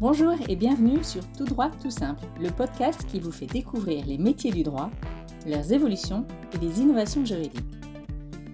Bonjour 0.00 0.34
et 0.48 0.54
bienvenue 0.54 1.02
sur 1.02 1.26
Tout 1.32 1.44
droit 1.44 1.72
tout 1.82 1.90
simple, 1.90 2.24
le 2.40 2.50
podcast 2.50 3.04
qui 3.10 3.18
vous 3.18 3.32
fait 3.32 3.46
découvrir 3.46 4.06
les 4.06 4.16
métiers 4.16 4.52
du 4.52 4.62
droit, 4.62 4.90
leurs 5.44 5.72
évolutions 5.72 6.24
et 6.54 6.58
les 6.58 6.80
innovations 6.80 7.24
juridiques. 7.24 7.66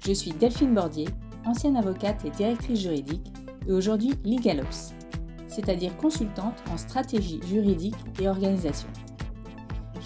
Je 0.07 0.15
suis 0.15 0.31
Delphine 0.31 0.73
Bordier, 0.73 1.07
ancienne 1.45 1.77
avocate 1.77 2.25
et 2.25 2.31
directrice 2.31 2.81
juridique, 2.81 3.31
et 3.69 3.73
aujourd'hui 3.73 4.15
LegalOps, 4.25 4.95
c'est-à-dire 5.47 5.95
consultante 5.99 6.65
en 6.73 6.79
stratégie 6.79 7.43
juridique 7.47 7.99
et 8.19 8.27
organisation. 8.27 8.89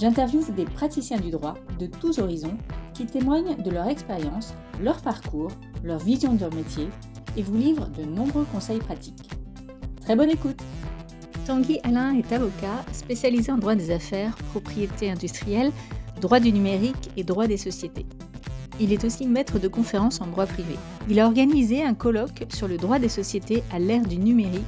J'interviewe 0.01 0.51
des 0.57 0.65
praticiens 0.65 1.21
du 1.21 1.31
droit 1.31 1.55
de 1.79 1.87
tous 1.87 2.19
horizons 2.19 2.59
qui 2.95 3.07
témoignent 3.07 3.57
de 3.63 3.71
leur 3.71 3.87
expérience, 3.87 4.55
leur 4.83 5.01
parcours, 5.03 5.53
leur 5.85 6.01
vision 6.01 6.35
de 6.35 6.41
leur 6.41 6.53
métier 6.53 6.89
et 7.37 7.43
vous 7.43 7.57
livrent 7.57 7.91
de 7.91 8.03
nombreux 8.03 8.45
conseils 8.53 8.81
pratiques. 8.81 9.31
Très 10.01 10.17
bonne 10.17 10.31
écoute 10.31 10.61
Tanguy 11.49 11.81
Alain 11.83 12.15
est 12.15 12.31
avocat 12.31 12.85
spécialisé 12.93 13.51
en 13.51 13.57
droit 13.57 13.75
des 13.75 13.91
affaires, 13.91 14.37
propriété 14.51 15.11
industrielle, 15.11 15.73
droit 16.21 16.41
du 16.41 16.53
numérique 16.53 17.09
et 17.17 17.25
droit 17.25 17.47
des 17.47 17.57
sociétés. 17.57 18.05
Il 18.79 18.93
est 18.93 19.03
aussi 19.03 19.27
maître 19.27 19.59
de 19.59 19.67
conférences 19.67 20.21
en 20.21 20.27
droit 20.27 20.45
privé. 20.45 20.75
Il 21.09 21.19
a 21.19 21.25
organisé 21.25 21.83
un 21.83 21.95
colloque 21.95 22.45
sur 22.51 22.69
le 22.69 22.77
droit 22.77 22.99
des 22.99 23.09
sociétés 23.09 23.63
à 23.73 23.79
l'ère 23.79 24.03
du 24.03 24.19
numérique 24.19 24.61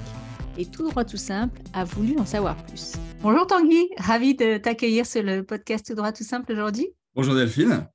et 0.57 0.65
tout 0.65 0.89
droit 0.89 1.05
tout 1.05 1.19
simple 1.19 1.61
a 1.75 1.85
voulu 1.85 2.19
en 2.19 2.25
savoir 2.25 2.57
plus. 2.65 2.95
Bonjour 3.21 3.47
Tanguy, 3.47 3.91
ravi 3.99 4.35
de 4.35 4.57
t'accueillir 4.57 5.05
sur 5.05 5.23
le 5.23 5.43
podcast 5.45 5.87
Tout 5.87 5.95
droit 5.95 6.13
tout 6.13 6.25
simple 6.25 6.51
aujourd'hui. 6.51 6.89
Bonjour 7.15 7.35
Delphine. 7.35 7.89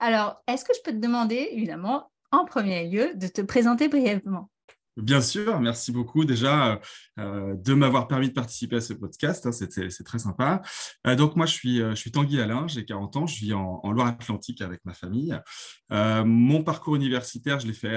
Alors, 0.00 0.42
est-ce 0.48 0.64
que 0.64 0.72
je 0.76 0.80
peux 0.84 0.90
te 0.90 1.00
demander, 1.00 1.50
évidemment, 1.52 2.10
en 2.32 2.44
premier 2.44 2.88
lieu, 2.88 3.12
de 3.14 3.28
te 3.28 3.40
présenter 3.40 3.86
brièvement? 3.86 4.50
Bien 4.96 5.20
sûr, 5.20 5.60
merci 5.60 5.92
beaucoup 5.92 6.24
déjà 6.24 6.80
euh, 7.18 7.54
de 7.54 7.74
m'avoir 7.74 8.08
permis 8.08 8.28
de 8.28 8.32
participer 8.32 8.76
à 8.76 8.80
ce 8.80 8.92
podcast, 8.92 9.46
hein, 9.46 9.52
c'est 9.52 10.04
très 10.04 10.18
sympa. 10.18 10.62
Euh, 11.06 11.14
donc 11.14 11.36
moi, 11.36 11.46
je 11.46 11.52
suis, 11.52 11.80
euh, 11.80 11.94
Tanguy 12.12 12.40
Alain, 12.40 12.66
j'ai 12.66 12.84
40 12.84 13.16
ans, 13.16 13.26
je 13.26 13.36
vis 13.36 13.54
en, 13.54 13.80
Loire-Atlantique 13.92 14.60
avec 14.62 14.84
ma 14.84 14.92
famille. 14.92 15.32
mon 15.90 16.62
parcours 16.64 16.96
universitaire, 16.96 17.60
je 17.60 17.68
l'ai 17.68 17.72
fait 17.72 17.96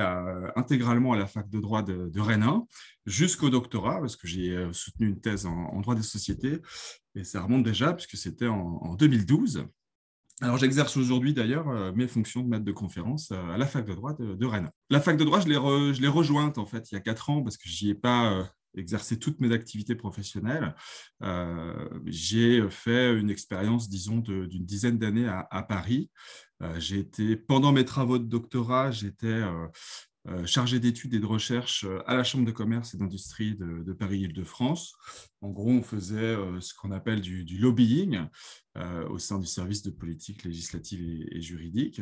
intégralement 0.55 1.13
à 1.13 1.17
la 1.17 1.25
fac 1.25 1.49
de 1.49 1.59
droit 1.59 1.81
de, 1.81 2.19
Rennes 2.19 2.43
1, 2.43 2.65
jusqu'au 3.07 3.49
doctorat, 3.49 3.99
parce 3.99 4.15
que 4.15 4.27
j'ai 4.27 4.55
soutenu 4.71 5.07
une 5.07 5.19
thèse 5.19 5.45
en, 5.47 5.81
droit 5.81 5.95
des 5.95 6.03
sociétés, 6.03 6.61
et 7.15 7.23
ça 7.23 7.41
remonte 7.41 7.63
déjà, 7.63 7.93
puisque 7.93 8.17
c'était 8.17 8.47
en, 8.47 8.79
en 8.81 8.93
2012. 8.93 9.65
Alors, 10.43 10.57
j'exerce 10.57 10.97
aujourd'hui 10.97 11.33
d'ailleurs 11.33 11.69
euh, 11.69 11.93
mes 11.95 12.05
fonctions 12.05 12.41
de 12.41 12.49
maître 12.49 12.65
de 12.65 12.71
conférence 12.73 13.31
euh, 13.31 13.53
à 13.53 13.57
la 13.57 13.65
fac 13.65 13.85
de 13.85 13.93
droit 13.93 14.13
de, 14.13 14.45
Rennes. 14.45 14.69
La 14.89 14.99
fac 14.99 15.15
de 15.15 15.23
droit, 15.23 15.39
je 15.39 15.47
l'ai, 15.47 16.07
rejointe 16.07 16.57
en 16.57 16.65
fait 16.65 16.91
il 16.91 16.95
y 16.95 16.97
a 16.97 16.99
quatre 16.99 17.29
ans 17.29 17.41
parce 17.41 17.55
que 17.55 17.69
j'y 17.69 17.89
ai 17.91 17.95
pas 17.95 18.29
euh, 18.29 18.43
exercé 18.75 19.17
toutes 19.17 19.39
mes 19.39 19.53
activités 19.53 19.95
professionnelles. 19.95 20.75
j'ai 22.07 22.67
fait 22.69 23.17
une 23.17 23.29
expérience, 23.29 23.87
disons, 23.87 24.17
d'une 24.17 24.65
dizaine 24.65 24.97
d'années 24.97 25.27
à, 25.27 25.63
Paris. 25.63 26.09
j'ai 26.77 26.99
été, 26.99 27.37
pendant 27.37 27.71
mes 27.71 27.85
travaux 27.85 28.17
de 28.17 28.25
doctorat, 28.25 28.89
j'étais 28.89 29.43
chargé 30.45 30.79
d'études 30.79 31.13
et 31.13 31.19
de 31.19 31.25
recherche 31.25 31.83
euh, 31.83 32.01
à 32.07 32.15
la 32.15 32.23
Chambre 32.23 32.45
de 32.45 32.51
commerce 32.51 32.93
et 32.93 32.97
d'industrie 32.97 33.55
de, 33.55 33.93
Paris-Île-de-France. 33.93 34.95
En 35.41 35.49
gros, 35.49 35.69
on 35.69 35.81
faisait 35.81 36.15
euh, 36.15 36.61
ce 36.61 36.73
qu'on 36.73 36.91
appelle 36.91 37.21
du, 37.21 37.57
lobbying 37.57 38.21
au 39.09 39.19
sein 39.19 39.37
du 39.37 39.45
service 39.45 39.83
de 39.83 39.91
politique 39.91 40.43
législative 40.43 41.27
et, 41.29 41.41
juridique. 41.41 42.01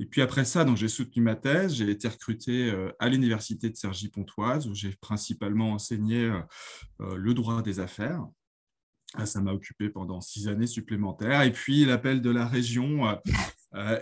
Et 0.00 0.04
puis 0.04 0.20
après 0.20 0.44
ça, 0.44 0.66
j'ai 0.74 0.88
soutenu 0.88 1.22
ma 1.22 1.36
thèse. 1.36 1.74
J'ai 1.74 1.88
été 1.88 2.08
recruté 2.08 2.74
à 2.98 3.08
l'université 3.08 3.70
de 3.70 3.76
Cergy-Pontoise 3.76 4.66
où 4.66 4.74
j'ai 4.74 4.90
principalement 5.00 5.74
enseigné 5.74 6.28
le 6.98 7.34
droit 7.34 7.62
des 7.62 7.78
affaires. 7.78 8.26
Ah, 9.14 9.24
ça 9.24 9.40
m'a 9.40 9.52
occupé 9.52 9.88
pendant 9.88 10.20
six 10.20 10.48
années 10.48 10.66
supplémentaires. 10.66 11.42
Et 11.42 11.52
puis, 11.52 11.84
l'appel 11.84 12.20
de 12.20 12.30
la 12.30 12.46
région 12.46 13.08
euh, 13.08 13.14
euh, 13.14 13.32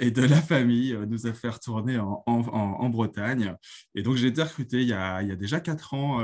et 0.00 0.10
de 0.10 0.22
la 0.22 0.40
famille 0.40 0.92
euh, 0.92 1.06
nous 1.06 1.26
a 1.26 1.32
fait 1.32 1.48
retourner 1.48 1.98
en, 1.98 2.88
Bretagne. 2.90 3.56
Et 3.94 4.02
donc, 4.02 4.16
j'ai 4.16 4.28
été 4.28 4.42
recruté 4.42 4.82
il 4.82 4.88
y 4.88 4.92
a, 4.92 5.22
déjà 5.36 5.60
quatre 5.60 5.94
ans 5.94 6.20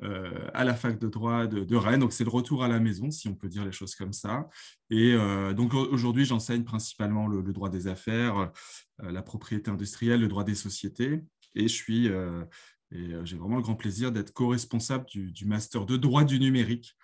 à 0.00 0.64
la 0.64 0.74
fac 0.74 0.98
de 0.98 1.08
droit 1.08 1.46
de, 1.46 1.76
Rennes. 1.76 2.00
Donc, 2.00 2.12
c'est 2.12 2.24
le 2.24 2.30
retour 2.30 2.62
à 2.62 2.68
la 2.68 2.78
maison, 2.78 3.10
si 3.10 3.28
on 3.28 3.34
peut 3.34 3.48
dire 3.48 3.64
les 3.64 3.72
choses 3.72 3.94
comme 3.94 4.12
ça. 4.12 4.48
Et 4.88 5.16
donc, 5.54 5.74
aujourd'hui, 5.74 6.24
j'enseigne 6.24 6.64
principalement 6.64 7.26
le, 7.26 7.42
droit 7.52 7.68
des 7.68 7.86
affaires, 7.88 8.50
la 8.98 9.22
propriété 9.22 9.70
industrielle, 9.70 10.20
le 10.20 10.28
droit 10.28 10.44
des 10.44 10.54
sociétés. 10.54 11.20
Et 11.54 11.68
je 11.68 11.74
suis... 11.74 12.06
et 12.06 13.12
j'ai 13.24 13.36
vraiment 13.36 13.56
le 13.56 13.62
grand 13.62 13.76
plaisir 13.76 14.12
d'être 14.12 14.32
co-responsable 14.32 15.06
du, 15.06 15.44
master 15.44 15.84
de 15.84 15.96
droit 15.96 16.24
du 16.24 16.38
numérique 16.38 16.96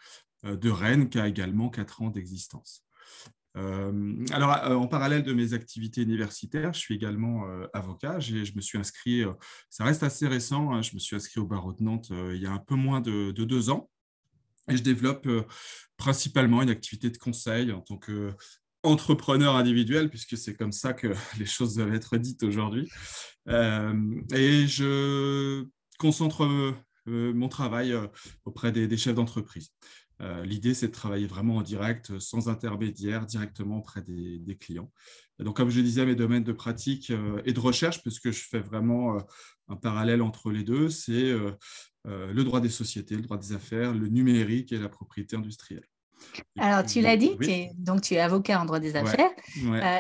euh, 0.46 0.56
de 0.56 0.70
Rennes, 0.70 1.08
qui 1.08 1.18
a 1.18 1.28
également 1.28 1.70
quatre 1.70 2.02
ans 2.02 2.10
d'existence. 2.10 2.84
Euh, 3.56 4.24
alors, 4.32 4.52
euh, 4.64 4.74
en 4.74 4.86
parallèle 4.86 5.22
de 5.22 5.32
mes 5.32 5.54
activités 5.54 6.02
universitaires, 6.02 6.74
je 6.74 6.80
suis 6.80 6.94
également 6.94 7.46
avocat. 7.72 8.20
Je 8.20 8.54
me 8.54 8.60
suis 8.60 8.78
inscrit, 8.78 9.24
ça 9.70 9.84
reste 9.84 10.02
assez 10.02 10.26
récent, 10.26 10.72
hein, 10.72 10.82
je 10.82 10.94
me 10.94 10.98
suis 10.98 11.16
inscrit 11.16 11.40
au 11.40 11.46
barreau 11.46 11.72
de 11.72 11.82
Nantes 11.82 12.10
il 12.10 12.40
y 12.40 12.46
a 12.46 12.52
un 12.52 12.58
peu 12.58 12.74
moins 12.74 13.00
de, 13.00 13.30
deux 13.32 13.70
ans. 13.70 13.90
Et 14.68 14.76
je 14.76 14.82
développe 14.82 15.28
principalement 15.96 16.60
une 16.62 16.70
activité 16.70 17.10
de 17.10 17.16
conseil 17.18 17.70
en 17.70 17.80
tant 17.80 17.98
qu'entrepreneur 17.98 19.54
individuel, 19.54 20.10
puisque 20.10 20.36
c'est 20.36 20.54
comme 20.54 20.72
ça 20.72 20.92
que 20.92 21.08
les 21.38 21.46
choses 21.46 21.76
doivent 21.76 21.94
être 21.94 22.16
dites 22.16 22.42
aujourd'hui. 22.42 22.90
et 23.48 24.66
je 24.66 25.64
concentre 25.98 26.74
mon 27.06 27.48
travail 27.48 27.94
auprès 28.44 28.72
des 28.72 28.96
chefs 28.96 29.14
d'entreprise. 29.14 29.70
Euh, 30.22 30.44
l'idée, 30.44 30.74
c'est 30.74 30.88
de 30.88 30.92
travailler 30.92 31.26
vraiment 31.26 31.56
en 31.56 31.62
direct, 31.62 32.10
euh, 32.10 32.20
sans 32.20 32.48
intermédiaire, 32.48 33.26
directement 33.26 33.78
auprès 33.78 34.02
des, 34.02 34.56
clients. 34.58 34.90
donc, 35.38 35.56
comme 35.56 35.68
je 35.68 35.80
disais, 35.80 36.06
mes 36.06 36.14
domaines 36.14 36.44
de 36.44 36.52
pratique 36.52 37.10
euh, 37.10 37.42
et 37.44 37.52
de 37.52 37.60
recherche, 37.60 38.02
puisque 38.02 38.30
je 38.30 38.42
fais 38.48 38.60
vraiment 38.60 39.18
un 39.68 39.76
parallèle 39.76 40.22
entre 40.22 40.50
les 40.50 40.62
deux, 40.62 40.88
c'est 40.88 41.34
le 42.04 42.44
droit 42.44 42.60
des 42.60 42.70
sociétés, 42.70 43.16
le 43.16 43.22
droit 43.22 43.36
des 43.36 43.52
affaires, 43.52 43.92
le 43.92 44.08
numérique 44.08 44.72
et 44.72 44.78
la 44.78 44.88
propriété 44.88 45.36
industrielle. 45.36 45.84
Alors, 46.58 46.86
tu 46.86 47.02
l'as 47.02 47.16
dit, 47.16 47.36
donc 47.76 48.00
tu 48.00 48.14
es 48.14 48.20
avocat 48.20 48.60
en 48.60 48.64
droit 48.64 48.80
des 48.80 48.96
affaires. 48.96 49.30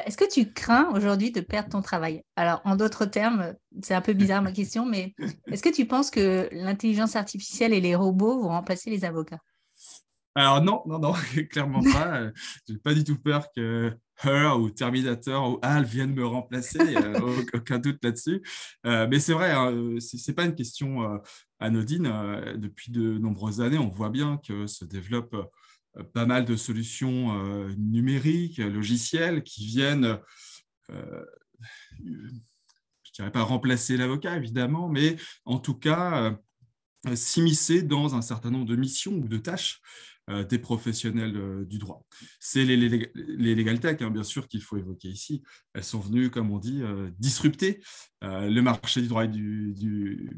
Est-ce 0.06 0.16
que 0.16 0.28
tu 0.28 0.50
crains 0.52 0.90
aujourd'hui 0.94 1.32
de 1.32 1.40
perdre 1.40 1.70
ton 1.70 1.82
travail? 1.82 2.22
Alors, 2.36 2.62
en 2.64 2.76
d'autres 2.76 3.04
termes, 3.04 3.54
c'est 3.82 3.94
un 3.94 4.00
peu 4.00 4.14
bizarre 4.14 4.42
ma 4.42 4.52
question, 4.52 4.86
mais 4.86 5.14
est-ce 5.48 5.62
que 5.62 5.74
tu 5.74 5.86
penses 5.86 6.10
que 6.10 6.48
l'intelligence 6.52 7.16
artificielle 7.16 7.74
et 7.74 7.80
les 7.80 7.94
robots 7.94 8.40
vont 8.40 8.48
remplacer 8.48 8.88
les 8.88 9.04
avocats? 9.04 9.40
Alors 10.36 10.62
non, 10.62 10.82
non, 10.84 10.98
non, 10.98 11.12
clairement 11.50 11.82
pas. 11.82 12.30
J'ai 12.68 12.76
pas 12.76 12.92
du 12.92 13.04
tout 13.04 13.18
peur 13.18 13.50
que 13.56 13.96
Her 14.22 14.60
ou 14.60 14.68
Terminator 14.68 15.50
ou 15.50 15.58
Hal 15.62 15.84
viennent 15.84 16.12
me 16.12 16.26
remplacer, 16.26 16.78
aucun 17.54 17.78
doute 17.78 18.04
là-dessus. 18.04 18.42
Euh, 18.84 19.06
mais 19.08 19.18
c'est 19.18 19.32
vrai, 19.32 19.52
hein, 19.52 19.72
ce 19.98 20.30
n'est 20.30 20.34
pas 20.34 20.44
une 20.44 20.54
question 20.54 21.10
euh, 21.10 21.16
anodine. 21.58 22.06
Euh, 22.06 22.54
depuis 22.58 22.92
de 22.92 23.16
nombreuses 23.16 23.62
années, 23.62 23.78
on 23.78 23.88
voit 23.88 24.10
bien 24.10 24.38
que 24.46 24.66
se 24.66 24.84
développent 24.84 25.50
pas 26.12 26.26
mal 26.26 26.44
de 26.44 26.54
solutions 26.54 27.66
numériques, 27.78 28.58
logicielles, 28.58 29.42
qui 29.42 29.64
viennent, 29.64 30.18
je 30.90 31.24
dirais 33.14 33.32
pas 33.32 33.40
remplacer 33.40 33.96
l'avocat, 33.96 34.36
évidemment, 34.36 34.90
mais 34.90 35.16
en 35.46 35.58
tout 35.58 35.74
cas 35.74 36.36
s'immiscer 37.14 37.82
dans 37.82 38.14
un 38.14 38.20
certain 38.20 38.50
nombre 38.50 38.66
de 38.66 38.76
missions 38.76 39.14
ou 39.14 39.26
de 39.26 39.38
tâches 39.38 39.80
euh, 39.80 40.15
des 40.28 40.58
professionnels 40.58 41.36
euh, 41.36 41.64
du 41.64 41.78
droit. 41.78 42.04
C'est 42.40 42.64
les, 42.64 42.76
les, 42.76 43.10
les 43.14 43.54
legal 43.54 43.78
tech, 43.78 44.02
hein, 44.02 44.10
bien 44.10 44.24
sûr, 44.24 44.48
qu'il 44.48 44.60
faut 44.60 44.76
évoquer 44.76 45.08
ici. 45.08 45.42
Elles 45.72 45.84
sont 45.84 46.00
venues, 46.00 46.30
comme 46.30 46.50
on 46.50 46.58
dit, 46.58 46.82
euh, 46.82 47.10
disrupter 47.18 47.80
le 48.22 48.60
marché 48.60 49.00
du 49.02 49.06
droit, 49.06 49.26
du, 49.26 49.72
du, 49.72 50.30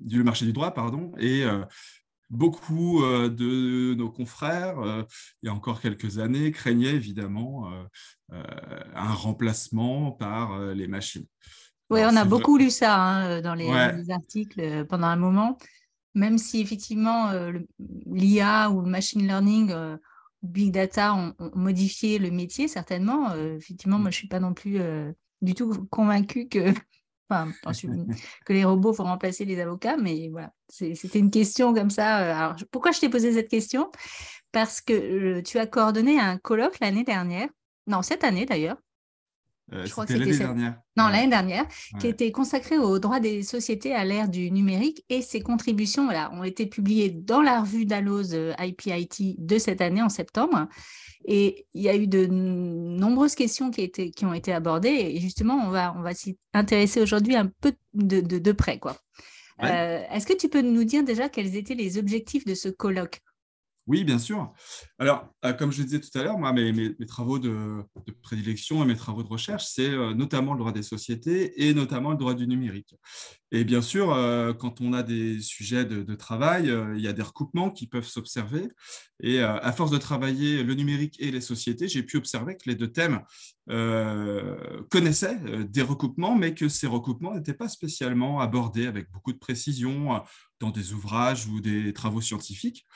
du, 0.00 0.24
marché 0.24 0.44
du 0.44 0.52
droit 0.52 0.72
pardon, 0.72 1.12
et 1.20 1.44
beaucoup 2.30 3.00
de 3.00 3.94
nos 3.94 4.10
confrères, 4.10 5.06
il 5.42 5.46
y 5.46 5.48
a 5.48 5.54
encore 5.54 5.80
quelques 5.80 6.18
années, 6.18 6.50
craignaient 6.50 6.94
évidemment 6.94 7.70
un 8.32 9.12
remplacement 9.12 10.10
par 10.10 10.58
les 10.74 10.88
machines. 10.88 11.26
Oui, 11.90 12.00
on 12.04 12.16
a 12.16 12.24
beaucoup 12.24 12.56
lu 12.56 12.70
ça 12.70 13.00
hein, 13.00 13.40
dans 13.40 13.54
les, 13.54 13.70
articles 14.10 14.84
pendant 14.86 15.06
un 15.06 15.16
moment 15.16 15.58
même 16.18 16.36
si 16.36 16.60
effectivement 16.60 17.30
euh, 17.30 17.52
l'IA 18.06 18.70
ou 18.70 18.82
le 18.82 18.90
machine 18.90 19.26
learning 19.26 19.70
euh, 19.70 19.96
big 20.42 20.72
data 20.72 21.14
ont, 21.14 21.34
modifié 21.54 22.18
le 22.18 22.30
métier, 22.30 22.68
certainement. 22.68 23.30
Euh, 23.32 23.56
effectivement, 23.56 23.98
moi, 23.98 24.10
je 24.10 24.16
ne 24.16 24.18
suis 24.18 24.28
pas 24.28 24.40
non 24.40 24.52
plus 24.52 24.80
du 25.40 25.54
tout 25.54 25.86
convaincue 25.90 26.48
que, 26.48 26.72
que 28.46 28.52
les 28.52 28.64
robots 28.64 28.92
vont 28.92 29.04
remplacer 29.04 29.44
les 29.44 29.60
avocats, 29.60 29.96
mais 29.96 30.28
voilà, 30.28 30.52
c'était 30.68 31.18
une 31.18 31.30
question 31.30 31.72
comme 31.72 31.90
ça. 31.90 32.16
Alors, 32.16 32.56
pourquoi 32.70 32.90
je 32.90 33.00
t'ai 33.00 33.08
posé 33.08 33.32
cette 33.32 33.48
question? 33.48 33.90
Parce 34.50 34.80
que 34.80 35.40
tu 35.40 35.58
as 35.58 35.66
coordonné 35.66 36.18
un 36.18 36.38
colloque 36.38 36.80
l'année 36.80 37.04
dernière, 37.04 37.48
non, 37.86 38.02
cette 38.02 38.24
année 38.24 38.46
d'ailleurs, 38.46 38.78
C'était 39.84 40.16
l'année 40.16 40.38
dernière. 40.38 40.80
Non, 40.96 41.08
l'année 41.08 41.28
dernière, 41.28 41.66
qui 42.00 42.06
était 42.06 42.32
consacrée 42.32 42.78
aux 42.78 42.98
droits 42.98 43.20
des 43.20 43.42
sociétés 43.42 43.94
à 43.94 44.04
l'ère 44.04 44.28
du 44.28 44.50
numérique 44.50 45.04
et 45.08 45.22
ses 45.22 45.40
contributions 45.40 46.04
voilà, 46.04 46.32
ont 46.32 46.44
été 46.44 46.66
publiées 46.66 47.10
dans 47.10 47.42
la 47.42 47.60
revue 47.60 47.84
d'Alloz 47.84 48.34
IPIT 48.58 49.36
de 49.38 49.58
cette 49.58 49.80
année 49.80 50.02
en 50.02 50.08
septembre. 50.08 50.68
Et 51.24 51.66
il 51.74 51.82
y 51.82 51.88
a 51.88 51.96
eu 51.96 52.06
de 52.06 52.26
nombreuses 52.26 53.34
questions 53.34 53.70
qui, 53.70 53.82
été, 53.82 54.10
qui 54.10 54.24
ont 54.24 54.32
été 54.32 54.52
abordées. 54.52 54.88
Et 54.88 55.20
justement, 55.20 55.54
on 55.54 55.70
va, 55.70 55.94
on 55.96 56.02
va 56.02 56.14
s'y 56.14 56.38
intéresser 56.54 57.02
aujourd'hui 57.02 57.36
un 57.36 57.50
peu 57.60 57.74
de, 57.92 58.20
de, 58.20 58.52
près. 58.52 58.78
Quoi. 58.78 58.96
Euh, 59.62 60.02
est-ce 60.10 60.26
que 60.26 60.36
tu 60.36 60.48
peux 60.48 60.62
nous 60.62 60.84
dire 60.84 61.04
déjà 61.04 61.28
quels 61.28 61.56
étaient 61.56 61.74
les 61.74 61.98
objectifs 61.98 62.44
de 62.44 62.54
ce 62.54 62.68
colloque? 62.68 63.20
Oui, 63.88 64.04
bien 64.04 64.18
sûr. 64.18 64.52
Alors, 64.98 65.32
euh, 65.46 65.54
comme 65.54 65.72
je 65.72 65.78
le 65.78 65.84
disais 65.84 66.00
tout 66.00 66.16
à 66.18 66.22
l'heure, 66.22 66.38
moi, 66.38 66.52
mes, 66.52 66.94
travaux 67.06 67.38
de, 67.38 67.82
prédilection 68.22 68.82
et 68.82 68.86
mes 68.86 68.94
travaux 68.94 69.22
de 69.22 69.28
recherche, 69.28 69.64
c'est 69.66 69.88
euh, 69.88 70.12
notamment 70.12 70.52
le 70.52 70.58
droit 70.58 70.72
des 70.72 70.82
sociétés 70.82 71.66
et 71.66 71.72
notamment 71.72 72.10
le 72.10 72.18
droit 72.18 72.34
du 72.34 72.46
numérique. 72.46 72.94
Et 73.50 73.64
bien 73.64 73.80
sûr, 73.80 74.12
euh, 74.12 74.52
quand 74.52 74.82
on 74.82 74.92
a 74.92 75.02
des 75.02 75.40
sujets 75.40 75.86
de, 75.86 76.14
travail, 76.14 76.70
il 76.96 77.00
y 77.00 77.08
a 77.08 77.14
des 77.14 77.22
recoupements 77.22 77.70
qui 77.70 77.86
peuvent 77.86 78.06
s'observer. 78.06 78.68
Et 79.20 79.40
à 79.40 79.72
force 79.72 79.90
de 79.90 79.98
travailler 79.98 80.62
le 80.62 80.74
numérique 80.74 81.16
et 81.18 81.30
les 81.30 81.40
sociétés, 81.40 81.88
j'ai 81.88 82.02
pu 82.02 82.18
observer 82.18 82.56
que 82.56 82.68
les 82.68 82.74
deux 82.74 82.92
thèmes 82.92 83.22
connaissaient 84.90 85.38
des 85.68 85.82
recoupements, 85.82 86.36
mais 86.36 86.54
que 86.54 86.68
ces 86.68 86.86
recoupements 86.86 87.34
n'étaient 87.34 87.54
pas 87.54 87.68
spécialement 87.68 88.40
abordés 88.40 88.86
avec 88.86 89.10
beaucoup 89.10 89.32
de 89.32 89.38
précision 89.38 90.22
dans 90.60 90.70
des 90.70 90.92
ouvrages 90.92 91.46
ou 91.46 91.60
des 91.60 91.92
travaux 91.92 92.20
scientifiques. 92.20 92.86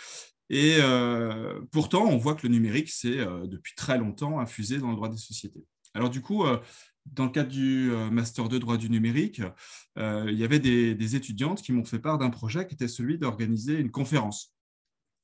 Et 0.51 0.77
euh, 0.81 1.61
pourtant, 1.71 2.05
on 2.07 2.19
voit 2.19 2.35
que 2.35 2.47
le 2.47 2.53
numérique, 2.53 2.91
c'est 2.91 3.19
euh, 3.19 3.47
depuis 3.47 3.75
très 3.75 3.99
longtemps 3.99 4.39
infusé 4.39 4.79
dans 4.79 4.91
le 4.91 4.97
droit 4.97 5.09
des 5.09 5.17
sociétés. 5.17 5.65
Alors 5.95 6.11
du 6.11 6.21
coup, 6.21 6.45
euh, 6.45 6.59
dans 7.07 7.25
le 7.25 7.31
cadre 7.31 7.51
du 7.51 7.91
Master 8.13 8.49
2 8.49 8.61
droit 8.61 8.77
du 8.77 8.89
numérique, 8.89 9.43
il 9.97 10.35
y 10.39 10.45
avait 10.45 10.61
des, 10.61 11.17
étudiantes 11.17 11.61
qui 11.61 11.73
m'ont 11.73 11.85
fait 11.85 11.99
part 11.99 12.17
d'un 12.17 12.31
projet 12.31 12.65
qui 12.65 12.75
était 12.75 12.87
celui 12.87 13.19
d'organiser 13.19 13.77
une 13.77 13.91
conférence. 13.91 14.55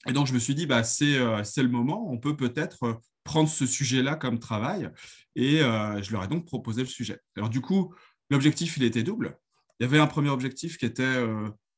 Et 0.09 0.13
donc, 0.13 0.27
je 0.27 0.35
me 0.35 0.41
suis 0.41 0.57
dit, 0.57 0.67
bah, 0.67 0.83
c'est 0.83 1.17
le 1.19 1.69
moment, 1.69 2.11
on 2.11 2.19
peut 2.19 2.37
peut-être 2.37 3.01
prendre 3.23 3.49
ce 3.49 3.65
sujet-là 3.65 4.17
comme 4.17 4.41
travail. 4.41 4.91
Et 5.37 5.59
je 5.59 6.13
leur 6.13 6.25
ai 6.25 6.27
donc 6.27 6.47
proposé 6.47 6.81
le 6.81 6.89
sujet. 6.89 7.21
Alors 7.37 7.49
du 7.49 7.61
coup, 7.61 7.95
l'objectif, 8.29 8.77
il 8.77 8.83
était 8.83 9.05
double. 9.05 9.39
Il 9.79 9.85
y 9.85 9.87
avait 9.87 10.01
un 10.01 10.09
premier 10.09 10.31
objectif 10.31 10.79
qui 10.79 10.85
était 10.85 11.25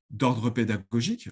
d'ordre 0.08 0.48
pédagogique 0.48 1.28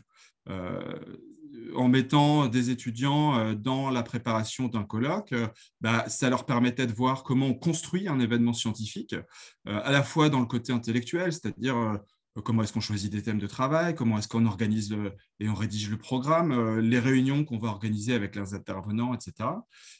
en 1.74 1.88
mettant 1.88 2.46
des 2.46 2.70
étudiants 2.70 3.38
euh, 3.38 3.54
dans 3.54 3.90
la 3.90 4.02
préparation 4.02 4.68
d'un 4.68 4.84
colloque, 4.84 5.32
euh, 5.32 5.46
bah, 5.80 6.08
ça 6.08 6.30
leur 6.30 6.46
permettait 6.46 6.86
de 6.86 6.92
voir 6.92 7.22
comment 7.22 7.46
on 7.46 7.54
construit 7.54 8.08
un 8.08 8.20
événement 8.20 8.52
scientifique, 8.52 9.14
euh, 9.14 9.80
à 9.84 9.90
la 9.90 10.02
fois 10.02 10.28
dans 10.28 10.40
le 10.40 10.46
côté 10.46 10.72
intellectuel, 10.72 11.32
c'est-à-dire 11.32 11.98
comment 12.44 12.62
est-ce 12.62 12.72
qu'on 12.72 12.80
choisit 12.80 13.10
des 13.10 13.22
thèmes 13.22 13.38
de 13.38 13.46
travail, 13.46 13.94
comment 13.94 14.18
est-ce 14.18 14.28
qu'on 14.28 14.46
organise 14.46 14.94
et 15.40 15.48
on 15.48 15.54
rédige 15.54 15.90
le 15.90 15.96
programme, 15.96 16.52
euh, 16.52 16.80
les 16.80 16.98
réunions 16.98 17.44
qu'on 17.44 17.58
va 17.58 17.68
organiser 17.68 18.14
avec 18.14 18.36
les 18.36 18.54
intervenants, 18.54 19.14
etc. 19.14 19.50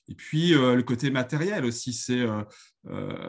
Et 0.08 0.14
puis 0.14 0.54
euh, 0.54 0.74
le 0.74 0.82
côté 0.82 1.10
matériel 1.10 1.64
aussi, 1.64 1.92
c'est 1.92 2.20
euh, 2.20 2.44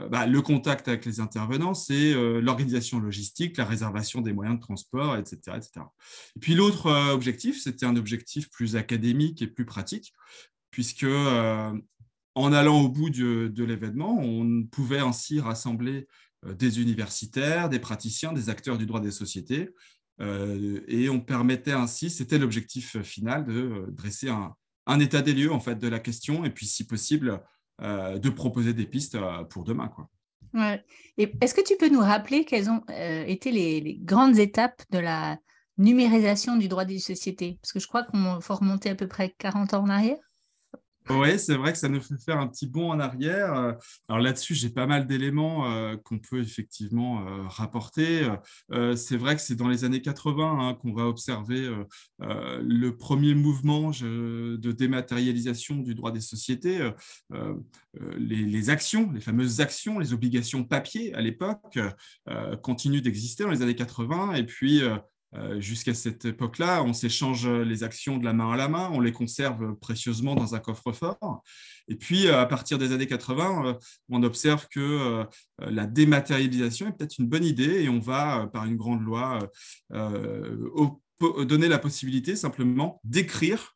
bah, 0.09 0.25
le 0.25 0.41
contact 0.41 0.87
avec 0.87 1.05
les 1.05 1.19
intervenants, 1.19 1.73
c'est 1.73 2.13
l'organisation 2.41 2.99
logistique, 2.99 3.57
la 3.57 3.65
réservation 3.65 4.21
des 4.21 4.31
moyens 4.31 4.57
de 4.57 4.61
transport, 4.63 5.17
etc. 5.17 5.57
etc. 5.57 5.85
Et 6.35 6.39
puis 6.39 6.55
l'autre 6.55 6.89
objectif, 7.11 7.61
c'était 7.61 7.85
un 7.85 7.97
objectif 7.97 8.49
plus 8.51 8.77
académique 8.77 9.41
et 9.41 9.47
plus 9.47 9.65
pratique, 9.65 10.13
puisque 10.71 11.05
en 12.35 12.53
allant 12.53 12.81
au 12.81 12.89
bout 12.89 13.09
de 13.09 13.63
l'événement, 13.65 14.17
on 14.17 14.63
pouvait 14.63 14.99
ainsi 14.99 15.41
rassembler 15.41 16.07
euh, 16.07 16.28
des 16.45 16.81
universitaires, 16.81 17.69
des 17.69 17.79
praticiens, 17.79 18.33
des 18.33 18.49
acteurs 18.49 18.77
du 18.77 18.85
droit 18.85 19.01
des 19.01 19.11
sociétés. 19.11 19.73
Euh, 20.21 20.81
et 20.87 21.09
on 21.09 21.19
permettait 21.19 21.71
ainsi, 21.71 22.09
c'était 22.09 22.37
l'objectif 22.37 23.01
final, 23.01 23.45
de 23.45 23.53
euh, 23.53 23.85
dresser 23.89 24.29
un, 24.29 24.99
état 24.99 25.21
des 25.21 25.33
lieux 25.33 25.51
en 25.51 25.59
fait, 25.59 25.75
de 25.75 25.87
la 25.87 25.99
question 25.99 26.45
et 26.45 26.49
puis, 26.49 26.65
si 26.65 26.85
possible, 26.85 27.41
de 27.81 28.29
proposer 28.29 28.73
des 28.73 28.85
pistes 28.85 29.17
pour 29.49 29.63
demain. 29.63 29.87
Quoi. 29.87 30.09
Est-ce 31.17 31.53
que 31.53 31.63
tu 31.63 31.77
peux 31.77 31.87
nous 31.87 32.01
rappeler 32.01 32.43
quelles 32.43 32.69
ont 32.69 32.81
été 32.89 33.51
les, 33.51 33.79
les, 33.79 33.97
grandes 33.99 34.37
étapes 34.37 34.81
de 34.89 34.97
la 34.97 35.37
numérisation 35.77 36.57
du 36.57 36.67
droit 36.67 36.85
des 36.85 36.99
sociétés? 36.99 37.59
Parce 37.61 37.71
que 37.71 37.79
je 37.79 37.87
crois 37.87 38.03
qu'on 38.03 38.41
faut 38.41 38.55
remonter 38.55 38.89
à 38.89 38.95
peu 38.95 39.07
près 39.07 39.33
40 39.37 39.75
ans 39.75 39.83
en 39.83 39.89
arrière. 39.89 40.28
Oui, 41.09 41.39
c'est 41.39 41.55
vrai 41.55 41.71
que 41.71 41.79
ça 41.79 41.89
nous 41.89 42.01
fait 42.01 42.21
faire 42.23 42.39
un 42.39 42.47
petit 42.47 42.67
bond 42.67 42.91
en 42.91 42.99
arrière. 42.99 43.75
Alors 44.07 44.21
là-dessus, 44.21 44.53
j'ai 44.53 44.69
pas 44.69 44.85
mal 44.85 45.07
d'éléments 45.07 45.71
euh, 45.71 45.97
qu'on 45.97 46.19
peut 46.19 46.39
effectivement 46.39 47.27
euh, 47.27 47.47
rapporter. 47.47 48.29
Euh, 48.71 48.95
c'est 48.95 49.17
vrai 49.17 49.35
que 49.35 49.41
c'est 49.41 49.55
dans 49.55 49.67
les 49.67 49.85
années 49.85 50.01
80 50.01 50.59
hein, 50.59 50.75
qu'on 50.75 50.93
va 50.93 51.07
observer 51.07 51.67
le 52.19 52.89
premier 52.91 53.33
mouvement 53.33 53.89
de 53.89 54.71
dématérialisation 54.71 55.77
du 55.77 55.95
droit 55.95 56.11
des 56.11 56.21
sociétés. 56.21 56.91
Les, 58.17 58.43
les, 58.43 58.69
actions, 58.69 59.11
les 59.11 59.21
fameuses 59.21 59.61
actions, 59.61 59.99
les 59.99 60.13
obligations 60.13 60.63
papier 60.63 61.13
à 61.15 61.21
l'époque 61.21 61.79
continuent 62.61 63.01
d'exister 63.01 63.43
dans 63.43 63.49
les 63.49 63.61
années 63.61 63.75
80 63.75 64.35
et 64.35 64.43
puis 64.43 64.81
euh, 65.35 65.61
jusqu'à 65.61 65.93
cette 65.93 66.25
époque-là, 66.25 66.83
on 66.83 66.93
s'échange 66.93 67.47
les 67.47 67.83
actions 67.83 68.17
de 68.17 68.25
la 68.25 68.33
main 68.33 68.51
à 68.51 68.57
la 68.57 68.67
main, 68.67 68.89
on 68.91 68.99
les 68.99 69.11
conserve 69.11 69.75
précieusement 69.75 70.33
dans 70.33 70.55
un 70.55 70.59
coffre-fort. 70.59 71.43
Et 71.87 71.95
puis, 71.95 72.27
euh, 72.27 72.41
à 72.41 72.45
partir 72.45 72.79
des 72.79 72.91
années 72.91 73.05
80, 73.05 73.65
euh, 73.65 73.73
on 74.09 74.23
observe 74.23 74.67
que 74.69 75.25
la 75.59 75.85
dématérialisation 75.85 76.87
est 76.87 76.93
peut-être 76.93 77.19
une 77.19 77.27
bonne 77.27 77.43
idée 77.43 77.83
et 77.83 77.89
on 77.89 77.99
va, 77.99 78.47
par 78.51 78.65
une 78.65 78.75
grande 78.75 79.03
loi, 79.03 79.39
donner 79.91 81.67
la 81.67 81.79
possibilité 81.79 82.35
simplement 82.35 83.01
d'écrire 83.03 83.75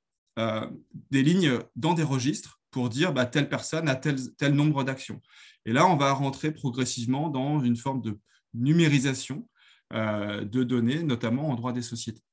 des 1.12 1.24
lignes 1.24 1.60
dans 1.76 1.94
des 1.94 2.04
registres 2.04 2.62
pour 2.72 2.90
dire 2.90 3.14
bah, 3.14 3.26
telle 3.26 3.50
personne 3.50 3.88
a 3.88 3.96
tel, 3.96 4.54
nombre 4.54 4.84
d'actions. 4.84 5.22
Et 5.66 5.74
là, 5.74 5.88
on 5.88 5.96
va 5.96 6.12
rentrer 6.14 6.52
progressivement 6.52 7.30
dans 7.30 7.62
une 7.62 7.76
forme 7.76 8.02
de 8.02 8.18
numérisation 8.54 9.48
de 9.92 10.64
données, 10.64 11.04
notamment 11.04 11.50
en 11.50 11.56
droit 11.56 11.74
des 11.74 11.82
sociétés. 11.82 12.24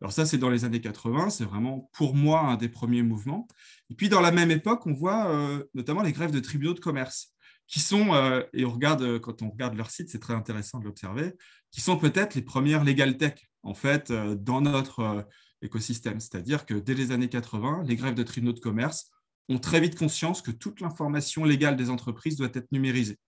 Alors 0.00 0.12
ça, 0.12 0.26
c'est 0.26 0.38
dans 0.38 0.50
les 0.50 0.64
années 0.64 0.80
80, 0.80 1.30
c'est 1.30 1.44
vraiment 1.44 1.90
pour 1.92 2.14
moi 2.14 2.40
un 2.40 2.56
des 2.56 2.68
premiers 2.68 3.02
mouvements. 3.02 3.48
Et 3.90 3.94
puis 3.94 4.08
dans 4.08 4.20
la 4.20 4.30
même 4.30 4.50
époque, 4.50 4.86
on 4.86 4.92
voit 4.92 5.28
euh, 5.30 5.64
notamment 5.74 6.02
les 6.02 6.12
grèves 6.12 6.30
de 6.30 6.40
tribunaux 6.40 6.74
de 6.74 6.80
commerce, 6.80 7.34
qui 7.66 7.80
sont, 7.80 8.14
euh, 8.14 8.42
et 8.52 8.64
on 8.64 8.70
regarde, 8.70 9.18
quand 9.18 9.42
on 9.42 9.50
regarde 9.50 9.74
leur 9.74 9.90
site, 9.90 10.08
c'est 10.08 10.20
très 10.20 10.34
intéressant 10.34 10.78
de 10.78 10.84
l'observer, 10.84 11.34
qui 11.72 11.80
sont 11.80 11.98
peut-être 11.98 12.34
les 12.34 12.42
premières 12.42 12.84
legal 12.84 13.16
tech, 13.16 13.34
en 13.62 13.74
fait, 13.74 14.12
dans 14.12 14.60
notre 14.60 15.26
écosystème. 15.62 16.20
C'est-à-dire 16.20 16.64
que 16.64 16.74
dès 16.74 16.94
les 16.94 17.10
années 17.10 17.28
80, 17.28 17.82
les 17.84 17.96
grèves 17.96 18.14
de 18.14 18.22
tribunaux 18.22 18.52
de 18.52 18.60
commerce 18.60 19.10
ont 19.48 19.58
très 19.58 19.80
vite 19.80 19.98
conscience 19.98 20.40
que 20.42 20.52
toute 20.52 20.80
l'information 20.80 21.44
légale 21.44 21.76
des 21.76 21.90
entreprises 21.90 22.36
doit 22.36 22.48
être 22.54 22.70
numérisée. 22.70 23.18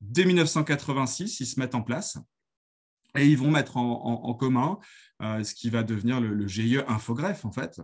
Dès 0.00 0.24
1986, 0.24 1.40
ils 1.40 1.46
se 1.46 1.60
mettent 1.60 1.74
en 1.74 1.82
place 1.82 2.18
et 3.16 3.26
ils 3.26 3.38
vont 3.38 3.50
mettre 3.50 3.76
en, 3.76 4.34
commun 4.34 4.78
euh, 5.22 5.42
ce 5.44 5.54
qui 5.54 5.70
va 5.70 5.82
devenir 5.82 6.20
le, 6.20 6.46
GIE 6.46 6.78
Infogreffe, 6.88 7.44
en 7.44 7.52
fait, 7.52 7.80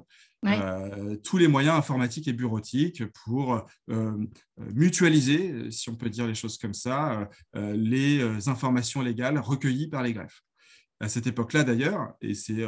euh, 0.47 1.17
tous 1.17 1.39
les 1.39 1.49
moyens 1.49 1.77
informatiques 1.77 2.29
et 2.29 2.33
bureautiques 2.33 3.05
pour 3.25 3.65
euh, 3.91 4.27
mutualiser, 4.59 5.71
si 5.71 5.91
on 5.91 5.95
peut 5.95 6.11
dire 6.11 6.27
les 6.27 6.35
choses 6.35 6.59
comme 6.59 6.75
ça, 6.75 7.29
les 7.55 8.49
informations 8.49 9.01
légales 9.01 9.39
recueillies 9.39 9.89
par 9.89 10.03
les 10.03 10.13
greffes. 10.13 10.43
À 11.01 11.09
cette 11.09 11.27
époque-là, 11.27 11.65
d'ailleurs, 11.65 12.15
et 12.21 12.35
c'est 12.35 12.65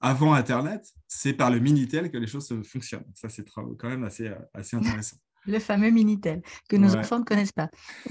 avant 0.00 0.34
Internet, 0.34 0.86
c'est 1.06 1.32
par 1.32 1.50
le 1.50 1.60
Minitel 1.60 2.10
que 2.10 2.18
les 2.18 2.26
choses 2.26 2.52
fonctionnent. 2.64 3.10
Ça, 3.14 3.28
c'est 3.28 3.48
quand 3.48 3.88
même 3.88 4.04
assez, 4.04 4.30
assez 4.52 4.76
intéressant. 4.76 5.16
Le 5.46 5.58
fameux 5.58 5.90
Minitel, 5.90 6.42
que 6.68 6.76
nos 6.76 6.94
enfants 6.96 7.18
ne 7.18 7.24
connaissent 7.24 7.52
pas. 7.52 7.70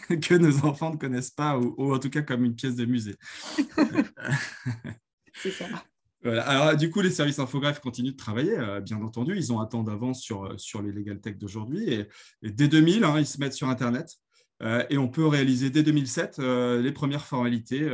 que 0.10 0.36
nos 0.36 0.66
enfants 0.66 0.92
ne 0.92 0.98
connaissent 0.98 1.32
pas, 1.32 1.58
ou, 1.58 1.94
en 1.94 2.00
tout 2.00 2.10
cas 2.10 2.22
comme 2.22 2.46
une 2.46 2.56
pièce 2.56 2.76
de 2.76 2.86
musée. 2.86 3.16
C'est 5.34 5.52
ça. 5.52 5.66
Voilà. 6.24 6.48
Alors, 6.48 6.78
du 6.78 6.92
coup, 6.92 7.02
les 7.02 7.10
services 7.10 7.40
infographes 7.40 7.80
continuent 7.80 8.12
de 8.12 8.16
travailler, 8.16 8.56
euh, 8.56 8.80
bien 8.80 9.02
entendu. 9.02 9.36
Ils 9.36 9.52
ont 9.52 9.60
un 9.60 9.66
temps 9.66 9.82
d'avance 9.82 10.22
sur, 10.22 10.46
euh, 10.46 10.58
sur 10.58 10.82
les 10.84 10.92
legal 10.92 11.20
tech 11.20 11.38
d'aujourd'hui. 11.38 11.92
Et, 11.92 12.08
dès 12.44 12.68
2000, 12.68 13.04
hein, 13.04 13.16
ils 13.18 13.26
se 13.26 13.40
mettent 13.40 13.56
sur 13.56 13.70
Internet. 13.70 14.18
Euh, 14.62 14.86
et 14.92 15.00
on 15.00 15.08
peut 15.08 15.26
réaliser 15.26 15.72
dès 15.72 15.82
2007 15.82 16.38
les 16.38 16.92
premières 16.92 17.26
formalités 17.26 17.90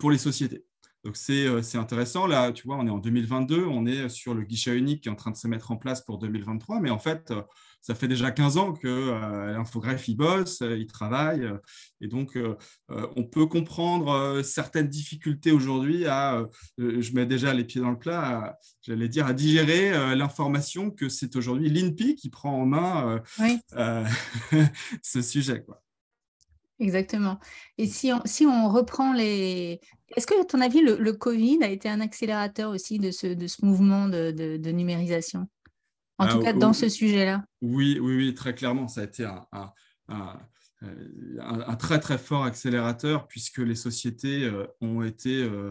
pour 0.00 0.10
les 0.10 0.18
sociétés. 0.18 0.64
Donc, 1.04 1.16
c'est 1.16 1.76
intéressant. 1.76 2.26
Là, 2.26 2.50
tu 2.50 2.66
vois, 2.66 2.78
on 2.78 2.86
est 2.88 2.90
en 2.90 2.98
2022, 2.98 3.64
on 3.64 3.86
est 3.86 4.08
sur 4.08 4.34
le 4.34 4.42
guichet 4.42 4.76
unique 4.76 5.04
qui 5.04 5.08
est 5.08 5.12
en 5.12 5.16
train 5.16 5.30
de 5.30 5.36
se 5.36 5.46
mettre 5.46 5.70
en 5.70 5.76
place 5.76 6.00
pour 6.00 6.18
2023. 6.18 6.80
Mais 6.80 6.90
en 6.90 6.98
fait, 6.98 7.32
ça 7.86 7.94
fait 7.94 8.08
déjà 8.08 8.32
15 8.32 8.56
ans 8.56 8.72
que 8.72 8.88
euh, 8.88 9.52
l'infographe 9.52 10.08
il 10.08 10.16
bosse, 10.16 10.60
euh, 10.62 10.76
il 10.76 10.88
travaille, 10.88 11.44
euh, 11.44 11.56
et 12.00 12.08
donc 12.08 12.36
on 12.88 13.24
peut 13.24 13.46
comprendre 13.46 14.42
certaines 14.42 14.88
difficultés 14.88 15.52
aujourd'hui 15.52 16.06
à, 16.06 16.44
je 16.78 17.12
mets 17.14 17.26
déjà 17.26 17.54
les 17.54 17.64
pieds 17.64 17.80
dans 17.80 17.90
le 17.90 17.98
plat, 17.98 18.58
j'allais 18.82 19.08
dire 19.08 19.26
à 19.26 19.32
digérer 19.32 20.14
l'information 20.14 20.90
que 20.90 21.08
c'est 21.08 21.36
aujourd'hui 21.36 21.70
l'INPI 21.70 22.16
qui 22.16 22.28
prend 22.28 22.52
en 22.52 22.66
main 22.66 23.22
ce 25.02 25.22
sujet. 25.22 25.62
Quoi. 25.64 25.82
Exactement. 26.78 27.38
Et 27.78 27.86
si 27.86 28.12
on, 28.12 28.20
si 28.26 28.44
on 28.44 28.68
reprend 28.68 29.14
les... 29.14 29.80
Est-ce 30.14 30.26
que, 30.26 30.40
à 30.40 30.44
ton 30.44 30.60
avis, 30.60 30.82
le, 30.82 31.12
Covid 31.14 31.62
a 31.62 31.68
été 31.68 31.88
un 31.88 32.00
accélérateur 32.00 32.70
aussi 32.70 32.98
de 32.98 33.10
ce, 33.10 33.28
de 33.28 33.46
ce 33.46 33.64
mouvement 33.64 34.08
de, 34.08 34.30
de, 34.30 34.70
numérisation? 34.70 35.48
En 36.18 36.28
tout 36.28 36.38
ah, 36.40 36.44
cas, 36.44 36.52
dans 36.52 36.72
ce 36.72 36.88
sujet-là 36.88 37.44
oui, 37.60 37.98
oui, 38.00 38.16
oui, 38.16 38.34
très 38.34 38.54
clairement, 38.54 38.88
ça 38.88 39.02
a 39.02 39.04
été 39.04 39.24
un, 39.24 39.46
un, 39.52 40.38
un, 41.40 41.76
très, 41.76 41.98
très 41.98 42.18
fort 42.18 42.44
accélérateur 42.44 43.26
puisque 43.28 43.58
les 43.58 43.74
sociétés 43.74 44.44
euh, 44.44 44.66
ont 44.80 45.02
été 45.02 45.42
euh, 45.42 45.70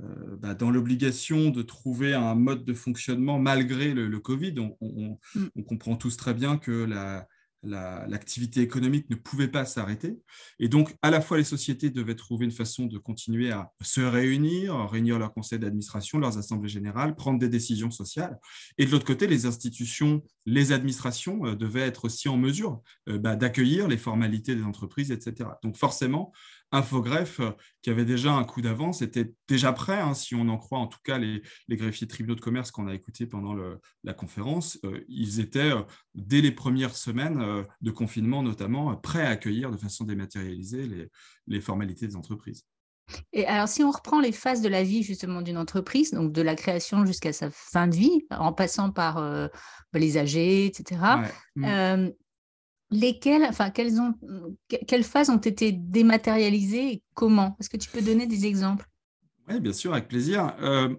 euh, 0.00 0.36
bah, 0.38 0.54
dans 0.54 0.70
l'obligation 0.70 1.50
de 1.50 1.62
trouver 1.62 2.14
un 2.14 2.34
mode 2.34 2.64
de 2.64 2.74
fonctionnement 2.74 3.38
malgré 3.38 3.92
le, 3.92 4.18
Covid. 4.18 4.54
On, 4.58 5.18
mm. 5.34 5.46
on, 5.56 5.62
comprend 5.62 5.96
tous 5.96 6.16
très 6.16 6.34
bien 6.34 6.56
que 6.56 6.84
la, 6.84 7.26
l'activité 7.62 8.60
économique 8.60 9.10
ne 9.10 9.16
pouvait 9.16 9.48
pas 9.48 9.64
s'arrêter. 9.64 10.18
Et 10.58 10.68
donc, 10.68 10.94
à 11.02 11.10
la 11.10 11.20
fois, 11.20 11.38
les 11.38 11.44
sociétés 11.44 11.90
devaient 11.90 12.14
trouver 12.14 12.44
une 12.44 12.52
façon 12.52 12.86
de 12.86 12.98
continuer 12.98 13.50
à 13.50 13.72
se 13.82 14.00
réunir, 14.00 14.88
réunir 14.88 15.18
leur 15.18 15.32
conseil 15.32 15.58
d'administration, 15.58 16.18
leurs 16.18 16.38
assemblées 16.38 16.68
générales, 16.68 17.16
prendre 17.16 17.38
des 17.38 17.48
décisions 17.48 17.90
sociales. 17.90 18.38
Et 18.78 18.86
de 18.86 18.90
l'autre 18.90 19.06
côté, 19.06 19.26
les 19.26 19.46
institutions, 19.46 20.22
les 20.44 20.72
administrations 20.72 21.44
euh, 21.46 21.54
devaient 21.56 21.80
être 21.80 22.04
aussi 22.04 22.28
en 22.28 22.36
mesure 22.36 22.82
euh, 23.08 23.18
bah, 23.18 23.36
d'accueillir 23.36 23.88
les 23.88 23.98
formalités 23.98 24.54
des 24.54 24.64
entreprises, 24.64 25.10
etc. 25.10 25.50
Donc, 25.62 25.76
forcément, 25.76 26.32
Infogreffe, 26.72 27.40
euh, 27.40 27.52
qui 27.80 27.90
avait 27.90 28.04
déjà 28.04 28.32
un 28.32 28.42
coup 28.42 28.60
d'avance, 28.60 29.00
était 29.00 29.32
déjà 29.46 29.72
prêt, 29.72 30.00
hein, 30.00 30.14
si 30.14 30.34
on 30.34 30.48
en 30.48 30.58
croit 30.58 30.80
en 30.80 30.88
tout 30.88 30.98
cas 31.04 31.16
les, 31.18 31.42
greffiers 31.68 32.08
tribunaux 32.08 32.34
de 32.34 32.40
commerce 32.40 32.72
qu'on 32.72 32.88
a 32.88 32.94
écoutés 32.94 33.26
pendant 33.26 33.54
la 34.02 34.14
conférence. 34.14 34.78
Euh, 34.84 35.04
ils 35.08 35.38
étaient, 35.38 35.72
euh, 35.72 35.82
dès 36.14 36.40
les 36.40 36.50
premières 36.50 36.96
semaines 36.96 37.64
de 37.80 37.90
confinement 37.90 38.42
notamment, 38.42 38.96
prêts 38.96 39.24
à 39.24 39.30
accueillir 39.30 39.70
de 39.70 39.76
façon 39.76 40.04
dématérialisée 40.04 40.86
les, 40.86 41.08
les 41.46 41.60
formalités 41.60 42.08
des 42.08 42.16
entreprises. 42.16 42.64
Et 43.32 43.46
alors, 43.46 43.68
si 43.68 43.84
on 43.84 43.90
reprend 43.92 44.20
les 44.20 44.32
phases 44.32 44.62
de 44.62 44.68
la 44.68 44.82
vie 44.82 45.04
justement 45.04 45.40
d'une 45.40 45.58
entreprise, 45.58 46.10
donc 46.10 46.32
de 46.32 46.42
la 46.42 46.56
création 46.56 47.06
jusqu'à 47.06 47.32
sa 47.32 47.50
fin 47.52 47.86
de 47.86 47.94
vie, 47.94 48.26
en 48.30 48.52
passant 48.52 48.90
par 48.90 49.48
les 49.92 50.18
âgés, 50.18 50.66
etc., 50.66 51.00
lesquelles, 52.90 53.44
enfin, 53.44 53.70
quelles, 53.70 54.00
ont, 54.00 54.14
quelles 54.86 55.04
phases 55.04 55.30
ont 55.30 55.38
été 55.38 55.72
dématérialisées 55.72 56.92
et 56.92 57.02
comment? 57.14 57.56
Est-ce 57.58 57.70
que 57.70 57.76
tu 57.76 57.90
peux 57.90 58.02
donner 58.02 58.26
des 58.26 58.46
exemples? 58.46 58.86
Oui, 59.48 59.60
bien 59.60 59.72
sûr, 59.72 59.92
avec 59.92 60.08
plaisir. 60.08 60.54
Euh, 60.60 60.94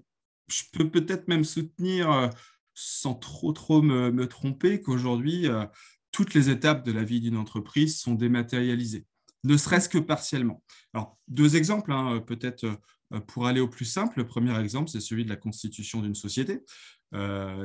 je 0.47 0.63
peux 0.73 0.89
peut-être 0.89 1.27
même 1.27 1.43
soutenir, 1.43 2.11
euh, 2.11 2.27
sans 2.73 3.13
trop, 3.13 3.51
trop 3.53 3.81
me, 3.81 4.27
tromper, 4.27 4.81
qu'aujourd'hui, 4.81 5.47
euh, 5.47 5.65
toutes 6.11 6.33
les 6.33 6.49
étapes 6.49 6.85
de 6.85 6.91
la 6.91 7.03
vie 7.03 7.21
d'une 7.21 7.37
entreprise 7.37 7.99
sont 7.99 8.15
dématérialisées, 8.15 9.05
ne 9.43 9.57
serait-ce 9.57 9.89
que 9.89 9.97
partiellement. 9.97 10.63
Alors, 10.93 11.17
deux 11.27 11.55
exemples, 11.55 11.91
hein, 11.91 12.21
peut-être 12.25 12.79
pour 13.27 13.47
aller 13.47 13.61
au 13.61 13.67
plus 13.67 13.85
simple. 13.85 14.17
Le 14.17 14.27
premier 14.27 14.57
exemple, 14.59 14.89
c'est 14.89 14.99
celui 14.99 15.23
de 15.23 15.29
la 15.29 15.37
constitution 15.37 16.01
d'une 16.01 16.15
société. 16.15 16.63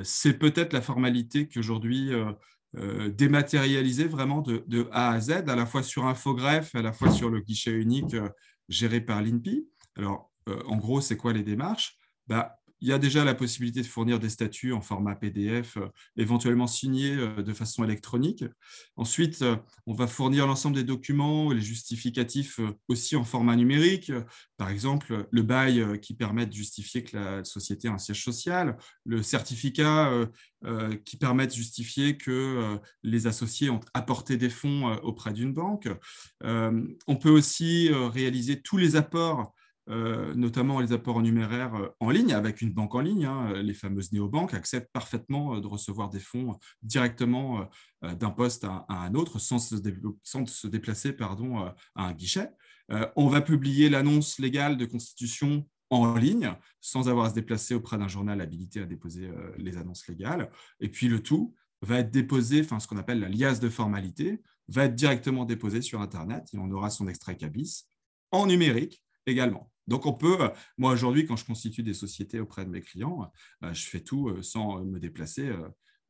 c'est 0.05 0.38
peut-être 0.38 0.73
la 0.73 0.83
formalité 0.83 1.49
qu'aujourd'hui 1.49 2.12
euh, 2.12 2.33
dématérialisé 2.75 4.05
vraiment 4.05 4.41
de, 4.41 4.88
A 4.93 5.11
à 5.11 5.21
Z, 5.21 5.31
à 5.47 5.57
la 5.57 5.67
fois 5.67 5.83
sur 5.83 6.07
Infogreffe, 6.07 6.75
à 6.75 6.83
la 6.83 6.93
fois 6.93 7.11
sur 7.11 7.29
le 7.29 7.41
guichet 7.41 7.73
unique 7.73 8.14
euh, 8.14 8.29
géré 8.69 9.00
par 9.00 9.21
l'INPI. 9.21 9.69
Alors, 9.97 10.33
euh, 10.49 10.59
en 10.67 10.76
gros, 10.76 11.00
c'est 11.00 11.17
quoi 11.17 11.33
les 11.33 11.43
démarches? 11.43 11.99
Bah, 12.26 12.62
il 12.83 12.89
y 12.89 12.93
a 12.93 12.99
déjà 12.99 13.25
la 13.25 13.35
possibilité 13.35 13.81
de 13.81 13.87
fournir 13.87 14.19
des 14.19 14.29
statuts 14.29 14.73
en 14.73 14.81
format 14.81 15.15
PDF, 15.15 15.77
euh, 15.77 15.87
éventuellement 16.17 16.67
signés 16.67 17.15
euh, 17.15 17.41
de 17.41 17.53
façon 17.53 17.85
électronique. 17.85 18.45
Ensuite, 18.97 19.43
euh, 19.43 19.57
on 19.87 19.95
va 19.95 20.09
fournir 20.09 20.49
l'ensemble 20.49 20.75
des 20.75 20.83
documents, 20.83 21.53
les 21.53 21.61
justificatifs 21.61 22.59
aussi 22.89 23.15
en 23.15 23.23
format 23.23 23.55
numérique. 23.55 24.11
Par 24.57 24.69
exemple, 24.69 25.29
le 25.31 25.43
bail 25.43 26.01
qui 26.01 26.15
permet 26.15 26.45
de 26.45 26.53
justifier 26.53 27.05
que 27.05 27.17
la 27.17 27.45
société 27.45 27.87
a 27.87 27.93
un 27.93 27.99
siège 27.99 28.25
social, 28.25 28.77
le 29.05 29.23
certificat 29.23 30.11
qui 31.05 31.17
permet 31.17 31.47
de 31.47 31.53
justifier 31.53 32.17
que 32.17 32.79
les 33.03 33.27
associés 33.27 33.71
ont 33.71 33.81
apporté 33.95 34.37
des 34.37 34.51
fonds 34.51 34.95
auprès 35.03 35.33
d'une 35.33 35.53
banque. 35.53 35.89
On 36.45 37.17
peut 37.21 37.31
aussi 37.31 37.91
réaliser 37.91 38.61
tous 38.61 38.77
les 38.77 38.95
apports 38.95 39.53
euh, 39.89 40.33
notamment 40.35 40.79
les 40.79 40.93
apports 40.93 41.17
en 41.17 41.23
numéraire 41.23 41.75
euh, 41.75 41.89
en 41.99 42.11
ligne, 42.11 42.33
avec 42.33 42.62
une 42.62 42.73
banque 42.73 42.95
en 42.95 43.01
ligne. 43.01 43.25
Hein, 43.25 43.62
les 43.62 43.75
fameuses 43.75 44.12
néobanques 44.12 44.55
acceptent 44.55 44.93
parfaitement 44.93 45.57
euh, 45.57 45.61
de 45.61 45.67
recevoir 45.67 46.09
des 46.09 46.21
fonds 46.21 46.57
directement 46.83 47.69
d'un 48.03 48.31
poste 48.31 48.65
à, 48.65 48.85
un 48.89 49.15
autre 49.15 49.39
sans 49.39 49.59
se, 49.59 50.67
déplacer 50.67 51.12
pardon, 51.12 51.59
à 51.59 51.75
un 51.95 52.12
guichet. 52.12 52.51
on 53.17 53.29
va 53.29 53.41
publier 53.41 53.89
l'annonce 53.89 54.39
légale 54.41 54.77
de 54.77 54.85
constitution 54.85 55.69
en 55.91 56.17
ligne 56.17 56.53
sans 56.81 57.09
avoir 57.09 57.27
à 57.27 57.31
se 57.31 57.35
déplacer 57.35 57.75
auprès 57.75 57.99
d'un 57.99 58.09
journal 58.09 58.41
habilité 58.41 58.81
à 58.81 58.87
déposer 58.87 59.31
les 59.57 59.77
annonces 59.77 60.09
légales. 60.09 60.51
Et 60.81 60.89
puis 60.89 61.07
le 61.07 61.23
tout 61.23 61.55
va 61.81 62.01
être 62.01 62.11
déposé, 62.11 62.61
enfin 62.61 62.81
ce 62.81 62.89
qu'on 62.89 62.99
appelle 62.99 63.21
la 63.21 63.29
liasse 63.29 63.61
de 63.61 63.69
formalité, 63.69 64.43
va 64.67 64.85
être 64.85 64.97
directement 64.97 65.45
déposé 65.45 65.81
sur 65.81 66.01
Internet 66.01 66.49
et 66.53 66.59
on 66.59 66.71
aura 66.73 66.91
son 66.91 67.07
extrait 67.07 67.37
cabis 67.37 67.87
en 68.33 68.47
numérique 68.47 69.03
également. 69.27 69.72
Donc, 69.89 70.07
on 70.07 70.12
peut, 70.12 70.39
moi 70.79 70.93
aujourd'hui, 70.93 71.27
quand 71.27 71.37
je 71.37 71.45
constitue 71.45 71.83
des 71.83 71.95
sociétés 71.95 72.41
auprès 72.41 72.65
de 72.65 72.71
mes 72.71 72.81
clients, 72.81 73.31
euh, 73.65 73.75
je 73.75 73.87
fais 73.87 74.01
tout 74.01 74.29
euh, 74.29 74.43
sans 74.43 74.85
me 74.85 74.99
déplacer 74.99 75.51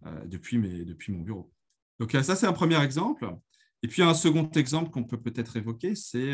euh, 0.05 0.25
depuis, 0.26 0.59
mon 0.59 1.21
bureau. 1.21 1.50
Donc, 1.99 2.12
ça, 2.12 2.37
c'est 2.37 2.47
un 2.47 2.52
premier 2.52 2.83
exemple. 2.83 3.35
Et 3.83 3.88
puis, 3.88 4.02
un 4.02 4.14
second 4.14 4.49
exemple 4.50 4.91
qu'on 4.91 5.05
peut 5.05 5.21
peut-être 5.21 5.57
évoquer, 5.57 5.95
c'est 5.95 6.33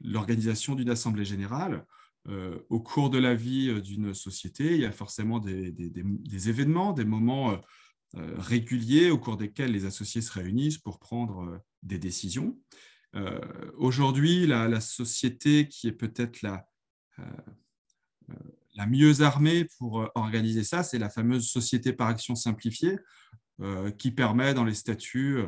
l'organisation 0.00 0.74
d'une 0.74 0.90
assemblée 0.90 1.24
générale. 1.24 1.86
Au 2.68 2.80
cours 2.80 3.08
de 3.08 3.18
la 3.18 3.34
vie 3.34 3.80
d'une 3.82 4.12
société, 4.14 4.74
il 4.74 4.80
y 4.80 4.84
a 4.84 4.92
forcément 4.92 5.38
des 5.38 6.48
événements, 6.48 6.92
des 6.92 7.04
moments 7.04 7.58
réguliers 8.14 9.10
au 9.10 9.18
cours 9.18 9.36
desquels 9.36 9.72
les 9.72 9.84
associés 9.84 10.22
se 10.22 10.32
réunissent 10.32 10.78
pour 10.78 10.98
prendre 10.98 11.62
des 11.82 11.98
décisions. 11.98 12.58
Euh, 13.16 13.40
aujourd'hui, 13.76 14.46
la, 14.46 14.80
société 14.80 15.68
qui 15.68 15.88
est 15.88 15.92
peut-être 15.92 16.42
la, 16.42 16.66
euh, 17.18 17.22
euh, 18.30 18.86
mieux 18.86 19.22
armée 19.22 19.66
pour 19.78 20.10
organiser 20.14 20.64
ça, 20.64 20.82
c'est 20.82 20.98
la 20.98 21.08
fameuse 21.08 21.48
société 21.48 21.92
par 21.92 22.08
action 22.08 22.34
simplifiée, 22.34 22.98
qui 23.96 24.10
permet 24.10 24.52
dans 24.52 24.64
les 24.64 24.74
statuts 24.74 25.38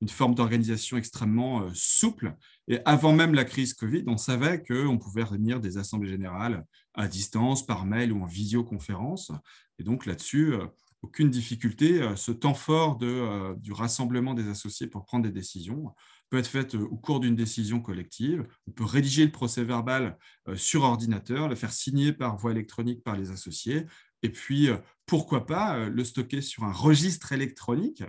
une 0.00 0.08
forme 0.08 0.34
d'organisation 0.34 0.96
extrêmement 0.96 1.68
souple. 1.74 2.34
Et 2.66 2.78
avant 2.86 3.12
même 3.12 3.34
la 3.34 3.44
crise 3.44 3.74
Covid, 3.74 4.04
on 4.06 4.16
savait 4.16 4.62
qu'on 4.62 4.96
pouvait 4.96 5.24
réunir 5.24 5.60
des 5.60 5.76
assemblées 5.76 6.08
générales 6.08 6.64
à 6.94 7.08
distance, 7.08 7.66
par 7.66 7.84
mail 7.84 8.10
ou 8.10 8.22
en 8.22 8.26
visioconférence. 8.26 9.32
Et 9.78 9.82
donc 9.82 10.06
là-dessus, 10.06 10.54
aucune 11.02 11.30
difficulté. 11.30 12.02
Ce 12.16 12.32
temps 12.32 12.54
fort 12.54 12.96
de, 12.96 13.54
du 13.56 13.72
rassemblement 13.72 14.34
des 14.34 14.48
associés 14.48 14.86
pour 14.86 15.04
prendre 15.04 15.24
des 15.24 15.32
décisions 15.32 15.94
peut 16.28 16.38
être 16.38 16.48
faite 16.48 16.74
euh, 16.74 16.86
au 16.90 16.96
cours 16.96 17.20
d'une 17.20 17.36
décision 17.36 17.80
collective. 17.80 18.46
On 18.66 18.72
peut 18.72 18.84
rédiger 18.84 19.24
le 19.24 19.32
procès 19.32 19.64
verbal 19.64 20.18
euh, 20.48 20.56
sur 20.56 20.82
ordinateur, 20.82 21.48
le 21.48 21.54
faire 21.54 21.72
signer 21.72 22.12
par 22.12 22.36
voie 22.36 22.52
électronique 22.52 23.02
par 23.02 23.16
les 23.16 23.30
associés, 23.30 23.86
et 24.22 24.30
puis, 24.30 24.68
euh, 24.68 24.76
pourquoi 25.06 25.46
pas, 25.46 25.88
le 25.88 26.04
stocker 26.04 26.42
sur 26.42 26.64
un 26.64 26.72
registre 26.72 27.32
électronique 27.32 28.02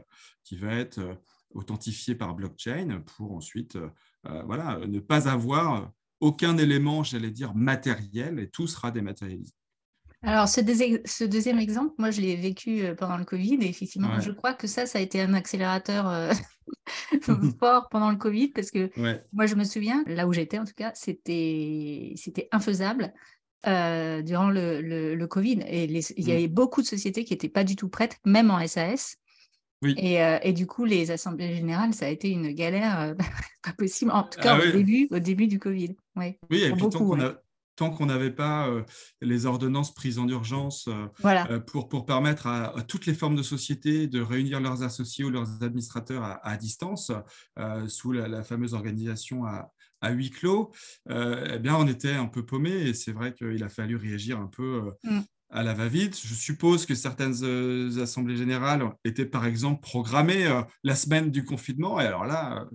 qui 0.44 0.58
va 0.58 0.74
être 0.74 1.00
authentifié 1.52 2.16
par 2.16 2.34
blockchain 2.34 3.04
pour 3.06 3.34
ensuite 3.34 3.78
voilà, 4.24 4.80
ne 4.86 5.00
pas 5.00 5.30
avoir 5.30 5.92
aucun 6.20 6.58
élément, 6.58 7.04
j'allais 7.04 7.32
dire, 7.32 7.56
matériel, 7.56 8.40
et 8.40 8.50
tout 8.50 8.68
sera 8.68 8.92
dématérialisé. 8.92 9.54
Alors, 10.22 10.50
ce, 10.50 11.24
deuxième 11.24 11.60
exemple, 11.60 11.94
moi, 11.98 12.12
je 12.12 12.20
l'ai 12.20 12.36
vécu 12.36 12.84
euh, 12.84 12.94
pendant 12.94 13.18
le 13.18 13.24
Covid 13.24 13.56
et 13.62 13.70
effectivement, 13.70 14.20
je 14.20 14.32
crois 14.32 14.54
que 14.54 14.68
ça, 14.68 14.86
ça 14.86 15.00
a 15.00 15.02
été 15.02 15.22
un 15.22 15.34
accélérateur 15.34 16.10
euh, 16.10 16.34
fort 17.60 17.88
pendant 17.90 18.12
le 18.12 18.18
Covid 18.18 18.50
parce 18.50 18.70
que 18.70 18.90
moi, 19.32 19.46
je 19.46 19.56
me 19.56 19.64
souviens, 19.64 20.04
là 20.08 20.28
où 20.28 20.34
j'étais 20.34 20.60
en 20.60 20.66
tout 20.66 20.74
cas, 20.76 20.92
c'était 20.94 22.14
infaisable 22.52 23.14
euh, 23.66 24.22
durant 24.22 24.50
le, 24.50 25.26
Covid. 25.26 25.62
Et 25.68 25.86
il 25.86 26.28
y 26.28 26.32
avait 26.32 26.50
beaucoup 26.50 26.82
de 26.82 26.88
sociétés 26.88 27.24
qui 27.24 27.34
n'étaient 27.34 27.50
pas 27.50 27.64
du 27.64 27.78
tout 27.78 27.88
prêtes, 27.88 28.18
même 28.26 28.52
en 28.52 28.66
SAS. 28.68 29.16
Et, 29.86 30.52
du 30.52 30.68
coup, 30.68 30.84
les 30.84 31.12
assemblées 31.12 31.56
générales, 31.56 31.94
ça 31.94 32.08
a 32.08 32.10
été 32.10 32.30
une 32.30 32.52
galère 32.52 33.16
pas 33.64 33.72
possible, 33.78 34.12
en 34.12 34.24
tout 34.24 34.42
cas 34.42 34.60
ah 34.62 34.68
au, 34.68 34.72
début, 34.72 35.08
au 35.12 35.20
début 35.20 35.48
du 35.48 35.60
Covid. 35.60 35.96
Oui, 36.18 36.36
et 36.50 36.72
puis 36.74 36.78
tant 36.78 36.90
qu'on 36.90 37.18
tant 37.80 37.92
qu'on 37.92 38.08
n'avait 38.08 38.32
pas 38.32 38.68
euh, 38.68 38.84
les 39.22 39.46
ordonnances 39.46 39.94
prises 39.94 40.20
en 40.20 40.28
urgence 40.28 40.90
euh, 40.90 41.08
euh, 41.24 41.60
pour, 41.62 41.88
pour 41.88 42.06
permettre 42.06 42.46
à, 42.46 42.74
toutes 42.86 43.06
les 43.06 43.14
formes 43.14 43.38
de 43.38 43.42
société 43.42 44.08
de 44.08 44.20
réunir 44.20 44.60
leurs 44.60 44.84
associés 44.84 45.24
ou 45.24 45.30
leurs 45.30 45.64
administrateurs 45.64 46.40
à, 46.44 46.58
distance 46.58 47.12
sous 47.88 48.12
la, 48.12 48.44
fameuse 48.44 48.74
organisation 48.74 49.46
à, 49.46 49.72
à 50.02 50.12
huis 50.12 50.30
clos, 50.30 50.72
eh 51.10 51.60
bien, 51.60 51.76
on 51.76 51.88
était 51.88 52.14
un 52.14 52.28
peu 52.28 52.46
paumé 52.46 52.72
et 52.72 52.94
c'est 52.94 53.14
vrai 53.14 53.34
qu'il 53.34 53.64
a 53.64 53.70
fallu 53.70 53.96
réagir 53.96 54.40
un 54.40 54.48
peu 54.48 54.92
mm. 55.04 55.20
À 55.52 55.64
la 55.64 55.74
va-vite. 55.74 56.20
Je 56.24 56.34
suppose 56.34 56.86
que 56.86 56.94
certaines 56.94 57.34
euh, 57.44 58.02
assemblées 58.02 58.36
générales 58.36 58.84
étaient 59.04 59.26
par 59.26 59.46
exemple 59.46 59.82
programmées 59.82 60.46
euh, 60.46 60.62
la 60.84 60.96
semaine 60.96 61.32
du 61.32 61.44
confinement. 61.44 62.00
Et 62.00 62.06
alors 62.06 62.26
là, 62.26 62.68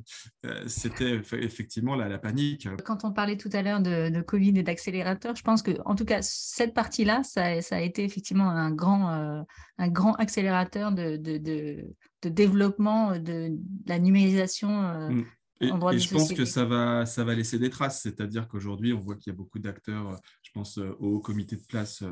euh, 0.45 0.65
c'était 0.67 1.21
effectivement 1.33 1.95
la, 1.95 2.19
panique. 2.19 2.69
Quand 2.85 3.05
on 3.05 3.13
parlait 3.13 3.37
tout 3.37 3.51
à 3.53 3.63
l'heure 3.63 3.81
de, 3.81 4.21
Covid 4.23 4.59
et 4.59 4.63
d'accélérateur, 4.63 5.37
je 5.37 5.43
pense 5.43 5.63
que 5.63 5.73
en 5.85 5.95
tout 5.95 6.05
cas, 6.05 6.21
cette 6.23 6.75
partie-là, 6.75 7.23
ça, 7.23 7.45
a 7.45 7.81
été 7.81 8.05
effectivement 8.05 8.51
un 8.51 8.71
grand, 8.71 9.45
un 9.79 9.89
grand 9.89 10.15
accélérateur 10.15 10.93
de, 10.93 11.17
de, 11.17 12.29
développement 12.29 13.19
de, 13.19 13.51
la 13.87 13.99
numérisation. 13.99 14.71
Mm. 15.11 15.25
Et, 15.61 15.67
et 15.69 15.99
je 15.99 16.13
pense 16.13 16.33
que 16.33 16.45
ça 16.45 16.65
va, 16.65 17.07
ça 17.07 17.25
va 17.25 17.35
laisser 17.35 17.59
des 17.59 17.71
traces, 17.71 18.03
c'est-à-dire 18.03 18.49
qu'aujourd'hui, 18.49 18.93
on 18.93 19.01
voit 19.01 19.17
qu'il 19.17 19.33
y 19.33 19.35
a 19.35 19.37
beaucoup 19.37 19.59
d'acteurs, 19.59 20.19
pense 20.55 20.79
au 20.79 21.21
comité 21.21 21.57
de 21.57 21.65
place 21.67 22.03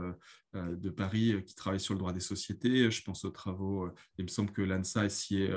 euh, 0.54 0.76
de 0.76 0.90
Paris 0.90 1.32
euh, 1.32 1.40
qui 1.40 1.54
travaille 1.54 1.80
sur 1.80 1.94
le 1.94 1.98
droit 1.98 2.12
des 2.12 2.20
sociétés. 2.20 2.90
Je 2.90 3.02
pense 3.02 3.24
aux 3.24 3.30
travaux, 3.30 3.86
euh, 3.86 3.94
il 4.18 4.24
me 4.24 4.28
semble 4.28 4.52
que 4.52 4.60
l'ANSA 4.60 5.08
s'y 5.08 5.40
est 5.40 5.50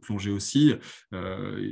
plongé 0.00 0.30
aussi. 0.30 0.74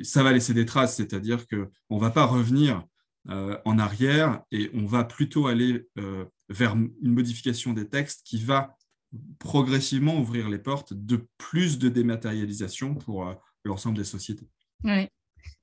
Ça 0.03 0.23
va 0.23 0.33
laisser 0.33 0.55
des 0.55 0.65
traces, 0.65 0.97
c'est-à-dire 0.97 1.47
qu'on 1.49 1.97
ne 1.97 2.01
va 2.01 2.11
pas 2.11 2.25
revenir 2.25 2.85
en 3.27 3.79
arrière 3.79 4.43
et 4.53 4.71
on 4.75 4.87
va 4.87 5.05
plutôt 5.05 5.49
aller 5.49 5.87
vers 6.49 6.75
une 6.75 6.93
modification 7.03 7.73
des 7.73 7.89
textes 7.89 8.25
qui 8.25 8.43
va 8.43 8.77
progressivement 9.39 10.19
ouvrir 10.19 10.49
les 10.49 10.59
portes 10.59 10.95
de 10.95 11.27
plus 11.37 11.79
de 11.79 11.89
dématérialisation 11.89 12.95
pour 12.95 13.35
l'ensemble 13.65 13.99
des 13.99 14.05
sociétés. 14.05 14.49
Oui. 14.85 15.09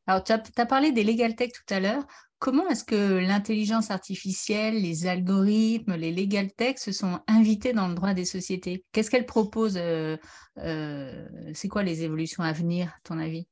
Alors, 0.06 0.24
tu 0.24 0.32
as, 0.32 0.44
as, 0.58 0.66
parlé 0.66 0.92
des 0.92 1.04
legal 1.04 1.36
tech 1.36 1.52
tout 1.52 1.74
à 1.74 1.80
l'heure. 1.80 2.06
Comment 2.46 2.70
est-ce 2.70 2.84
que 2.84 3.18
l'intelligence 3.18 3.90
artificielle, 3.90 4.80
les 4.80 5.08
algorithmes, 5.08 5.96
les 5.96 6.12
legal 6.12 6.52
tech 6.54 6.78
se 6.78 6.92
sont 6.92 7.20
invités 7.26 7.74
dans 7.74 7.88
le 7.88 7.96
droit 7.96 8.14
des 8.14 8.24
sociétés? 8.24 8.86
Qu'est-ce 8.92 9.10
qu'elles 9.10 9.26
proposent 9.26 9.80
euh, 9.82 10.16
euh, 10.60 11.28
C'est 11.56 11.68
quoi 11.70 11.82
les 11.82 12.04
évolutions 12.04 12.44
à 12.44 12.54
venir, 12.54 12.90
à 12.90 13.00
ton 13.04 13.18
avis? 13.18 13.48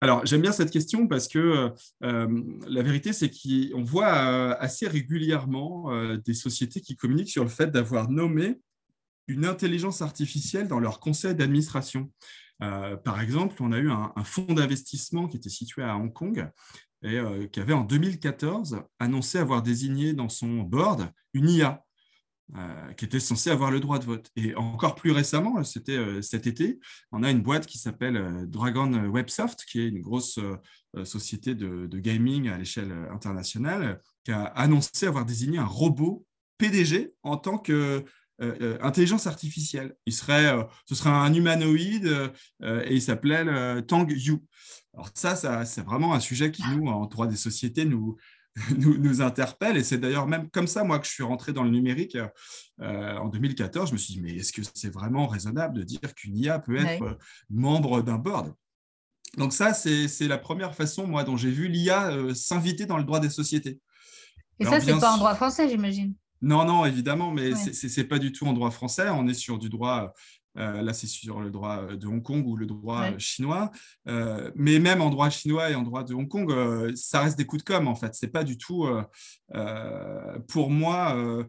Alors, 0.00 0.26
j'aime 0.26 0.42
bien 0.42 0.50
cette 0.50 0.72
question 0.72 1.06
parce 1.06 1.28
que 1.28 1.70
euh, 2.02 2.42
la 2.66 2.82
vérité, 2.82 3.12
c'est 3.12 3.30
qu'on 3.30 3.84
voit 3.84 4.10
assez 4.60 4.88
régulièrement 4.88 6.16
des 6.16 6.34
sociétés 6.34 6.80
qui 6.80 6.96
communiquent 6.96 7.30
sur 7.30 7.44
le 7.44 7.48
fait 7.48 7.68
d'avoir 7.68 8.10
nommé 8.10 8.58
une 9.28 9.44
intelligence 9.44 10.02
artificielle 10.02 10.66
dans 10.66 10.80
leur 10.80 10.98
conseil 10.98 11.36
d'administration. 11.36 12.10
par 12.58 13.20
exemple, 13.20 13.62
on 13.62 13.70
a 13.70 13.78
eu 13.78 13.88
un 13.88 14.24
fonds 14.24 14.52
d'investissement 14.52 15.28
qui 15.28 15.36
était 15.36 15.48
situé 15.48 15.84
à 15.84 15.96
Hong 15.96 16.12
Kong 16.12 16.50
et 17.02 17.16
euh, 17.16 17.46
qui 17.46 17.60
avait 17.60 17.72
en 17.72 17.84
2014 17.84 18.82
annoncé 18.98 19.38
avoir 19.38 19.62
désigné 19.62 20.12
dans 20.12 20.28
son 20.28 20.62
board 20.62 21.10
une 21.32 21.48
IA 21.48 21.84
euh, 22.56 22.92
qui 22.94 23.04
était 23.04 23.20
censée 23.20 23.50
avoir 23.50 23.70
le 23.70 23.78
droit 23.78 23.98
de 23.98 24.04
vote. 24.04 24.30
Et 24.36 24.54
encore 24.56 24.94
plus 24.94 25.12
récemment, 25.12 25.62
c'était 25.64 25.96
euh, 25.96 26.22
cet 26.22 26.46
été, 26.46 26.80
on 27.12 27.22
a 27.22 27.30
une 27.30 27.42
boîte 27.42 27.66
qui 27.66 27.78
s'appelle 27.78 28.46
Dragon 28.48 28.90
Websoft, 29.08 29.64
qui 29.64 29.80
est 29.80 29.88
une 29.88 30.00
grosse 30.00 30.38
société 31.04 31.54
de, 31.54 31.86
gaming 31.98 32.48
à 32.48 32.56
l'échelle 32.56 32.92
internationale, 33.12 34.00
qui 34.24 34.32
a 34.32 34.44
annoncé 34.44 35.06
avoir 35.06 35.26
désigné 35.26 35.58
un 35.58 35.66
robot 35.66 36.24
PDG 36.56 37.12
en 37.22 37.36
tant 37.36 37.58
que 37.58 38.04
intelligence 38.40 39.26
artificielle. 39.26 39.94
Il 40.06 40.12
serait, 40.12 40.46
euh, 40.46 40.64
ce 40.86 40.94
serait 40.94 41.10
un 41.10 41.32
humanoïde 41.32 42.32
et 42.62 42.94
il 42.94 43.02
s'appelait 43.02 43.82
Tang 43.82 44.08
Yu. 44.08 44.38
Alors 44.94 45.10
ça, 45.14 45.36
ça 45.36 45.64
c'est 45.64 45.82
vraiment 45.82 46.14
un 46.14 46.20
sujet 46.20 46.50
qui, 46.50 46.62
nous, 46.70 46.86
en 46.88 47.06
droit 47.06 47.26
des 47.26 47.36
sociétés, 47.36 47.84
nous, 47.84 48.16
nous, 48.76 48.98
nous, 48.98 49.22
interpelle. 49.22 49.76
Et 49.76 49.84
c'est 49.84 49.98
d'ailleurs 49.98 50.26
même 50.26 50.50
comme 50.50 50.66
ça, 50.66 50.84
moi, 50.84 50.98
que 50.98 51.06
je 51.06 51.12
suis 51.12 51.22
rentré 51.22 51.52
dans 51.52 51.64
le 51.64 51.70
numérique 51.70 52.16
en 52.80 53.28
2014. 53.28 53.88
Je 53.88 53.92
me 53.94 53.98
suis 53.98 54.14
dit, 54.14 54.20
mais 54.20 54.34
est-ce 54.34 54.52
que 54.52 54.62
c'est 54.74 54.92
vraiment 54.92 55.26
raisonnable 55.26 55.78
de 55.78 55.82
dire 55.82 56.14
qu'une 56.14 56.36
IA 56.36 56.58
peut 56.58 56.76
être 56.76 57.18
membre 57.50 58.02
d'un 58.02 58.18
board? 58.18 58.54
Donc 59.36 59.52
ça, 59.52 59.74
c'est 59.74 60.28
la 60.28 60.38
première 60.38 60.74
façon, 60.74 61.06
moi, 61.06 61.24
dont 61.24 61.36
j'ai 61.36 61.50
vu 61.50 61.68
l'IA 61.68 62.34
s'inviter 62.34 62.86
dans 62.86 62.98
le 62.98 63.04
droit 63.04 63.20
des 63.20 63.30
sociétés. 63.30 63.80
Et 64.60 64.64
ça, 64.64 64.80
c'est 64.80 64.98
pas 64.98 65.12
en 65.12 65.18
droit 65.18 65.34
français, 65.34 65.68
j'imagine. 65.68 66.14
Non, 66.40 66.64
non, 66.64 66.84
évidemment, 66.84 67.32
mais 67.32 67.54
ce 67.54 68.00
n'est 68.00 68.06
pas 68.06 68.18
du 68.18 68.32
tout 68.32 68.46
en 68.46 68.52
droit 68.52 68.70
français. 68.70 69.08
On 69.10 69.26
est 69.26 69.34
sur 69.34 69.58
du 69.58 69.68
droit, 69.68 70.14
euh, 70.56 70.82
là 70.82 70.92
c'est 70.92 71.06
sur 71.06 71.40
le 71.40 71.50
droit 71.50 71.86
de 71.94 72.06
Hong 72.06 72.22
Kong 72.22 72.46
ou 72.46 72.56
le 72.56 72.66
droit 72.66 73.16
chinois. 73.18 73.70
Euh, 74.06 74.50
mais 74.54 74.78
même 74.78 75.00
en 75.00 75.10
droit 75.10 75.30
chinois 75.30 75.70
et 75.70 75.74
en 75.74 75.82
droit 75.82 76.04
de 76.04 76.14
Hong 76.14 76.28
Kong, 76.28 76.50
euh, 76.50 76.92
ça 76.94 77.20
reste 77.22 77.38
des 77.38 77.44
coups 77.44 77.64
de 77.64 77.68
com' 77.68 77.88
en 77.88 77.94
fait. 77.94 78.14
Ce 78.14 78.24
n'est 78.24 78.32
pas 78.32 78.44
du 78.44 78.56
tout, 78.56 78.86
pour 80.48 80.70
moi, 80.70 81.44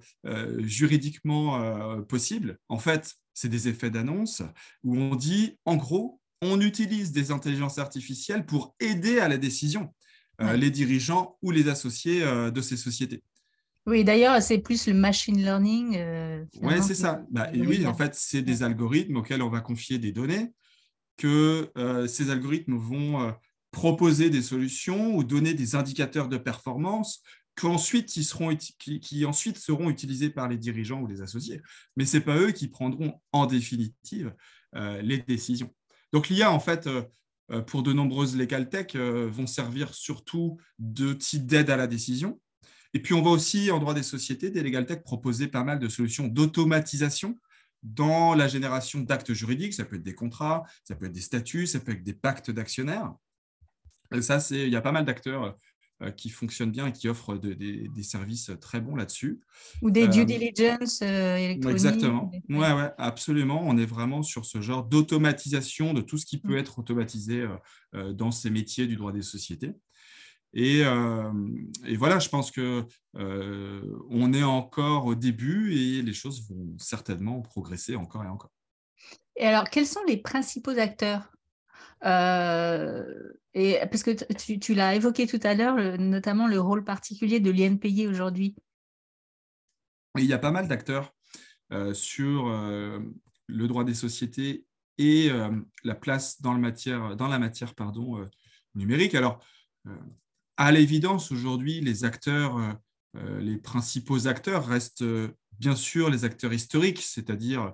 juridiquement 0.60 2.02
possible. 2.04 2.58
En 2.68 2.80
fait, 2.80 3.14
c'est 3.34 3.50
des 3.50 3.68
effets 3.68 3.90
d'annonce 3.92 4.42
où 4.84 4.98
on 4.98 5.16
dit, 5.16 5.58
en 5.66 5.76
gros, 5.76 6.20
on 6.42 6.60
utilise 6.62 7.12
des 7.12 7.32
intelligences 7.32 7.78
artificielles 7.78 8.46
pour 8.46 8.76
aider 8.80 9.20
à 9.20 9.28
la 9.28 9.38
décision 9.38 9.94
les 10.40 10.72
dirigeants 10.72 11.38
ou 11.42 11.52
les 11.52 11.68
associés 11.68 12.22
de 12.22 12.62
ces 12.62 12.78
sociétés. 12.78 13.24
Oui, 13.86 14.04
d'ailleurs, 14.04 14.42
c'est 14.42 14.60
plus 14.60 14.88
le 14.88 14.94
machine 14.94 15.42
learning. 15.42 15.98
Euh, 15.98 16.46
oui, 16.62 16.76
c'est 16.84 16.96
ça. 16.96 17.24
Bah, 17.32 17.50
oui, 17.54 17.86
en 17.86 17.94
fait, 17.94 18.14
c'est 18.14 18.42
des 18.42 18.64
algorithmes 18.64 19.18
auxquels 19.18 19.42
on 19.42 19.50
va 19.50 19.62
confier 19.62 19.98
des 19.98 20.12
données, 20.12 20.52
que 21.18 21.72
euh, 21.78 22.08
ces 22.08 22.30
algorithmes 22.30 22.76
vont 22.76 23.22
euh, 23.22 23.32
proposer 23.72 24.30
des 24.30 24.42
solutions 24.42 25.16
ou 25.16 25.24
donner 25.24 25.54
des 25.54 25.76
indicateurs 25.76 26.30
de 26.30 26.38
performance 26.38 27.24
qui, 27.56 28.24
seront, 28.24 28.56
qui, 28.56 29.26
ensuite 29.26 29.58
seront 29.58 29.90
utilisés 29.90 30.30
par 30.30 30.48
les 30.48 30.58
dirigeants 30.58 31.02
ou 31.02 31.08
les 31.08 31.22
associés. 31.22 31.62
Mais 31.98 32.06
ce 32.06 32.18
n'est 32.18 32.24
pas 32.24 32.38
eux 32.38 32.52
qui 32.52 32.70
prendront 32.70 33.20
en 33.34 33.48
définitive 33.48 34.34
les 35.02 35.18
décisions. 35.18 35.70
Donc 36.14 36.30
l'IA, 36.30 36.54
en 36.54 36.62
fait, 36.62 36.88
pour 37.68 37.84
de 37.84 37.92
nombreuses 37.92 38.38
legal 38.38 38.70
tech, 38.70 38.96
vont 38.96 39.46
servir 39.46 39.94
surtout 39.94 40.58
de 40.78 41.12
type 41.12 41.46
d'aide 41.48 41.70
à 41.70 41.76
la 41.76 41.88
décision 41.88 42.40
et 42.94 43.02
puis, 43.02 43.14
on 43.14 43.22
va 43.22 43.30
aussi, 43.30 43.70
en 43.72 43.80
droit 43.80 43.94
des 43.94 44.04
sociétés, 44.04 44.50
des 44.50 44.64
Legal 44.64 44.86
Tech 44.86 45.04
proposer 45.04 45.48
pas 45.48 45.64
mal 45.64 45.80
de 45.80 45.88
solutions 45.88 46.28
d'automatisation 46.28 47.38
dans 47.84 48.34
la 48.34 48.48
génération 48.48 49.02
d'actes 49.02 49.34
juridiques. 49.34 49.74
Ça 49.74 49.86
peut 49.86 49.98
être 49.98 50.04
des 50.04 50.16
contrats, 50.16 50.64
ça 50.84 50.96
peut 50.96 51.06
être 51.06 51.14
des 51.14 51.22
statuts, 51.22 51.68
ça 51.68 51.80
peut 51.80 51.92
être 51.92 52.04
des 52.04 52.14
pactes 52.14 52.52
d'actionnaires. 52.52 53.14
Ça, 54.22 54.40
c'est, 54.40 54.64
il 54.64 54.70
y 54.70 54.76
a 54.76 54.82
pas 54.82 54.92
mal 54.92 55.06
d'acteurs 55.06 55.56
euh, 56.02 56.10
qui 56.10 56.30
fonctionnent 56.30 56.72
bien 56.72 56.88
et 56.88 56.92
qui 56.92 57.08
offrent 57.08 57.38
des, 57.38 57.92
services 58.02 58.52
très 58.60 58.82
bons 58.82 58.96
là-dessus. 58.96 59.40
Ou 59.84 59.92
des 59.92 60.08
due 60.08 60.22
euh, 60.22 60.26
diligence 60.26 61.02
euh, 61.04 61.38
électroniques. 61.38 61.76
Exactement. 61.76 62.32
Oui, 62.50 62.58
ouais, 62.58 62.90
absolument. 62.98 63.62
On 63.68 63.78
est 63.78 63.86
vraiment 63.86 64.24
sur 64.24 64.46
ce 64.46 64.62
genre 64.62 64.84
d'automatisation 64.84 65.94
de 65.94 66.02
tout 66.02 66.18
ce 66.18 66.26
qui 66.26 66.40
peut 66.40 66.56
mm. 66.56 66.60
être 66.60 66.80
automatisé 66.80 67.48
dans 67.94 68.32
ces 68.32 68.50
métiers 68.50 68.88
du 68.88 68.96
droit 68.96 69.12
des 69.12 69.22
sociétés. 69.22 69.74
Euh, 70.58 71.32
et, 71.86 71.96
voilà, 71.96 72.20
je 72.20 72.30
pense 72.30 72.52
que 72.52 72.86
euh, 73.16 73.82
on 74.10 74.34
est 74.34 74.44
encore 74.44 75.06
au 75.06 75.16
début 75.16 75.74
et 75.74 76.02
les 76.02 76.14
choses 76.14 76.48
vont 76.50 76.76
certainement 76.78 77.42
progresser 77.42 77.96
encore 77.96 78.24
et 78.24 78.28
encore. 78.28 78.52
Et 79.36 79.46
alors, 79.46 79.70
quels 79.70 79.88
sont 79.88 80.04
les 80.08 80.18
principaux 80.18 80.78
acteurs 80.78 81.32
euh, 82.06 83.34
et 83.54 83.78
parce 83.92 84.04
que 84.04 84.12
tu, 84.58 84.74
l'as 84.74 84.96
évoqué 84.96 85.28
tout 85.28 85.40
à 85.44 85.54
l'heure, 85.54 85.98
notamment 85.98 86.48
le 86.48 86.60
rôle 86.60 86.86
particulier 86.86 87.40
de 87.40 87.52
l'INPI 87.52 88.08
aujourd'hui. 88.08 88.56
Il 90.18 90.26
y 90.26 90.34
a 90.34 90.38
pas 90.38 90.52
mal 90.52 90.68
d'acteurs 90.68 91.14
sur 91.94 92.48
le 92.48 93.68
droit 93.68 93.84
des 93.84 93.96
sociétés 93.96 94.66
et 94.98 95.30
la 95.84 95.96
place 95.96 96.42
dans, 96.42 96.54
matière, 96.54 97.18
dans 97.18 97.28
la 97.28 97.40
matière 97.40 97.74
pardon, 97.74 98.26
numérique. 98.76 99.16
Alors, 99.16 99.44
à 100.60 100.74
l'évidence, 100.74 101.32
aujourd'hui, 101.32 101.80
les 101.80 102.04
acteurs, 102.04 102.58
euh, 102.58 102.74
euh, 103.16 103.40
les 103.40 103.58
principaux 103.58 104.28
acteurs 104.28 104.68
restent 104.68 105.04
euh, 105.04 105.30
bien 105.58 105.74
sûr 105.74 106.10
les 106.10 106.26
acteurs 106.26 106.52
historiques, 106.52 107.02
c'est-à-dire 107.02 107.74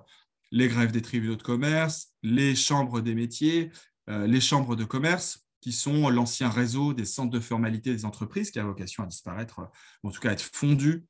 les 0.52 0.68
grèves 0.68 0.92
des 0.92 1.02
tribunaux 1.02 1.34
de 1.34 1.42
commerce, 1.42 2.14
les 2.22 2.54
chambres 2.54 3.00
des 3.00 3.16
métiers, 3.16 3.72
les 4.06 4.40
chambres 4.40 4.76
de 4.76 4.84
commerce, 4.84 5.44
qui 5.60 5.72
sont 5.72 6.08
l'ancien 6.08 6.48
réseau 6.48 6.94
des 6.94 7.04
centres 7.04 7.32
de 7.32 7.40
formalité 7.40 7.92
des 7.92 8.04
entreprises, 8.04 8.52
qui 8.52 8.60
a 8.60 8.64
vocation 8.64 9.02
à 9.02 9.06
disparaître, 9.06 9.68
en 10.04 10.10
tout 10.10 10.20
cas 10.20 10.30
à 10.30 10.32
être 10.32 10.48
fondu 10.54 11.04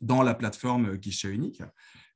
dans 0.00 0.22
la 0.24 0.34
plateforme 0.34 0.96
guichet 0.96 1.28
unique. 1.28 1.62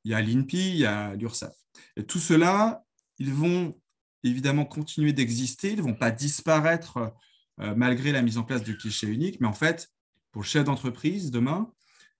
Il 0.02 0.10
y 0.10 0.14
a 0.14 0.20
l'INPI, 0.20 0.70
il 0.70 0.76
y 0.78 0.86
a 0.86 1.14
l'URSSAF. 1.14 1.54
Et 1.96 2.04
tout 2.04 2.18
cela, 2.18 2.84
ils 3.18 3.32
vont 3.32 3.80
évidemment 4.24 4.64
continuer 4.64 5.12
d'exister, 5.12 5.70
ils 5.70 5.78
ne 5.78 5.82
vont 5.82 5.94
pas 5.94 6.10
disparaître 6.10 7.14
euh, 7.60 7.74
malgré 7.76 8.12
la 8.12 8.22
mise 8.22 8.38
en 8.38 8.44
place 8.44 8.62
du 8.62 8.76
cliché 8.76 9.06
unique. 9.06 9.40
Mais 9.40 9.46
en 9.46 9.52
fait, 9.52 9.90
pour 10.32 10.42
le 10.42 10.46
chef 10.46 10.64
d'entreprise, 10.64 11.30
demain, 11.30 11.70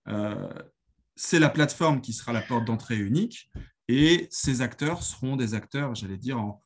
euh, 0.07 0.53
c'est 1.15 1.39
la 1.39 1.49
plateforme 1.49 2.01
qui 2.01 2.13
sera 2.13 2.31
la 2.31 2.41
porte 2.41 2.65
d'entrée 2.65 2.97
unique 2.97 3.49
et 3.87 4.27
ces 4.29 4.61
acteurs 4.61 5.01
seront 5.01 5.35
des 5.35 5.53
acteurs, 5.53 5.95
j'allais 5.95 6.17
dire, 6.17 6.39
en, 6.39 6.61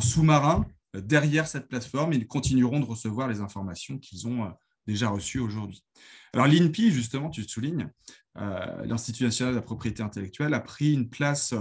sous-marin 0.00 0.64
euh, 0.94 1.00
derrière 1.00 1.48
cette 1.48 1.66
plateforme. 1.68 2.12
Ils 2.12 2.28
continueront 2.28 2.78
de 2.78 2.84
recevoir 2.84 3.26
les 3.26 3.40
informations 3.40 3.98
qu'ils 3.98 4.28
ont 4.28 4.52
déjà 4.86 5.08
reçus 5.08 5.40
aujourd'hui. 5.40 5.84
Alors 6.32 6.46
l'INPI, 6.46 6.92
justement, 6.92 7.30
tu 7.30 7.42
soulignes, 7.42 7.88
l'Institut 8.36 9.24
national 9.24 9.54
de 9.54 9.58
la 9.58 9.62
propriété 9.62 10.02
intellectuelle 10.02 10.54
a 10.54 10.60
pris 10.60 10.92
une 10.92 11.10
place 11.10 11.52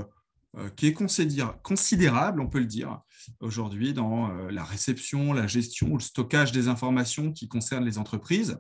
qui 0.76 0.88
est 0.88 0.94
considérable, 0.94 2.42
on 2.42 2.48
peut 2.48 2.60
le 2.60 2.66
dire, 2.66 3.02
aujourd'hui 3.40 3.94
dans 3.94 4.30
la 4.50 4.64
réception, 4.64 5.34
la 5.34 5.48
gestion, 5.48 5.94
le 5.94 6.00
stockage 6.00 6.52
des 6.52 6.68
informations 6.68 7.32
qui 7.32 7.48
concernent 7.48 7.86
les 7.86 7.98
entreprises. 7.98 8.60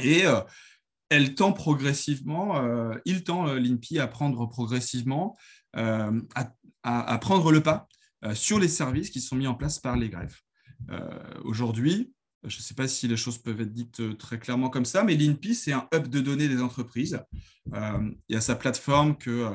Et 0.00 0.24
elle 1.08 1.34
tend 1.34 1.52
progressivement, 1.52 2.60
il 3.04 3.22
tend 3.22 3.54
l'INPI 3.54 4.00
à 4.00 4.08
prendre 4.08 4.46
progressivement, 4.46 5.36
à, 5.74 7.18
prendre 7.20 7.52
le 7.52 7.62
pas 7.62 7.88
sur 8.34 8.58
les 8.58 8.68
services 8.68 9.10
qui 9.10 9.20
sont 9.20 9.36
mis 9.36 9.46
en 9.46 9.54
place 9.54 9.78
par 9.78 9.96
les 9.96 10.10
greffes. 10.10 10.42
Aujourd'hui, 11.44 12.12
je 12.46 12.58
ne 12.58 12.62
sais 12.62 12.74
pas 12.74 12.88
si 12.88 13.08
les 13.08 13.16
choses 13.16 13.38
peuvent 13.38 13.60
être 13.60 13.72
dites 13.72 14.18
très 14.18 14.38
clairement 14.38 14.70
comme 14.70 14.84
ça, 14.84 15.02
mais 15.02 15.16
l'INPI, 15.16 15.54
c'est 15.54 15.72
un 15.72 15.88
hub 15.92 16.08
de 16.08 16.20
données 16.20 16.48
des 16.48 16.62
entreprises. 16.62 17.20
il 17.72 18.16
y 18.28 18.36
a 18.36 18.40
sa 18.40 18.54
plateforme 18.54 19.16
que 19.16 19.30
euh, 19.30 19.54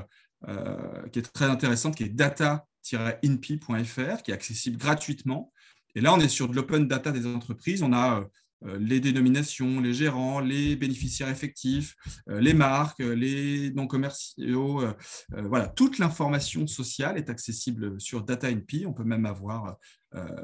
qui 1.11 1.19
est 1.19 1.33
très 1.33 1.45
intéressante, 1.45 1.95
qui 1.95 2.03
est 2.03 2.09
data-inpi.fr, 2.09 4.23
qui 4.23 4.31
est 4.31 4.33
accessible 4.33 4.77
gratuitement. 4.77 5.51
Et 5.95 6.01
là, 6.01 6.13
on 6.13 6.19
est 6.19 6.29
sur 6.29 6.47
de 6.47 6.55
l'open 6.55 6.87
data 6.87 7.11
des 7.11 7.27
entreprises. 7.27 7.83
On 7.83 7.93
a 7.93 8.25
euh, 8.63 8.77
les 8.79 8.99
dénominations, 8.99 9.79
les 9.79 9.93
gérants, 9.93 10.39
les 10.39 10.75
bénéficiaires 10.75 11.29
effectifs, 11.29 11.95
euh, 12.29 12.39
les 12.39 12.53
marques, 12.53 12.99
les 12.99 13.71
non 13.71 13.87
commerciaux. 13.87 14.83
voilà, 15.29 15.67
toute 15.67 15.99
l'information 15.99 16.67
sociale 16.67 17.17
est 17.17 17.29
accessible 17.29 17.99
sur 17.99 18.23
DataInpi. 18.23 18.85
On 18.85 18.93
peut 18.93 19.03
même 19.03 19.25
avoir 19.25 19.77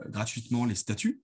gratuitement 0.10 0.65
les 0.65 0.75
statuts. 0.75 1.21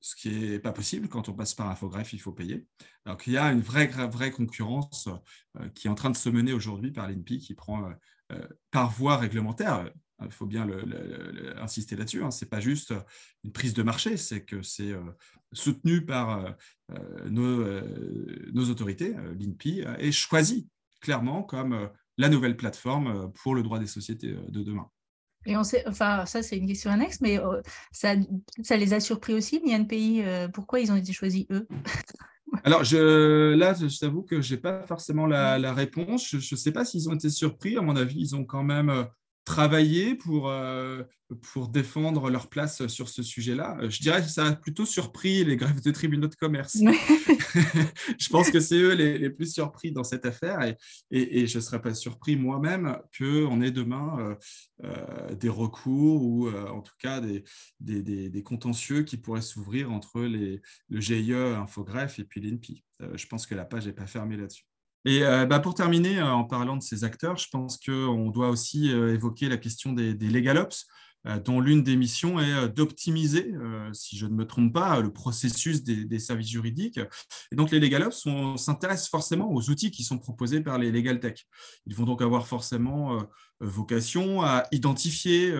Ce 0.00 0.16
qui 0.16 0.30
n'est 0.30 0.58
pas 0.58 0.72
possible 0.72 1.08
quand 1.08 1.28
on 1.28 1.34
passe 1.34 1.54
par 1.54 1.70
Infogreffe, 1.70 2.12
il 2.12 2.20
faut 2.20 2.32
payer. 2.32 2.66
Donc 3.06 3.26
il 3.26 3.34
y 3.34 3.38
a 3.38 3.52
une 3.52 3.60
vraie, 3.60 3.86
vraie 3.86 4.30
concurrence 4.30 5.08
euh, 5.60 5.68
qui 5.70 5.86
est 5.86 5.90
en 5.90 5.94
train 5.94 6.10
de 6.10 6.16
se 6.16 6.28
mener 6.28 6.52
aujourd'hui 6.52 6.90
par 6.90 7.08
l'INPI 7.08 7.38
qui 7.38 7.54
prend 7.54 7.84
euh, 7.84 7.92
euh, 8.32 8.48
par 8.70 8.90
voie 8.90 9.16
réglementaire. 9.16 9.90
Il 10.24 10.30
faut 10.30 10.46
bien 10.46 10.66
insister 11.58 11.96
là-dessus. 11.96 12.22
Hein. 12.22 12.30
Ce 12.30 12.44
n'est 12.44 12.48
pas 12.48 12.60
juste 12.60 12.94
une 13.42 13.52
prise 13.52 13.74
de 13.74 13.82
marché, 13.82 14.16
c'est 14.16 14.44
que 14.44 14.62
c'est 14.62 14.94
soutenu 15.52 16.06
par 16.06 16.54
nos, 17.28 17.64
nos, 18.52 18.70
autorités. 18.70 19.12
L'INPI 19.38 19.80
est 19.98 20.12
choisi 20.12 20.68
clairement 21.00 21.42
comme 21.42 21.90
la 22.16 22.28
nouvelle 22.28 22.56
plateforme 22.56 23.32
pour 23.32 23.56
le 23.56 23.64
droit 23.64 23.80
des 23.80 23.88
sociétés 23.88 24.34
de 24.48 24.62
demain. 24.62 24.88
Et 25.46 25.56
on 25.56 25.64
sait, 25.64 25.84
enfin, 25.86 26.26
ça 26.26 26.42
c'est 26.42 26.56
une 26.56 26.66
question 26.66 26.90
annexe, 26.90 27.20
mais 27.20 27.38
ça, 27.92 28.14
ça 28.62 28.76
les 28.76 28.94
a 28.94 29.00
surpris 29.00 29.34
aussi, 29.34 29.60
l'INPI. 29.64 30.22
pourquoi 30.52 30.80
ils 30.80 30.90
ont 30.90 30.96
été 30.96 31.12
choisis 31.12 31.46
eux? 31.50 31.66
Alors, 32.62 32.84
je, 32.84 33.54
là, 33.54 33.74
je 33.74 33.98
t'avoue 33.98 34.22
que 34.22 34.40
je 34.40 34.54
n'ai 34.54 34.60
pas 34.60 34.86
forcément 34.86 35.26
la, 35.26 35.72
réponse. 35.72 36.28
Je 36.30 36.36
ne 36.36 36.58
sais 36.58 36.72
pas 36.72 36.84
s'ils 36.84 37.08
ont 37.08 37.14
été 37.14 37.30
surpris. 37.30 37.76
À 37.76 37.82
mon 37.82 37.96
avis, 37.96 38.20
ils 38.20 38.36
ont 38.36 38.44
quand 38.44 38.62
même 38.62 38.90
euh, 38.90 39.04
travaillé 39.44 40.14
pour, 40.14 40.48
euh, 40.48 41.02
pour 41.52 41.68
défendre 41.68 42.30
leur 42.30 42.48
place 42.48 42.86
sur 42.86 43.08
ce 43.08 43.22
sujet-là. 43.22 43.78
Je 43.88 44.00
dirais 44.00 44.22
que 44.22 44.28
ça 44.28 44.46
a 44.46 44.52
plutôt 44.52 44.86
surpris 44.86 45.44
les 45.44 45.56
grèves 45.56 45.82
de 45.82 45.90
tribunaux 45.90 46.28
de 46.28 46.36
commerce. 46.36 46.78
je 48.18 48.28
pense 48.28 48.50
que 48.50 48.60
c'est 48.60 48.76
eux 48.76 48.94
les, 48.94 49.30
plus 49.30 49.52
surpris 49.52 49.92
dans 49.92 50.04
cette 50.04 50.26
affaire 50.26 50.60
et, 51.10 51.46
je 51.46 51.58
ne 51.58 51.62
serais 51.62 51.80
pas 51.80 51.94
surpris 51.94 52.36
moi-même 52.36 52.98
qu'on 53.16 53.60
ait 53.60 53.70
demain 53.70 54.16
euh, 54.18 54.34
euh, 54.84 55.34
des 55.34 55.48
recours 55.48 56.22
ou 56.22 56.50
en 56.50 56.82
tout 56.82 56.94
cas 56.98 57.20
des, 57.20 58.42
contentieux 58.44 59.02
qui 59.02 59.16
pourraient 59.16 59.42
s'ouvrir 59.42 59.92
entre 59.92 60.20
le 60.20 60.60
GIE 61.00 61.34
Infogreffe 61.34 62.18
et 62.18 62.24
puis 62.24 62.40
l'INPI. 62.40 62.84
je 63.14 63.26
pense 63.26 63.46
que 63.46 63.54
la 63.54 63.64
page 63.64 63.86
n'est 63.86 63.92
pas 63.92 64.06
fermée 64.06 64.36
là-dessus. 64.36 64.64
Et 65.04 65.22
euh, 65.22 65.44
bah, 65.44 65.60
pour 65.60 65.74
terminer, 65.74 66.18
euh, 66.18 66.32
en 66.32 66.44
parlant 66.44 66.76
de 66.76 66.82
ces 66.82 67.04
acteurs, 67.04 67.36
je 67.36 67.48
pense 67.50 67.78
qu'on 67.78 68.30
doit 68.30 68.48
aussi 68.48 68.90
euh, 68.90 69.12
évoquer 69.12 69.48
la 69.48 69.58
question 69.58 69.92
des, 69.92 70.14
des 70.14 70.28
legal 70.28 70.56
ops. 70.56 70.86
Euh, 70.86 70.88
dont 71.44 71.60
l'une 71.60 71.82
des 71.82 71.96
missions 71.96 72.38
est 72.38 72.52
euh, 72.52 72.68
d'optimiser, 72.68 73.52
euh, 73.54 73.92
si 73.92 74.16
je 74.16 74.26
ne 74.26 74.34
me 74.34 74.46
trompe 74.46 74.72
pas, 74.72 75.00
le 75.00 75.12
processus 75.12 75.82
des, 75.82 76.18
services 76.18 76.50
juridiques. 76.50 77.00
Et 77.50 77.56
donc, 77.56 77.70
les 77.70 77.80
Legal 77.80 78.04
Ops 78.04 78.26
s'intéressent 78.56 79.08
forcément 79.08 79.52
aux 79.52 79.70
outils 79.70 79.90
qui 79.90 80.04
sont 80.04 80.18
proposés 80.18 80.60
par 80.60 80.78
les 80.78 80.90
Legal 80.90 81.20
Tech. 81.20 81.46
Ils 81.86 81.94
vont 81.94 82.04
donc 82.04 82.22
avoir 82.22 82.46
forcément 82.46 83.26
vocation 83.60 84.42
à 84.42 84.64
identifier 84.72 85.54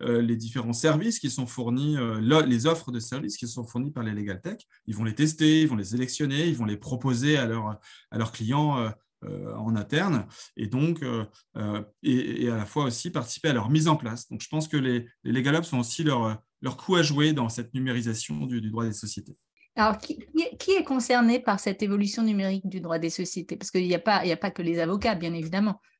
les 0.00 0.36
différents 0.36 0.72
services 0.72 1.18
qui 1.18 1.30
sont 1.30 1.46
fournis, 1.46 1.96
les 2.20 2.66
offres 2.66 2.90
de 2.92 2.98
services 2.98 3.36
qui 3.36 3.48
sont 3.48 3.64
fournis 3.64 3.90
par 3.92 4.02
les 4.02 4.12
Legal 4.12 4.40
Tech. 4.40 4.58
Ils 4.86 4.94
vont 4.94 5.04
les 5.04 5.14
tester, 5.14 5.62
ils 5.62 5.68
vont 5.68 5.76
les 5.76 5.84
sélectionner, 5.84 6.46
ils 6.48 6.56
vont 6.56 6.64
les 6.64 6.76
proposer 6.76 7.36
à, 7.36 7.46
leurs 7.46 8.32
clients 8.32 8.78
euh, 8.78 8.90
en 9.26 9.76
interne 9.76 10.26
et 10.56 10.66
donc 10.66 11.02
euh, 11.02 11.24
euh, 11.56 11.82
et, 12.02 12.48
à 12.48 12.56
la 12.56 12.66
fois 12.66 12.84
aussi 12.84 13.10
participer 13.10 13.48
à 13.48 13.52
leur 13.52 13.70
mise 13.70 13.88
en 13.88 13.96
place. 13.96 14.28
Donc 14.28 14.40
je 14.40 14.48
pense 14.48 14.68
que 14.68 14.76
les, 14.76 15.06
les 15.24 15.32
Legal 15.32 15.56
Ops 15.56 15.72
ont 15.72 15.80
aussi 15.80 16.04
leur, 16.04 16.42
leur 16.60 16.76
coup 16.76 16.96
à 16.96 17.02
jouer 17.02 17.32
dans 17.32 17.48
cette 17.48 17.74
numérisation 17.74 18.46
du, 18.46 18.60
droit 18.60 18.84
des 18.84 18.92
sociétés. 18.92 19.36
Alors, 19.76 19.98
qui, 19.98 20.18
qui, 20.58 20.72
est 20.72 20.84
concerné 20.84 21.38
par 21.38 21.60
cette 21.60 21.82
évolution 21.82 22.22
numérique 22.22 22.68
du 22.68 22.80
droit 22.80 22.98
des 22.98 23.08
sociétés? 23.08 23.56
Parce 23.56 23.70
qu'il 23.70 23.86
n'y 23.86 23.94
a, 23.94 24.00
pas, 24.00 24.18
a 24.18 24.36
pas 24.36 24.50
que 24.50 24.62
les 24.62 24.80
avocats, 24.80 25.14
bien 25.14 25.34
évidemment. 25.34 25.80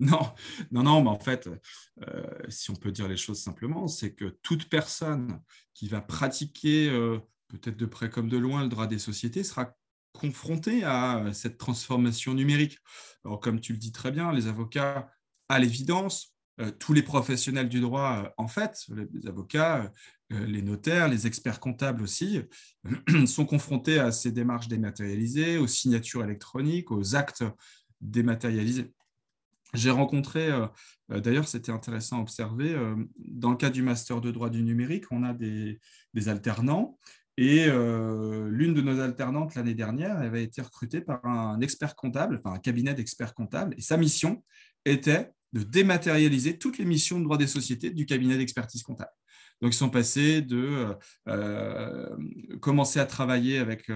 Non, 0.00 0.32
non, 0.72 0.82
non, 0.82 1.02
mais 1.04 1.10
en 1.10 1.20
fait, 1.20 1.48
si 2.48 2.72
on 2.72 2.74
peut 2.74 2.90
dire 2.90 3.06
les 3.06 3.16
choses 3.16 3.40
simplement, 3.40 3.86
c'est 3.86 4.12
que 4.12 4.24
toute 4.42 4.68
personne 4.68 5.40
qui 5.72 5.86
va 5.86 6.00
pratiquer, 6.00 6.90
peut-être 7.46 7.76
de 7.76 7.86
près 7.86 8.10
comme 8.10 8.28
de 8.28 8.36
loin, 8.36 8.64
le 8.64 8.68
droit 8.68 8.88
des 8.88 8.98
sociétés 8.98 9.44
sera 9.44 9.72
confrontés 10.14 10.84
à 10.84 11.24
cette 11.32 11.58
transformation 11.58 12.34
numérique. 12.34 12.78
Comme 13.42 13.60
tu 13.60 13.72
le 13.72 13.78
dis 13.78 13.92
très 13.92 14.10
bien, 14.10 14.32
les 14.32 14.46
avocats, 14.46 15.10
à 15.48 15.58
l'évidence, 15.58 16.34
euh, 16.60 16.70
tous 16.70 16.92
les 16.92 17.02
professionnels 17.02 17.68
du 17.68 17.80
droit, 17.80 18.24
euh, 18.24 18.30
en 18.38 18.46
fait, 18.46 18.86
les 19.12 19.26
avocats, 19.28 19.90
euh, 20.32 20.46
les 20.46 20.62
notaires, 20.62 21.08
les 21.08 21.26
experts 21.26 21.58
comptables 21.58 22.02
aussi, 22.02 22.40
sont 23.26 23.44
confrontés 23.44 23.98
à 23.98 24.12
ces 24.12 24.30
démarches 24.30 24.68
dématérialisées, 24.68 25.58
aux 25.58 25.66
signatures 25.66 26.22
électroniques, 26.22 26.92
aux 26.92 27.16
actes 27.16 27.44
dématérialisés. 28.00 28.92
J'ai 29.72 29.90
rencontré, 29.90 30.50
d'ailleurs, 31.08 31.48
c'était 31.48 31.72
intéressant 31.72 32.18
à 32.18 32.20
observer, 32.20 32.78
dans 33.18 33.50
le 33.50 33.56
cas 33.56 33.70
du 33.70 33.82
master 33.82 34.20
de 34.20 34.30
droit 34.30 34.48
du 34.48 34.62
numérique, 34.62 35.06
on 35.10 35.24
a 35.24 35.34
des 35.34 35.80
alternants 36.28 36.96
et 37.36 37.66
euh, 37.66 38.48
l'une 38.48 38.74
de 38.74 38.80
nos 38.80 39.00
alternantes 39.00 39.54
l'année 39.54 39.74
dernière 39.74 40.18
avait 40.18 40.44
été 40.44 40.62
recrutée 40.62 41.00
par 41.00 41.24
un 41.24 41.60
expert 41.60 41.96
comptable, 41.96 42.40
enfin 42.44 42.54
un 42.54 42.60
cabinet 42.60 42.94
d'experts 42.94 43.34
comptables, 43.34 43.74
et 43.76 43.80
sa 43.80 43.96
mission 43.96 44.44
était 44.84 45.30
de 45.52 45.62
dématérialiser 45.62 46.58
toutes 46.58 46.78
les 46.78 46.84
missions 46.84 47.18
de 47.18 47.24
droit 47.24 47.38
des 47.38 47.46
sociétés 47.46 47.90
du 47.90 48.06
cabinet 48.06 48.36
d'expertise 48.36 48.82
comptable. 48.82 49.10
Donc, 49.64 49.72
ils 49.72 49.78
sont 49.78 49.88
passés 49.88 50.42
de 50.42 50.58
euh, 50.58 50.94
euh, 51.28 52.58
commencer 52.60 53.00
à 53.00 53.06
travailler 53.06 53.56
avec 53.56 53.90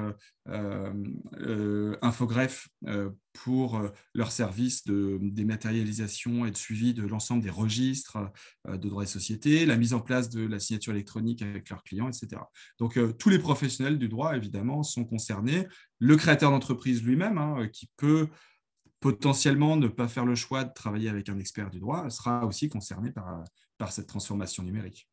euh, 0.48 1.94
Infogreffe 2.00 2.70
pour 3.34 3.78
leur 4.14 4.32
service 4.32 4.86
de 4.86 5.18
dématérialisation 5.20 6.46
et 6.46 6.50
de 6.52 6.56
suivi 6.56 6.94
de 6.94 7.06
l'ensemble 7.06 7.42
des 7.42 7.50
registres 7.50 8.16
de 8.66 8.88
droits 8.88 9.04
des 9.04 9.10
sociétés, 9.10 9.66
la 9.66 9.76
mise 9.76 9.92
en 9.92 10.00
place 10.00 10.30
de 10.30 10.46
la 10.46 10.58
signature 10.58 10.94
électronique 10.94 11.42
avec 11.42 11.68
leurs 11.68 11.82
clients, 11.82 12.08
etc. 12.08 12.40
Donc, 12.78 12.98
tous 13.18 13.28
les 13.28 13.38
professionnels 13.38 13.98
du 13.98 14.08
droit, 14.08 14.34
évidemment, 14.34 14.82
sont 14.82 15.04
concernés. 15.04 15.66
Le 15.98 16.16
créateur 16.16 16.50
d'entreprise 16.50 17.02
lui-même, 17.02 17.36
hein, 17.36 17.68
qui 17.70 17.90
peut 17.98 18.28
potentiellement 19.00 19.76
ne 19.76 19.88
pas 19.88 20.08
faire 20.08 20.24
le 20.24 20.34
choix 20.34 20.64
de 20.64 20.72
travailler 20.72 21.10
avec 21.10 21.28
un 21.28 21.38
expert 21.38 21.68
du 21.68 21.78
droit, 21.78 22.08
sera 22.08 22.46
aussi 22.46 22.70
concerné 22.70 23.12
par 23.76 23.92
cette 23.92 24.06
transformation 24.06 24.62
numérique. 24.62 25.06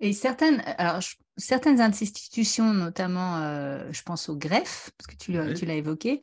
Et 0.00 0.12
certaines, 0.12 0.62
alors, 0.78 1.02
certaines 1.36 1.80
institutions, 1.80 2.72
notamment, 2.72 3.38
euh, 3.38 3.88
je 3.92 4.02
pense 4.02 4.28
au 4.28 4.36
greffe, 4.36 4.90
parce 4.96 5.06
que 5.08 5.16
tu, 5.16 5.32
tu 5.58 5.66
l'as 5.66 5.74
évoqué, 5.74 6.20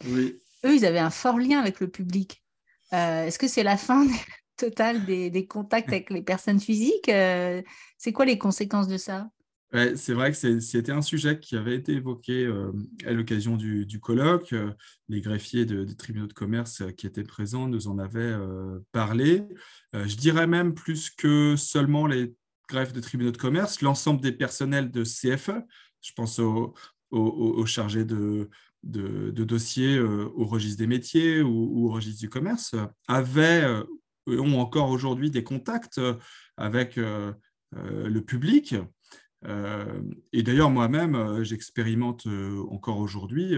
eux, 0.65 0.75
ils 0.75 0.85
avaient 0.85 0.99
un 0.99 1.09
fort 1.09 1.37
lien 1.37 1.59
avec 1.59 1.79
le 1.79 1.89
public. 1.89 2.43
Euh, 2.93 3.25
est-ce 3.25 3.37
que 3.37 3.47
c'est 3.47 3.63
la 3.63 3.77
fin 3.77 4.05
totale 4.57 5.05
des, 5.05 5.29
des, 5.29 5.45
contacts 5.45 5.89
avec 5.89 6.09
les 6.09 6.21
personnes 6.21 6.59
physiques 6.59 7.09
euh, 7.09 7.61
C'est 7.97 8.13
quoi 8.13 8.25
les 8.25 8.37
conséquences 8.37 8.87
de 8.87 8.97
ça? 8.97 9.29
Ouais, 9.73 9.97
C'est 9.97 10.13
vrai 10.13 10.31
que 10.31 10.59
c'était 10.61 10.93
un 10.93 11.01
sujet 11.01 11.37
qui 11.37 11.57
avait 11.57 11.75
été 11.75 11.93
évoqué 11.93 12.49
à 13.05 13.11
l'occasion 13.11 13.57
du, 13.57 13.85
du, 13.85 13.99
colloque. 13.99 14.55
les 15.09 15.19
greffiers 15.19 15.65
de, 15.65 15.83
des 15.83 15.95
tribunaux 15.95 16.27
de 16.27 16.33
commerce 16.33 16.83
qui 16.95 17.07
étaient 17.07 17.23
présents 17.23 17.67
nous 17.67 17.89
en 17.89 17.97
avaient 17.99 18.35
parlé. 18.93 19.43
je 19.91 20.15
dirais 20.15 20.47
même 20.47 20.73
plus 20.75 21.09
que 21.09 21.57
seulement 21.57 22.07
les 22.07 22.35
greffe 22.67 22.93
de 22.93 22.99
tribunaux 22.99 23.31
de 23.31 23.37
commerce, 23.37 23.81
l'ensemble 23.81 24.21
des 24.21 24.31
personnels 24.31 24.91
de 24.91 25.03
CFE, 25.03 25.61
je 26.01 26.11
pense 26.15 26.39
aux, 26.39 27.65
chargés 27.65 28.05
de, 28.05 28.49
dossiers 28.83 29.97
euh, 29.97 30.29
au 30.35 30.45
registre 30.45 30.79
des 30.79 30.87
métiers 30.87 31.41
ou, 31.41 31.87
au 31.87 31.91
registre 31.91 32.19
du 32.19 32.29
commerce, 32.29 32.75
avaient, 33.07 33.63
euh, 33.63 33.83
ont 34.27 34.59
encore 34.59 34.89
aujourd'hui 34.89 35.31
des 35.31 35.43
contacts 35.43 35.99
avec 36.57 36.97
euh, 36.97 37.33
le 37.73 38.21
public. 38.21 38.75
Et 40.33 40.43
d'ailleurs, 40.43 40.69
moi-même, 40.69 41.43
j'expérimente 41.43 42.27
encore 42.69 42.99
aujourd'hui 42.99 43.55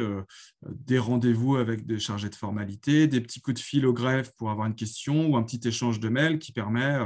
des 0.66 1.00
rendez-vous 1.00 1.56
avec 1.56 1.86
des 1.86 2.00
chargés 2.00 2.30
de 2.30 2.36
formalité, 2.36 3.08
des 3.08 3.22
petits 3.22 3.40
coups 3.40 3.62
de 3.62 3.64
fil 3.64 3.86
au 3.86 3.94
greffe 3.94 4.36
pour 4.36 4.50
avoir 4.50 4.68
une 4.68 4.76
question 4.76 5.28
ou 5.28 5.38
un 5.38 5.44
petit 5.44 5.66
échange 5.68 6.00
de 6.00 6.10
mails 6.10 6.40
qui 6.40 6.52
permet 6.52 7.00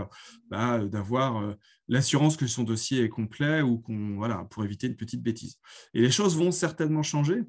bah, 0.50 0.84
d'avoir 0.86 1.56
l'assurance 1.88 2.38
que 2.38 2.48
son 2.48 2.64
dossier 2.64 3.04
est 3.04 3.10
complet 3.10 3.62
ou 3.62 3.80
qu'on 3.80 4.16
voilà 4.16 4.46
pour 4.50 4.64
éviter 4.64 4.88
une 4.88 4.96
petite 4.96 5.22
bêtise. 5.22 5.60
Et 5.94 6.02
les 6.02 6.12
choses 6.12 6.36
vont 6.36 6.52
certainement 6.52 7.04
changer 7.04 7.44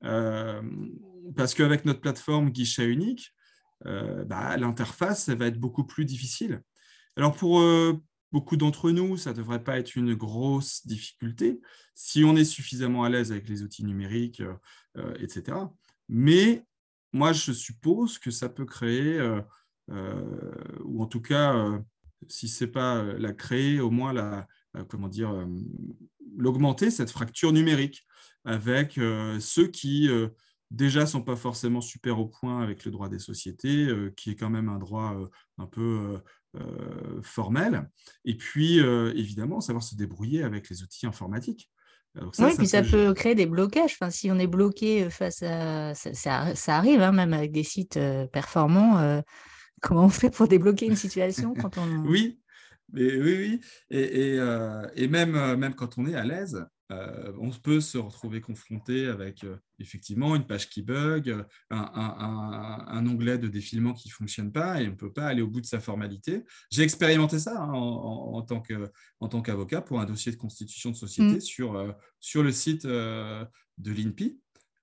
parce 0.00 1.54
qu'avec 1.54 1.84
notre 1.84 2.00
plateforme 2.00 2.50
guichet 2.50 2.86
unique, 2.86 3.34
bah, 3.84 4.56
l'interface 4.56 5.28
va 5.28 5.46
être 5.46 5.58
beaucoup 5.58 5.84
plus 5.84 6.06
difficile. 6.06 6.62
Alors 7.16 7.34
pour 7.34 7.60
beaucoup 8.32 8.56
d'entre 8.56 8.90
nous, 8.90 9.16
ça 9.16 9.30
ne 9.30 9.36
devrait 9.36 9.64
pas 9.64 9.78
être 9.78 9.96
une 9.96 10.14
grosse 10.14 10.86
difficulté 10.86 11.60
si 11.94 12.24
on 12.24 12.36
est 12.36 12.44
suffisamment 12.44 13.04
à 13.04 13.10
l'aise 13.10 13.32
avec 13.32 13.48
les 13.48 13.62
outils 13.62 13.84
numériques, 13.84 14.42
etc. 15.18 15.58
Mais 16.08 16.64
moi, 17.12 17.32
je 17.32 17.52
suppose 17.52 18.18
que 18.18 18.30
ça 18.30 18.48
peut 18.48 18.64
créer, 18.64 19.20
ou 19.88 21.02
en 21.02 21.06
tout 21.06 21.20
cas, 21.20 21.80
si 22.28 22.48
ce 22.48 22.64
n'est 22.64 22.70
pas 22.70 23.02
la 23.02 23.32
créer, 23.32 23.80
au 23.80 23.90
moins 23.90 24.12
la, 24.12 24.46
comment 24.88 25.08
dire, 25.08 25.46
l'augmenter, 26.36 26.90
cette 26.90 27.10
fracture 27.10 27.52
numérique 27.52 28.06
avec 28.44 28.98
ceux 29.40 29.66
qui 29.66 30.08
déjà 30.70 31.04
sont 31.04 31.22
pas 31.22 31.36
forcément 31.36 31.80
super 31.80 32.18
au 32.18 32.26
point 32.26 32.62
avec 32.62 32.84
le 32.84 32.92
droit 32.92 33.08
des 33.08 33.18
sociétés, 33.18 33.88
qui 34.16 34.30
est 34.30 34.36
quand 34.36 34.50
même 34.50 34.68
un 34.68 34.78
droit 34.78 35.16
un 35.58 35.66
peu 35.66 36.20
formel, 37.22 37.88
et 38.24 38.36
puis 38.36 38.78
évidemment 38.78 39.60
savoir 39.60 39.82
se 39.82 39.94
débrouiller 39.94 40.42
avec 40.42 40.68
les 40.68 40.82
outils 40.82 41.06
informatiques. 41.06 41.70
oui, 42.16 42.54
puis 42.58 42.66
ça 42.66 42.82
peut 42.82 43.14
créer 43.14 43.34
des 43.34 43.46
blocages. 43.46 43.92
Enfin, 44.00 44.10
si 44.10 44.30
on 44.30 44.38
est 44.38 44.48
bloqué 44.48 45.08
face 45.10 45.42
à... 45.42 45.94
Ça, 45.94 46.54
ça, 46.54 46.76
arrive, 46.76 47.02
hein, 47.02 47.12
même 47.12 47.32
avec 47.32 47.52
des 47.52 47.62
sites 47.62 47.98
performants 48.32 49.22
comment 49.80 50.04
on 50.04 50.10
fait 50.10 50.30
pour 50.30 50.48
débloquer 50.48 50.86
une 50.86 50.96
situation 50.96 51.54
quand 51.54 51.78
on... 51.78 52.04
oui, 52.06 52.40
mais, 52.92 53.20
oui, 53.20 53.36
oui. 53.38 53.60
Et, 53.90 54.32
et, 54.32 54.38
euh, 54.38 54.86
et 54.94 55.08
même, 55.08 55.34
euh, 55.34 55.56
même 55.56 55.74
quand 55.74 55.98
on 55.98 56.06
est 56.06 56.14
à 56.14 56.24
l'aise, 56.24 56.64
euh, 56.92 57.32
on 57.38 57.50
peut 57.50 57.80
se 57.80 57.98
retrouver 57.98 58.40
confronté 58.40 59.06
avec 59.06 59.46
effectivement 59.78 60.34
une 60.34 60.44
page 60.44 60.68
qui 60.68 60.82
bug, 60.82 61.30
un, 61.70 61.76
un, 61.76 62.16
un, 62.18 62.69
onglet 63.06 63.38
de 63.38 63.48
défilement 63.48 63.92
qui 63.92 64.08
ne 64.08 64.12
fonctionne 64.12 64.52
pas 64.52 64.80
et 64.80 64.86
on 64.86 64.90
ne 64.90 64.96
peut 64.96 65.12
pas 65.12 65.26
aller 65.26 65.42
au 65.42 65.48
bout 65.48 65.60
de 65.60 65.66
sa 65.66 65.80
formalité. 65.80 66.44
J'ai 66.70 66.82
expérimenté 66.82 67.38
ça 67.38 67.62
hein, 67.62 67.72
en, 67.72 68.34
en, 68.34 68.46
en, 69.20 69.28
tant 69.28 69.42
qu'avocat 69.42 69.80
pour 69.80 70.00
un 70.00 70.04
dossier 70.04 70.32
de 70.32 70.36
constitution 70.36 70.90
de 70.90 70.96
société 70.96 71.36
mmh. 71.36 71.40
sur, 71.40 71.94
sur 72.20 72.42
le 72.42 72.52
site 72.52 72.86
de 72.86 73.46
l'INPI. 73.78 74.38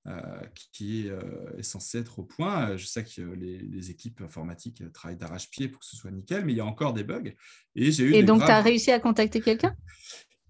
Euh, 0.08 0.40
qui 0.72 1.10
euh, 1.10 1.20
est, 1.58 1.64
censé 1.64 1.98
être 1.98 2.20
au 2.20 2.24
point. 2.24 2.78
Je 2.78 2.86
sais 2.86 3.04
que 3.04 3.22
les, 3.22 3.92
équipes 3.92 4.22
informatiques 4.22 4.82
travaillent 4.94 5.18
d'arrache-pied 5.18 5.68
pour 5.68 5.82
que 5.82 5.86
ce 5.86 5.98
soit 5.98 6.12
nickel, 6.12 6.46
mais 6.46 6.54
il 6.54 6.56
y 6.56 6.62
a 6.62 6.66
encore 6.66 6.94
des 6.94 7.04
bugs. 7.04 7.34
Et, 7.76 7.92
j'ai 7.92 8.06
eu 8.06 8.14
et 8.14 8.24
donc, 8.24 8.46
tu 8.46 8.50
as 8.50 8.62
réussi 8.62 8.90
à 8.90 9.02
contacter 9.02 9.42
quelqu'un? 9.42 9.76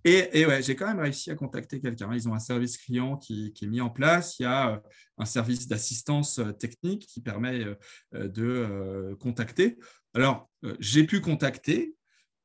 Et, 0.07 0.45
ouais, 0.45 0.61
j'ai 0.61 0.75
quand 0.75 0.87
même 0.87 0.99
réussi 0.99 1.31
à 1.31 1.35
contacter 1.35 1.79
quelqu'un. 1.79 2.13
Ils 2.13 2.27
ont 2.27 2.33
un 2.33 2.39
service 2.39 2.77
client 2.77 3.17
qui, 3.17 3.53
est 3.61 3.67
mis 3.67 3.81
en 3.81 3.89
place. 3.89 4.39
Il 4.39 4.43
y 4.43 4.45
a 4.45 4.73
euh, 4.73 4.77
un 5.17 5.25
service 5.25 5.67
d'assistance 5.67 6.39
technique 6.59 7.07
qui 7.07 7.21
permet 7.21 7.65
de 8.13 9.15
contacter. 9.19 9.77
Alors, 10.13 10.49
j'ai 10.79 11.03
pu 11.05 11.21
contacter, 11.21 11.95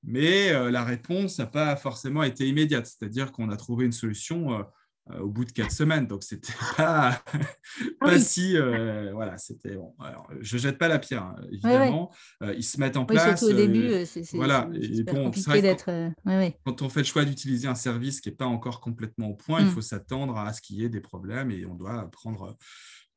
mais 0.03 0.53
la 0.71 0.85
réponse 0.85 1.39
n'a 1.39 1.47
pas 1.47 1.77
forcément 1.77 2.23
été 2.23 2.49
immédiate. 2.49 2.87
C'est-à-dire 2.87 3.33
qu'on 3.33 3.51
a 3.51 3.57
trouvé 3.57 3.85
une 3.85 3.93
solution 3.93 4.53
euh, 4.53 4.63
au 5.21 5.29
bout 5.29 5.45
de 5.45 5.53
quatre 5.53 5.73
semaines. 5.73 6.07
Donc, 6.07 6.23
c'était 6.23 6.53
pas, 6.77 7.23
ah 7.33 7.39
pas 8.01 8.19
si. 8.19 8.57
Euh, 8.57 9.11
voilà, 9.13 9.37
c'était 9.39 9.75
bon. 9.75 9.95
Alors, 10.01 10.29
je 10.41 10.59
jette 10.59 10.79
pas 10.79 10.89
la 10.89 10.99
pierre, 10.99 11.25
hein, 11.25 11.37
évidemment. 11.51 12.13
Euh, 12.43 12.55
ils 12.57 12.65
se 12.65 12.79
mettent 12.79 12.97
en 12.97 13.05
place. 13.05 13.39
Surtout 13.39 13.55
au 13.55 13.57
début, 13.57 14.05
c'est 14.07 14.25
voilà. 14.35 14.69
compliqué 15.09 15.63
d'être. 15.63 15.91
Quand 16.65 16.83
on 16.83 16.89
fait 16.89 17.01
le 17.01 17.07
choix 17.07 17.25
d'utiliser 17.25 17.69
un 17.69 17.75
service 17.75 18.21
qui 18.21 18.29
n'est 18.29 18.37
pas 18.37 18.47
encore 18.47 18.81
complètement 18.81 19.29
au 19.29 19.35
point, 19.35 19.61
il 19.61 19.67
mm. 19.67 19.71
faut 19.71 19.83
s'attendre 19.83 20.39
à 20.39 20.53
ce 20.53 20.61
qu'il 20.61 20.77
y 20.77 20.85
ait 20.85 20.89
des 20.89 21.01
problèmes 21.01 21.51
et 21.51 21.67
on 21.67 21.75
doit 21.75 22.09
prendre 22.11 22.57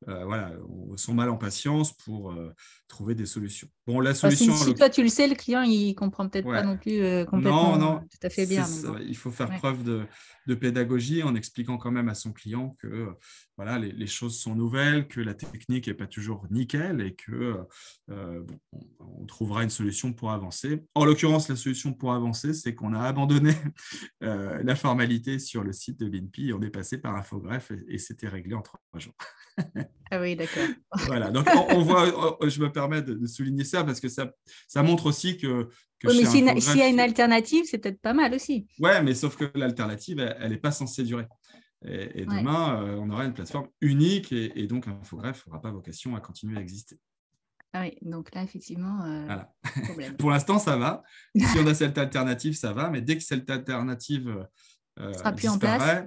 euh, 0.08 0.24
voilà, 0.24 0.52
sont 0.96 1.14
mal 1.14 1.30
en 1.30 1.36
patience 1.36 1.92
pour 1.92 2.30
euh, 2.30 2.54
trouver 2.88 3.14
des 3.14 3.26
solutions. 3.26 3.68
Bon, 3.86 4.00
la 4.00 4.14
solution. 4.14 4.54
si, 4.54 4.74
toi 4.74 4.88
tu 4.88 5.02
le 5.02 5.08
sais, 5.08 5.26
le 5.26 5.34
client 5.34 5.62
il 5.62 5.94
comprend 5.94 6.28
peut-être 6.28 6.46
pas 6.46 6.62
non 6.62 6.76
plus 6.76 7.02
euh, 7.02 7.24
complètement 7.24 7.76
non, 7.76 7.94
non, 7.94 7.98
tout 8.00 8.26
à 8.26 8.30
fait 8.30 8.46
bien. 8.46 8.64
Il 9.06 9.16
faut 9.16 9.30
faire 9.30 9.50
preuve 9.50 9.82
de, 9.82 10.06
de, 10.46 10.54
pédagogie 10.54 11.22
en 11.22 11.34
expliquant 11.34 11.78
quand 11.78 11.90
même 11.90 12.08
à 12.08 12.14
son 12.14 12.32
client 12.32 12.76
que 12.80 13.08
voilà, 13.56 13.78
les, 13.78 13.92
les 13.92 14.06
choses 14.06 14.38
sont 14.38 14.54
nouvelles, 14.54 15.08
que 15.08 15.20
la 15.20 15.34
technique 15.34 15.88
n'est 15.88 15.94
pas 15.94 16.06
toujours 16.06 16.46
nickel 16.50 17.00
et 17.00 17.14
que 17.14 17.56
bon, 18.08 18.60
on 19.00 19.26
trouvera 19.26 19.62
une 19.62 19.70
solution 19.70 20.12
pour 20.12 20.30
avancer. 20.32 20.84
En 20.94 21.04
l'occurrence, 21.04 21.48
la 21.48 21.56
solution 21.56 21.92
pour 21.92 22.12
avancer, 22.12 22.54
c'est 22.54 22.74
qu'on 22.74 22.94
a 22.94 23.00
abandonné 23.00 23.54
la 24.20 24.76
formalité 24.76 25.38
sur 25.38 25.62
le 25.62 25.72
site 25.72 25.98
de 26.00 26.06
l'INPI, 26.06 26.52
on 26.52 26.62
est 26.62 26.70
passé 26.70 26.98
par 26.98 27.16
Infogreffe 27.16 27.70
et, 27.70 27.94
et 27.94 27.98
c'était 27.98 28.28
réglé 28.28 28.54
en 28.54 28.62
trois 28.62 28.80
jours. 28.96 29.14
Ah 30.10 30.20
oui, 30.20 30.36
d'accord. 30.36 30.62
voilà, 31.06 31.30
donc 31.30 31.48
on, 31.70 31.82
voit, 31.82 32.06
je 32.46 32.60
me 32.60 32.70
permets 32.76 33.02
de, 33.02 33.26
souligner 33.26 33.64
ça 33.64 33.84
parce 33.84 34.00
que 34.00 34.08
ça, 34.08 34.30
ça 34.68 34.82
montre 34.82 35.06
aussi 35.06 35.36
que. 35.36 35.68
que 35.98 36.08
mais 36.08 36.24
s'il 36.24 36.76
y 36.78 36.82
a 36.82 36.88
une 36.88 37.00
alternative, 37.00 37.64
c'est 37.66 37.78
peut-être 37.78 38.00
pas 38.00 38.12
mal 38.12 38.34
aussi. 38.34 38.66
Ouais, 38.78 39.02
mais 39.02 39.14
sauf 39.14 39.36
que 39.36 39.50
l'alternative, 39.54 40.20
elle 40.20 40.50
n'est 40.50 40.58
pas 40.58 40.72
censée 40.72 41.04
durer. 41.04 41.26
Et, 41.84 42.24
demain, 42.24 42.82
euh, 42.82 42.96
on 42.96 43.10
aura 43.10 43.24
une 43.24 43.34
plateforme 43.34 43.68
unique 43.80 44.32
et, 44.32 44.58
et 44.58 44.66
donc 44.66 44.88
Infogreffe 44.88 45.46
n'aura 45.46 45.60
pas 45.60 45.70
vocation 45.70 46.16
à 46.16 46.20
continuer 46.20 46.56
à 46.58 46.60
exister. 46.60 46.98
Ah 47.72 47.82
oui, 47.82 47.96
donc 48.02 48.34
là, 48.34 48.42
effectivement, 48.42 49.02
euh, 49.04 49.26
voilà. 49.26 49.52
pour 50.18 50.30
l'instant, 50.30 50.58
ça 50.58 50.76
va. 50.76 51.02
Si 51.34 51.58
on 51.58 51.66
a 51.66 51.74
cette 51.74 51.98
alternative, 51.98 52.54
ça 52.56 52.72
va, 52.72 52.90
mais 52.90 53.02
dès 53.02 53.16
que 53.16 53.22
cette 53.22 53.50
alternative 53.50 54.46
euh, 54.98 55.12
sera 55.12 55.32
plus 55.32 55.48
en 55.48 55.58
place. 55.58 56.06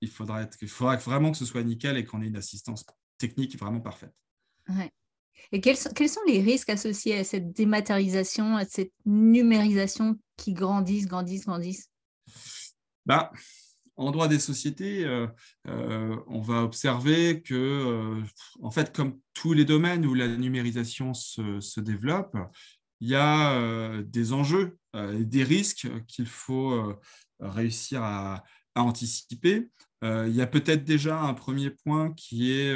Il, 0.00 0.10
faudra 0.10 0.42
être, 0.42 0.56
il 0.60 0.68
faudra 0.68 0.96
vraiment 0.96 1.30
que 1.30 1.38
ce 1.38 1.44
soit 1.44 1.62
nickel 1.62 1.96
et 1.96 2.04
qu'on 2.04 2.20
ait 2.20 2.26
une 2.26 2.36
assistance 2.36 2.84
technique 3.18 3.58
vraiment 3.58 3.80
parfaite. 3.80 4.12
Et 5.52 5.60
quels 5.60 5.76
sont, 5.76 6.20
les 6.26 6.40
risques 6.40 6.70
associés 6.70 7.18
à 7.18 7.24
cette 7.24 7.52
dématérialisation, 7.52 8.56
à 8.56 8.64
cette 8.64 8.92
numérisation 9.04 10.18
qui 10.36 10.52
grandissent, 10.52 11.06
grandissent, 11.06 11.46
grandissent? 11.46 11.90
Bah, 13.06 13.30
En 13.96 14.10
droit 14.10 14.28
des 14.28 14.38
sociétés, 14.38 15.04
euh, 15.04 15.26
euh, 15.68 16.16
on 16.26 16.40
va 16.40 16.62
observer 16.62 17.42
que, 17.42 17.54
euh, 17.54 18.22
en 18.62 18.70
fait, 18.70 18.94
comme 18.94 19.18
tous 19.34 19.52
les 19.52 19.64
domaines 19.64 20.06
où 20.06 20.14
la 20.14 20.28
numérisation 20.28 21.14
se, 21.14 21.80
développe, 21.80 22.36
il 23.00 23.08
y 23.08 23.14
a 23.14 24.02
des 24.02 24.32
enjeux 24.32 24.78
et 24.94 25.24
des 25.24 25.44
risques 25.44 25.88
qu'il 26.06 26.26
faut 26.26 26.96
réussir 27.40 28.02
à, 28.02 28.42
anticiper. 28.76 29.68
Il 30.02 30.34
y 30.34 30.40
a 30.40 30.46
peut-être 30.46 30.84
déjà 30.84 31.20
un 31.20 31.34
premier 31.34 31.70
point 31.70 32.12
qui 32.14 32.52
est 32.52 32.74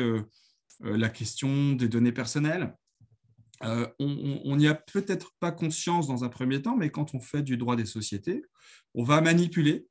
la 0.81 1.09
question 1.09 1.73
des 1.73 1.89
données 1.89 2.13
personnelles. 2.13 2.75
on 3.63 4.57
n'y 4.57 4.69
a 4.69 4.75
peut-être 4.75 5.33
pas 5.41 5.51
conscience 5.51 6.07
dans 6.07 6.25
un 6.25 6.29
premier 6.29 6.63
temps, 6.63 6.77
mais 6.77 6.91
quand 6.91 7.15
on 7.15 7.21
fait 7.21 7.43
du 7.43 7.57
droit 7.57 7.77
des 7.77 7.87
sociétés, 7.87 8.43
on 8.95 9.03
va 9.03 9.21
manipuler 9.21 9.87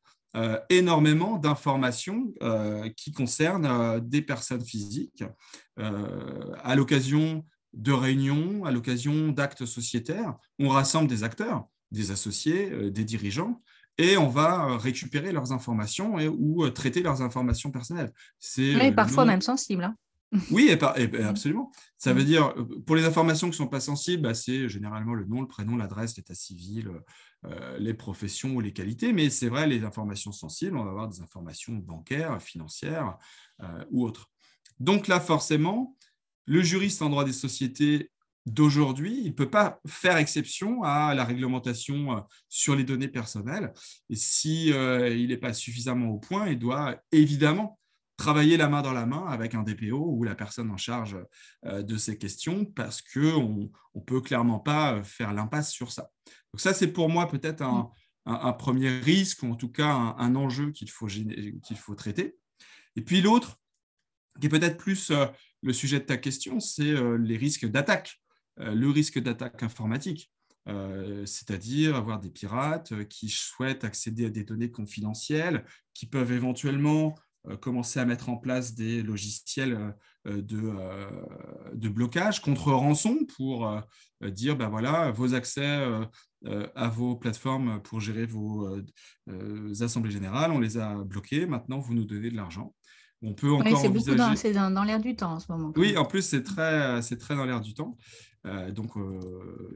énormément 0.69 1.37
d'informations 1.37 2.33
qui 2.95 3.11
concernent 3.11 3.99
des 4.07 4.21
personnes 4.21 4.63
physiques 4.63 5.23
à 5.77 6.75
l'occasion 6.75 7.45
de 7.73 7.91
réunions, 7.91 8.63
à 8.65 8.71
l'occasion 8.71 9.29
d'actes 9.29 9.65
sociétaires. 9.65 10.35
On 10.59 10.69
rassemble 10.69 11.09
des 11.09 11.23
acteurs, 11.23 11.67
des 11.91 12.11
associés, 12.11 12.91
des 12.91 13.03
dirigeants, 13.03 13.61
et 13.97 14.17
on 14.17 14.27
va 14.27 14.65
euh, 14.65 14.77
récupérer 14.77 15.31
leurs 15.31 15.51
informations 15.51 16.15
ou 16.15 16.63
euh, 16.63 16.69
traiter 16.69 17.01
leurs 17.01 17.21
informations 17.21 17.71
personnelles. 17.71 18.13
C'est 18.39 18.75
oui, 18.75 18.87
euh, 18.87 18.91
parfois 18.91 19.25
même 19.25 19.41
sensibles. 19.41 19.83
Hein. 19.83 19.95
Oui, 20.51 20.69
et, 20.69 21.23
absolument. 21.23 21.71
Ça 21.97 22.13
veut 22.13 22.25
dire, 22.25 22.53
pour 22.85 22.95
les 22.95 23.05
informations 23.05 23.47
qui 23.47 23.51
ne 23.51 23.57
sont 23.57 23.67
pas 23.67 23.79
sensibles, 23.79 24.23
bah, 24.23 24.33
c'est 24.33 24.67
généralement 24.67 25.13
le 25.13 25.25
nom, 25.25 25.41
le 25.41 25.47
prénom, 25.47 25.77
l'adresse, 25.77 26.17
l'état 26.17 26.35
civil, 26.35 26.91
les 27.79 27.93
professions 27.93 28.53
ou 28.55 28.59
les 28.59 28.73
qualités. 28.73 29.13
Mais 29.13 29.29
c'est 29.29 29.47
vrai, 29.47 29.67
les 29.67 29.85
informations 29.85 30.33
sensibles, 30.33 30.77
on 30.77 30.83
va 30.83 30.91
avoir 30.91 31.07
des 31.07 31.21
informations 31.21 31.73
bancaires, 31.73 32.41
financières 32.41 33.17
ou 33.89 34.05
autres. 34.05 34.29
Donc 34.79 35.07
là, 35.07 35.19
forcément, 35.19 35.95
le 36.45 36.61
juriste 36.61 37.01
en 37.01 37.09
droit 37.09 37.25
des 37.25 37.33
sociétés 37.33 38.11
d'aujourd'hui, 38.47 39.19
il 39.19 39.27
ne 39.27 39.33
peut 39.33 39.49
pas 39.49 39.81
faire 39.85 40.17
exception 40.17 40.81
à 40.83 41.13
la 41.13 41.25
réglementation 41.25 42.17
euh, 42.17 42.21
sur 42.47 42.75
les 42.75 42.85
données 42.85 43.09
personnelles. 43.09 43.73
Et 44.09 44.15
si 44.15 44.71
euh, 44.71 45.09
il 45.09 45.27
n'est 45.27 45.37
pas 45.37 45.53
suffisamment 45.53 46.09
au 46.09 46.17
point, 46.17 46.47
il 46.47 46.57
doit 46.57 46.97
évidemment 47.11 47.77
travailler 48.17 48.57
la 48.57 48.67
main 48.67 48.81
dans 48.81 48.93
la 48.93 49.05
main 49.05 49.25
avec 49.27 49.53
un 49.53 49.63
DPO 49.63 49.95
ou 49.95 50.23
la 50.23 50.35
personne 50.35 50.71
en 50.71 50.77
charge 50.77 51.17
euh, 51.65 51.83
de 51.83 51.97
ces 51.97 52.17
questions 52.17 52.65
parce 52.65 53.01
qu'on 53.01 53.69
ne 53.95 54.01
peut 54.01 54.21
clairement 54.21 54.59
pas 54.59 55.03
faire 55.03 55.33
l'impasse 55.33 55.71
sur 55.71 55.91
ça. 55.91 56.09
Donc 56.51 56.59
ça, 56.59 56.73
c'est 56.73 56.91
pour 56.91 57.09
moi 57.09 57.27
peut-être 57.27 57.61
un, 57.61 57.91
un, 58.25 58.53
premier 58.53 58.89
risque, 58.89 59.43
ou 59.43 59.51
en 59.51 59.55
tout 59.55 59.71
cas 59.71 60.15
un, 60.17 60.35
enjeu 60.35 60.71
qu'il 60.71 60.89
faut, 60.89 61.07
qu'il 61.07 61.77
faut 61.77 61.95
traiter. 61.95 62.37
Et 62.95 63.01
puis 63.01 63.21
l'autre, 63.21 63.57
qui 64.41 64.47
est 64.47 64.49
peut-être 64.49 64.77
plus 64.77 65.11
le 65.61 65.73
sujet 65.73 65.99
de 65.99 66.05
ta 66.05 66.17
question, 66.17 66.59
c'est 66.59 66.93
les 67.19 67.37
risques 67.37 67.65
d'attaque, 67.65 68.19
le 68.57 68.89
risque 68.89 69.19
d'attaque 69.19 69.63
informatique. 69.63 70.31
c'est-à-dire 71.25 71.95
avoir 71.95 72.19
des 72.19 72.29
pirates 72.29 73.07
qui 73.07 73.29
souhaitent 73.29 73.83
accéder 73.83 74.25
à 74.25 74.29
des 74.29 74.43
données 74.43 74.71
confidentielles, 74.71 75.65
qui 75.93 76.05
peuvent 76.05 76.31
éventuellement 76.31 77.15
commencer 77.61 77.99
à 77.99 78.05
mettre 78.05 78.29
en 78.29 78.37
place 78.37 78.73
des 78.73 79.01
logiciels 79.01 79.95
de, 80.25 80.73
de 81.73 81.89
blocage 81.89 82.41
contre 82.41 82.71
rançon 82.71 83.19
pour 83.37 83.71
dire 84.21 84.57
ben 84.57 84.69
voilà, 84.69 85.11
vos 85.11 85.33
accès 85.33 85.79
à 86.75 86.89
vos 86.89 87.15
plateformes 87.15 87.81
pour 87.81 88.01
gérer 88.01 88.25
vos 88.25 88.67
assemblées 89.79 90.11
générales, 90.11 90.51
on 90.51 90.59
les 90.59 90.77
a 90.77 90.95
bloqués, 91.03 91.45
maintenant 91.45 91.79
vous 91.79 91.93
nous 91.93 92.05
donnez 92.05 92.29
de 92.31 92.35
l'argent. 92.35 92.73
On 93.21 93.33
peut 93.33 93.51
encore 93.51 93.81
c'est 93.81 93.87
envisager... 93.87 94.53
dans, 94.53 94.69
dans, 94.69 94.83
l'air 94.83 94.99
du 94.99 95.15
temps 95.15 95.33
en 95.33 95.39
ce 95.39 95.51
moment. 95.51 95.73
Oui, 95.75 95.97
en 95.97 96.05
plus, 96.05 96.21
c'est 96.21 96.43
très, 96.43 97.01
c'est 97.01 97.17
très 97.17 97.35
dans 97.35 97.45
l'air 97.45 97.61
du 97.61 97.73
temps. 97.73 97.97
donc, 98.71 98.91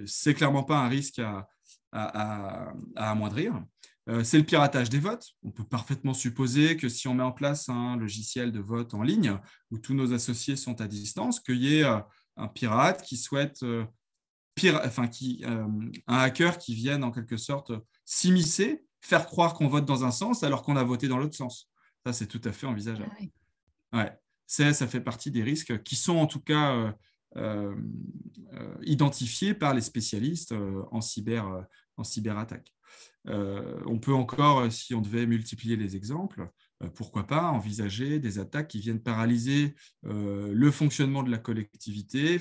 c'est 0.05 0.33
clairement 0.33 0.63
pas 0.63 0.77
un 0.77 0.89
risque 0.89 1.19
à, 1.19 1.47
à, 1.91 2.71
à, 2.95 3.11
amoindrir. 3.11 3.63
C'est 4.23 4.37
le 4.37 4.43
piratage 4.43 4.89
des 4.89 4.99
votes. 4.99 5.25
On 5.43 5.51
peut 5.51 5.63
parfaitement 5.63 6.13
supposer 6.13 6.75
que 6.75 6.89
si 6.89 7.07
on 7.07 7.13
met 7.13 7.23
en 7.23 7.31
place 7.31 7.69
un 7.69 7.97
logiciel 7.97 8.51
de 8.51 8.59
vote 8.59 8.93
en 8.93 9.03
ligne 9.03 9.37
où 9.69 9.77
tous 9.77 9.93
nos 9.93 10.13
associés 10.13 10.55
sont 10.55 10.81
à 10.81 10.87
distance, 10.87 11.39
qu'il 11.39 11.63
y 11.63 11.79
ait 11.79 11.83
un 11.83 12.47
pirate 12.47 13.03
qui 13.03 13.17
souhaite 13.17 13.63
enfin, 14.85 15.07
qui, 15.07 15.43
euh, 15.45 15.67
un 16.07 16.17
hacker 16.17 16.57
qui 16.57 16.75
vienne 16.75 17.03
en 17.03 17.11
quelque 17.11 17.37
sorte 17.37 17.71
s'immiscer, 18.05 18.83
faire 19.01 19.25
croire 19.25 19.53
qu'on 19.53 19.67
vote 19.67 19.85
dans 19.85 20.05
un 20.05 20.11
sens 20.11 20.43
alors 20.43 20.63
qu'on 20.63 20.75
a 20.75 20.83
voté 20.83 21.07
dans 21.07 21.17
l'autre 21.17 21.35
sens. 21.35 21.69
Ça, 22.05 22.13
c'est 22.13 22.27
tout 22.27 22.41
à 22.43 22.51
fait 22.51 22.67
envisageable. 22.67 23.11
Ah 23.91 23.97
ouais. 23.97 24.11
Ça, 24.47 24.73
ça 24.73 24.87
fait 24.87 25.01
partie 25.01 25.31
des 25.31 25.43
risques 25.43 25.81
qui 25.83 25.95
sont 25.95 26.17
en 26.17 26.27
tout 26.27 26.41
cas 26.41 26.75
euh, 26.75 26.91
euh, 27.37 27.75
identifiés 28.83 29.53
par 29.53 29.73
les 29.73 29.81
spécialistes 29.81 30.53
en, 30.91 30.99
cyber, 30.99 31.65
en 31.95 32.03
cyberattaque. 32.03 32.73
On 33.25 33.99
peut 33.99 34.13
encore, 34.13 34.71
si 34.71 34.93
on 34.93 35.01
devait 35.01 35.25
multiplier 35.25 35.75
les 35.75 35.95
exemples, 35.95 36.49
euh, 36.83 36.87
pourquoi 36.89 37.27
pas 37.27 37.43
envisager 37.43 38.19
des 38.19 38.39
attaques 38.39 38.69
qui 38.69 38.79
viennent 38.79 39.01
paralyser 39.01 39.75
euh, 40.05 40.51
le 40.53 40.71
fonctionnement 40.71 41.23
de 41.23 41.31
la 41.31 41.37
collectivité, 41.37 42.39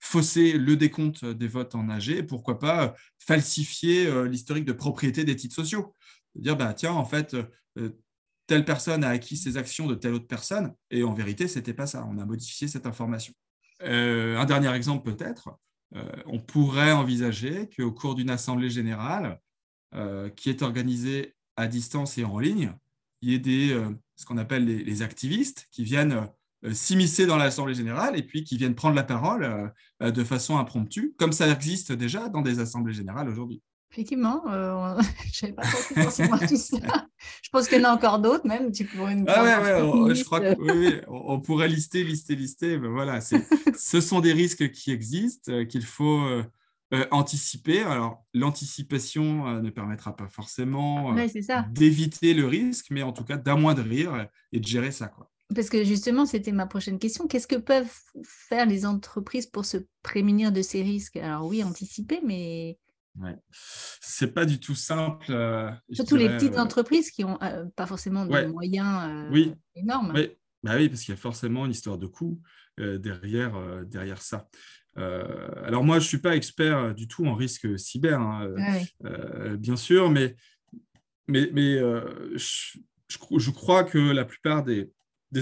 fausser 0.00 0.52
le 0.52 0.76
décompte 0.76 1.24
des 1.24 1.48
votes 1.48 1.74
en 1.74 1.88
AG, 1.88 2.26
pourquoi 2.26 2.58
pas 2.58 2.94
falsifier 3.18 4.06
euh, 4.06 4.28
l'historique 4.28 4.64
de 4.64 4.72
propriété 4.72 5.24
des 5.24 5.36
titres 5.36 5.54
sociaux. 5.54 5.94
Dire, 6.34 6.56
bah, 6.56 6.74
tiens, 6.74 6.92
en 6.92 7.04
fait, 7.04 7.36
telle 8.46 8.64
personne 8.64 9.02
a 9.02 9.08
acquis 9.08 9.36
ses 9.36 9.56
actions 9.56 9.86
de 9.86 9.94
telle 9.94 10.14
autre 10.14 10.28
personne, 10.28 10.72
et 10.90 11.02
en 11.02 11.14
vérité, 11.14 11.48
ce 11.48 11.58
n'était 11.58 11.74
pas 11.74 11.86
ça. 11.86 12.06
On 12.08 12.18
a 12.18 12.24
modifié 12.24 12.68
cette 12.68 12.86
information. 12.86 13.32
un 13.80 14.44
dernier 14.44 14.72
exemple 14.74 15.12
peut-être, 15.12 15.50
on 16.26 16.38
pourrait 16.38 16.92
envisager 16.92 17.68
qu'au 17.76 17.90
cours 17.90 18.14
d'une 18.14 18.30
assemblée 18.30 18.70
générale 18.70 19.40
qui 20.36 20.50
est 20.50 20.62
organisée 20.62 21.34
à 21.56 21.66
distance 21.66 22.18
et 22.18 22.24
en 22.24 22.38
ligne, 22.38 22.72
il 23.22 23.30
y 23.30 23.34
ait 23.34 23.38
des, 23.38 23.72
euh, 23.72 23.90
ce 24.16 24.24
qu'on 24.24 24.38
appelle 24.38 24.64
les, 24.64 25.02
activistes 25.02 25.66
qui 25.70 25.84
viennent 25.84 26.28
euh, 26.64 26.72
s'immiscer 26.72 27.26
dans 27.26 27.36
l'Assemblée 27.36 27.74
générale 27.74 28.16
et 28.16 28.22
puis 28.22 28.44
qui 28.44 28.56
viennent 28.56 28.74
prendre 28.74 28.94
la 28.94 29.02
parole 29.02 29.72
euh, 30.00 30.10
de 30.10 30.24
façon 30.24 30.58
impromptue, 30.58 31.14
comme 31.18 31.32
ça 31.32 31.48
existe 31.48 31.92
déjà 31.92 32.28
dans 32.28 32.42
des 32.42 32.60
assemblées 32.60 32.94
générales 32.94 33.28
aujourd'hui. 33.28 33.62
Effectivement, 33.90 34.42
je 34.46 35.00
ne 35.00 35.32
savais 35.32 35.52
pas 35.54 35.64
forcément 35.64 36.38
tout 36.38 36.56
ça. 36.56 37.06
Je 37.42 37.48
pense 37.50 37.68
qu'il 37.68 37.80
y 37.80 37.86
en 37.86 37.88
a 37.88 37.94
encore 37.94 38.18
d'autres, 38.18 38.46
même. 38.46 38.70
Tu 38.70 38.84
pourrais 38.84 39.16
ah 39.26 39.42
ouais, 39.42 39.82
ouais, 39.82 40.14
je 40.14 40.24
crois 40.24 40.40
que, 40.40 40.54
oui, 40.60 41.00
on 41.08 41.40
pourrait 41.40 41.68
lister, 41.68 42.04
lister, 42.04 42.36
lister. 42.36 42.78
Mais 42.78 42.88
voilà, 42.88 43.20
ce 43.22 44.00
sont 44.00 44.20
des 44.20 44.34
risques 44.34 44.70
qui 44.70 44.92
existent, 44.92 45.64
qu'il 45.64 45.86
faut 45.86 46.20
euh, 46.94 47.04
anticiper. 47.10 47.82
Alors, 47.82 48.24
l'anticipation 48.32 49.46
euh, 49.46 49.60
ne 49.60 49.68
permettra 49.68 50.16
pas 50.16 50.26
forcément 50.26 51.14
euh, 51.16 51.26
d'éviter 51.70 52.32
le 52.32 52.46
risque, 52.46 52.86
mais 52.90 53.02
en 53.02 53.12
tout 53.12 53.24
cas 53.24 53.36
d'amoindrir 53.36 54.26
et 54.52 54.60
de 54.60 54.66
gérer 54.66 54.90
ça. 54.90 55.08
Quoi. 55.08 55.30
Parce 55.54 55.68
que 55.68 55.84
justement, 55.84 56.24
c'était 56.24 56.52
ma 56.52 56.66
prochaine 56.66 56.98
question. 56.98 57.26
Qu'est-ce 57.26 57.46
que 57.46 57.56
peuvent 57.56 57.92
faire 58.24 58.64
les 58.64 58.86
entreprises 58.86 59.46
pour 59.46 59.66
se 59.66 59.78
prémunir 60.02 60.50
de 60.50 60.62
ces 60.62 60.82
risques? 60.82 61.16
Alors 61.16 61.46
oui, 61.46 61.62
anticiper, 61.62 62.20
mais... 62.24 62.78
Ouais. 63.20 63.36
C'est 63.50 64.32
pas 64.32 64.44
du 64.44 64.60
tout 64.60 64.76
simple. 64.76 65.26
Surtout 65.90 66.16
les 66.16 66.28
petites 66.28 66.56
entreprises 66.56 67.10
qui 67.10 67.22
n'ont 67.24 67.38
pas 67.74 67.86
forcément 67.86 68.24
de 68.24 68.46
moyens 68.46 69.28
oui. 69.30 69.54
énormes. 69.74 70.12
Oui. 70.14 70.30
Bah 70.62 70.76
oui, 70.76 70.88
parce 70.88 71.02
qu'il 71.02 71.14
y 71.14 71.16
a 71.16 71.20
forcément 71.20 71.66
une 71.66 71.70
histoire 71.70 71.98
de 71.98 72.06
coût 72.06 72.40
derrière, 72.78 73.84
derrière 73.86 74.22
ça. 74.22 74.48
Euh, 74.98 75.48
alors 75.64 75.84
moi, 75.84 75.98
je 75.98 76.04
ne 76.04 76.08
suis 76.08 76.18
pas 76.18 76.36
expert 76.36 76.94
du 76.94 77.08
tout 77.08 77.26
en 77.26 77.34
risque 77.34 77.78
cyber, 77.78 78.20
hein, 78.20 78.48
euh, 79.04 79.56
bien 79.56 79.76
sûr, 79.76 80.10
mais, 80.10 80.36
mais, 81.28 81.50
mais 81.52 81.76
euh, 81.76 82.36
je, 82.36 83.50
crois 83.50 83.84
que 83.84 83.98
la 83.98 84.24
plupart 84.24 84.64
des, 84.64 84.90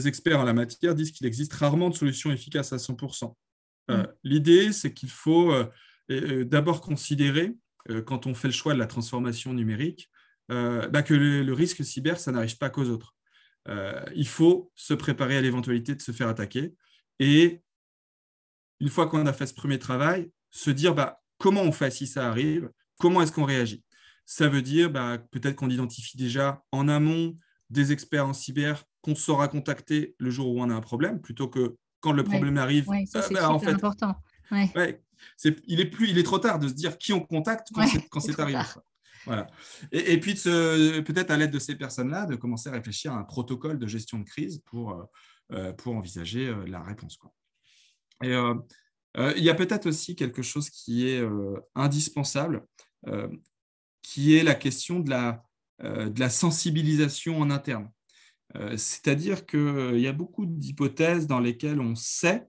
experts 0.06 0.40
en 0.40 0.44
la 0.44 0.52
matière 0.52 0.94
disent 0.94 1.12
qu'il 1.12 1.26
existe 1.26 1.54
rarement 1.54 1.90
de 1.90 1.94
solution 1.94 2.30
efficace 2.32 2.72
à 2.72 2.76
100%. 2.76 3.34
Mm. 3.88 4.02
L'idée, 4.24 4.72
c'est 4.72 4.92
qu'il 4.92 5.10
faut 5.10 5.54
d'abord 6.08 6.80
considérer, 6.80 7.54
quand 8.04 8.26
on 8.26 8.34
fait 8.34 8.48
le 8.48 8.52
choix 8.52 8.74
de 8.74 8.78
la 8.78 8.86
transformation 8.86 9.54
numérique, 9.54 10.10
bah, 10.48 11.02
que 11.02 11.14
le, 11.14 11.52
risque 11.52 11.84
cyber, 11.84 12.18
ça 12.18 12.32
n'arrive 12.32 12.58
pas 12.58 12.68
qu'aux 12.68 12.88
autres. 12.88 13.15
Il 14.14 14.28
faut 14.28 14.70
se 14.74 14.94
préparer 14.94 15.36
à 15.36 15.40
l'éventualité 15.40 15.94
de 15.94 16.02
se 16.02 16.12
faire 16.12 16.28
attaquer 16.28 16.74
et 17.18 17.62
une 18.80 18.88
fois 18.88 19.06
qu'on 19.06 19.26
a 19.26 19.32
fait 19.32 19.46
ce 19.46 19.54
premier 19.54 19.78
travail, 19.78 20.30
se 20.50 20.70
dire 20.70 20.94
bah, 20.94 21.20
comment 21.38 21.62
on 21.62 21.72
fait 21.72 21.90
si 21.90 22.06
ça 22.06 22.28
arrive, 22.28 22.70
comment 22.98 23.22
est-ce 23.22 23.32
qu'on 23.32 23.44
réagit? 23.44 23.82
Ça 24.24 24.48
veut 24.48 24.62
dire 24.62 24.90
bah, 24.90 25.18
peut-être 25.30 25.56
qu'on 25.56 25.70
identifie 25.70 26.16
déjà 26.16 26.62
en 26.72 26.88
amont 26.88 27.36
des 27.70 27.92
experts 27.92 28.26
en 28.26 28.32
cyber 28.32 28.84
qu'on 29.02 29.14
saura 29.14 29.48
contacter 29.48 30.14
le 30.18 30.30
jour 30.30 30.48
où 30.48 30.60
on 30.60 30.70
a 30.70 30.74
un 30.74 30.80
problème, 30.80 31.20
plutôt 31.20 31.48
que 31.48 31.76
quand 32.00 32.12
le 32.12 32.24
problème 32.24 32.58
arrive. 32.58 32.88
Ouais, 32.88 33.06
ça, 33.06 33.20
euh, 33.20 33.22
c'est 33.26 33.34
bah, 33.34 33.50
en 33.50 33.58
fait, 33.58 33.70
important. 33.70 34.14
il, 34.50 35.80
est 35.80 35.86
plus, 35.86 36.10
il 36.10 36.18
est 36.18 36.22
trop 36.22 36.38
tard 36.38 36.58
de 36.58 36.68
se 36.68 36.74
dire 36.74 36.98
qui 36.98 37.12
on 37.12 37.20
contacte 37.20 37.68
quand 38.10 38.20
c'est 38.20 38.38
arrivé. 38.38 38.58
Et, 39.92 40.20
puis 40.20 40.34
peut-être 40.34 41.30
à 41.30 41.36
l'aide 41.36 41.50
de 41.50 41.58
ces 41.58 41.74
personnes-là, 41.76 42.26
de 42.26 42.36
commencer 42.36 42.68
à 42.68 42.72
réfléchir 42.72 43.12
à 43.12 43.16
un 43.16 43.24
protocole 43.24 43.78
de 43.78 43.86
gestion 43.86 44.18
de 44.18 44.24
crise 44.24 44.62
pour, 44.66 44.92
euh, 44.92 45.04
euh, 45.52 45.72
pour 45.72 45.94
envisager 45.96 46.54
la 46.66 46.82
réponse. 46.82 47.18
Et 48.22 48.32
euh, 48.32 48.54
euh, 49.18 49.32
il 49.36 49.44
y 49.44 49.50
a 49.50 49.54
peut-être 49.54 49.86
aussi 49.86 50.16
quelque 50.16 50.42
chose 50.42 50.70
qui 50.70 51.08
est 51.08 51.20
euh, 51.20 51.58
indispensable, 51.74 52.66
qui 54.02 54.36
est 54.36 54.42
la 54.42 54.56
question 54.56 54.98
de 54.98 55.10
la, 55.10 55.44
de 55.80 56.18
la 56.18 56.28
sensibilisation 56.28 57.38
en 57.38 57.50
interne. 57.50 57.88
C'est-à-dire 58.76 59.46
qu'il 59.46 60.00
y 60.00 60.08
a 60.08 60.12
beaucoup 60.12 60.44
d'hypothèses 60.44 61.28
dans 61.28 61.38
lesquelles 61.38 61.80
on 61.80 61.94
sait 61.94 62.48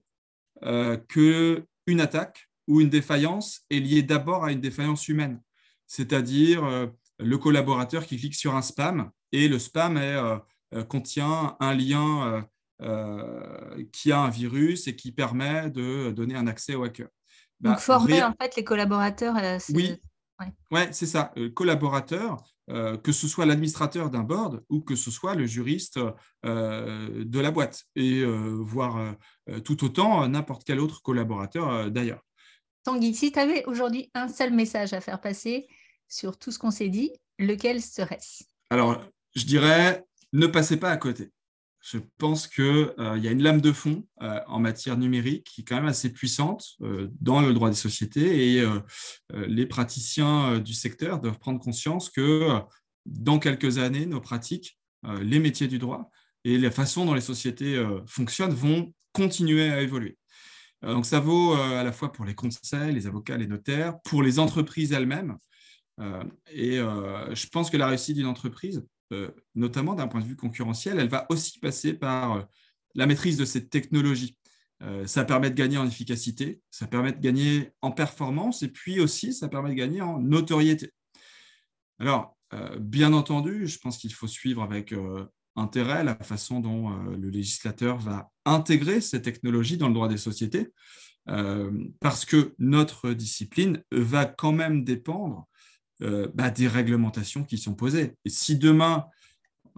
qu'une 1.08 2.00
attaque 2.00 2.50
ou 2.66 2.80
une 2.80 2.88
défaillance 2.88 3.64
est 3.70 3.78
liée 3.78 4.02
d'abord 4.02 4.44
à 4.44 4.50
une 4.50 4.60
défaillance 4.60 5.06
humaine, 5.06 5.40
c'est-à-dire 5.88 6.62
le 7.18 7.38
collaborateur 7.38 8.06
qui 8.06 8.16
clique 8.16 8.36
sur 8.36 8.54
un 8.54 8.62
spam 8.62 9.10
et 9.32 9.48
le 9.48 9.58
spam 9.58 10.00
contient 10.88 11.56
un 11.58 11.74
lien 11.74 12.46
euh, 12.80 13.84
qui 13.90 14.12
a 14.12 14.20
un 14.20 14.30
virus 14.30 14.86
et 14.86 14.94
qui 14.94 15.10
permet 15.10 15.68
de 15.68 16.12
donner 16.12 16.36
un 16.36 16.46
accès 16.46 16.76
au 16.76 16.84
hacker. 16.84 17.08
Donc, 17.58 17.74
bah, 17.74 17.76
former 17.76 18.22
en 18.22 18.32
fait 18.40 18.54
les 18.54 18.62
collaborateurs. 18.62 19.34
oui, 19.74 19.96
ouais. 20.70 20.88
c'est 20.92 21.06
ça. 21.06 21.32
Le 21.34 21.48
collaborateur, 21.48 22.36
euh, 22.70 22.96
que 22.96 23.10
ce 23.10 23.26
soit 23.26 23.46
l'administrateur 23.46 24.10
d'un 24.10 24.22
board 24.22 24.62
ou 24.68 24.80
que 24.80 24.94
ce 24.94 25.10
soit 25.10 25.34
le 25.34 25.44
juriste 25.44 25.98
euh, 26.46 27.24
de 27.24 27.40
la 27.40 27.50
boîte, 27.50 27.82
et 27.96 28.24
voire 28.24 29.16
tout 29.64 29.84
autant 29.84 30.28
n'importe 30.28 30.62
quel 30.64 30.78
autre 30.78 31.02
collaborateur 31.02 31.90
d'ailleurs. 31.90 32.22
Tanguy, 32.84 33.12
si 33.12 33.32
tu 33.32 33.40
avais 33.40 33.64
aujourd'hui 33.64 34.08
un 34.14 34.28
seul 34.28 34.52
message 34.52 34.92
à 34.92 35.00
faire 35.00 35.20
passer 35.20 35.66
sur 36.08 36.38
tout 36.38 36.50
ce 36.50 36.58
qu'on 36.58 36.70
s'est 36.70 36.88
dit, 36.88 37.12
lequel 37.38 37.82
serait-ce? 37.82 38.44
Alors, 38.70 39.02
je 39.36 39.44
dirais, 39.44 40.04
ne 40.32 40.46
passez 40.46 40.76
pas 40.76 40.90
à 40.90 40.96
côté 40.96 41.32
je 41.80 41.98
pense 42.18 42.46
qu'il 42.46 42.64
euh, 42.64 43.18
y 43.18 43.28
a 43.28 43.30
une 43.30 43.42
lame 43.42 43.60
de 43.60 43.72
fond 43.72 44.04
euh, 44.22 44.40
en 44.46 44.58
matière 44.58 44.96
numérique 44.96 45.44
qui 45.44 45.60
est 45.60 45.64
quand 45.64 45.76
même 45.76 45.86
assez 45.86 46.12
puissante 46.12 46.74
euh, 46.82 47.08
dans 47.20 47.40
le 47.40 47.52
droit 47.54 47.70
des 47.70 47.76
sociétés 47.76 48.56
et 48.56 48.66
les 49.30 49.66
praticiens 49.66 50.58
du 50.58 50.74
secteur 50.74 51.20
doivent 51.20 51.38
prendre 51.38 51.60
conscience 51.60 52.10
que 52.10 52.60
dans 53.06 53.38
quelques 53.38 53.78
années, 53.78 54.06
nos 54.06 54.20
pratiques, 54.20 54.78
les 55.20 55.38
métiers 55.38 55.68
du 55.68 55.78
droit 55.78 56.10
et 56.44 56.58
la 56.58 56.70
façon 56.70 57.04
dont 57.04 57.14
les 57.14 57.20
sociétés 57.20 57.82
fonctionnent 58.06 58.52
vont 58.52 58.92
continuer 59.12 59.70
à 59.70 59.80
évoluer. 59.80 60.18
Donc 60.82 61.06
ça 61.06 61.20
vaut 61.20 61.54
à 61.54 61.82
la 61.84 61.92
fois 61.92 62.12
pour 62.12 62.24
les 62.24 62.34
conseils, 62.34 62.94
les 62.94 63.06
avocats, 63.06 63.36
les 63.36 63.46
notaires, 63.46 64.00
pour 64.04 64.22
les 64.22 64.38
entreprises 64.38 64.92
elles-mêmes. 64.92 65.36
Et 66.50 66.76
je 66.76 67.48
pense 67.48 67.70
que 67.70 67.76
la 67.76 67.88
réussite 67.88 68.16
d'une 68.16 68.26
entreprise, 68.26 68.84
notamment 69.54 69.94
d'un 69.94 70.08
point 70.08 70.20
de 70.20 70.26
vue 70.26 70.36
concurrentiel, 70.36 70.98
elle 70.98 71.08
va 71.08 71.26
aussi 71.28 71.58
passer 71.58 71.94
par 71.94 72.46
la 72.94 73.06
maîtrise 73.06 73.36
de 73.36 73.44
cette 73.44 73.70
technologie. 73.70 74.36
ça 75.06 75.24
permet 75.24 75.50
de 75.50 75.54
gagner 75.54 75.78
en 75.78 75.86
efficacité, 75.86 76.60
ça 76.70 76.86
permet 76.86 77.12
de 77.12 77.20
gagner 77.20 77.70
en 77.82 77.90
performance 77.90 78.62
et 78.62 78.68
puis 78.68 79.00
aussi 79.00 79.32
ça 79.32 79.48
permet 79.48 79.70
de 79.70 79.74
gagner 79.74 80.00
en 80.00 80.20
notoriété. 80.20 80.92
Alors, 81.98 82.36
bien 82.78 83.12
entendu, 83.12 83.66
je 83.66 83.78
pense 83.78 83.98
qu'il 83.98 84.12
faut 84.12 84.28
suivre 84.28 84.62
avec 84.62 84.94
intérêt 85.56 86.04
la 86.04 86.14
façon 86.16 86.60
dont 86.60 86.90
le 86.90 87.28
législateur 87.28 87.98
va 87.98 88.30
intégrer 88.44 89.00
ces 89.00 89.20
technologies 89.20 89.76
dans 89.76 89.88
le 89.88 89.94
droit 89.94 90.08
des 90.08 90.16
sociétés. 90.16 90.68
Euh, 91.28 91.70
parce 92.00 92.24
que 92.24 92.54
notre 92.58 93.12
discipline 93.12 93.82
va 93.92 94.24
quand 94.24 94.52
même 94.52 94.84
dépendre 94.84 95.46
euh, 96.02 96.28
bah, 96.34 96.50
des 96.50 96.68
réglementations 96.68 97.44
qui 97.44 97.58
sont 97.58 97.74
posées. 97.74 98.14
Et 98.24 98.30
si 98.30 98.56
demain, 98.56 99.06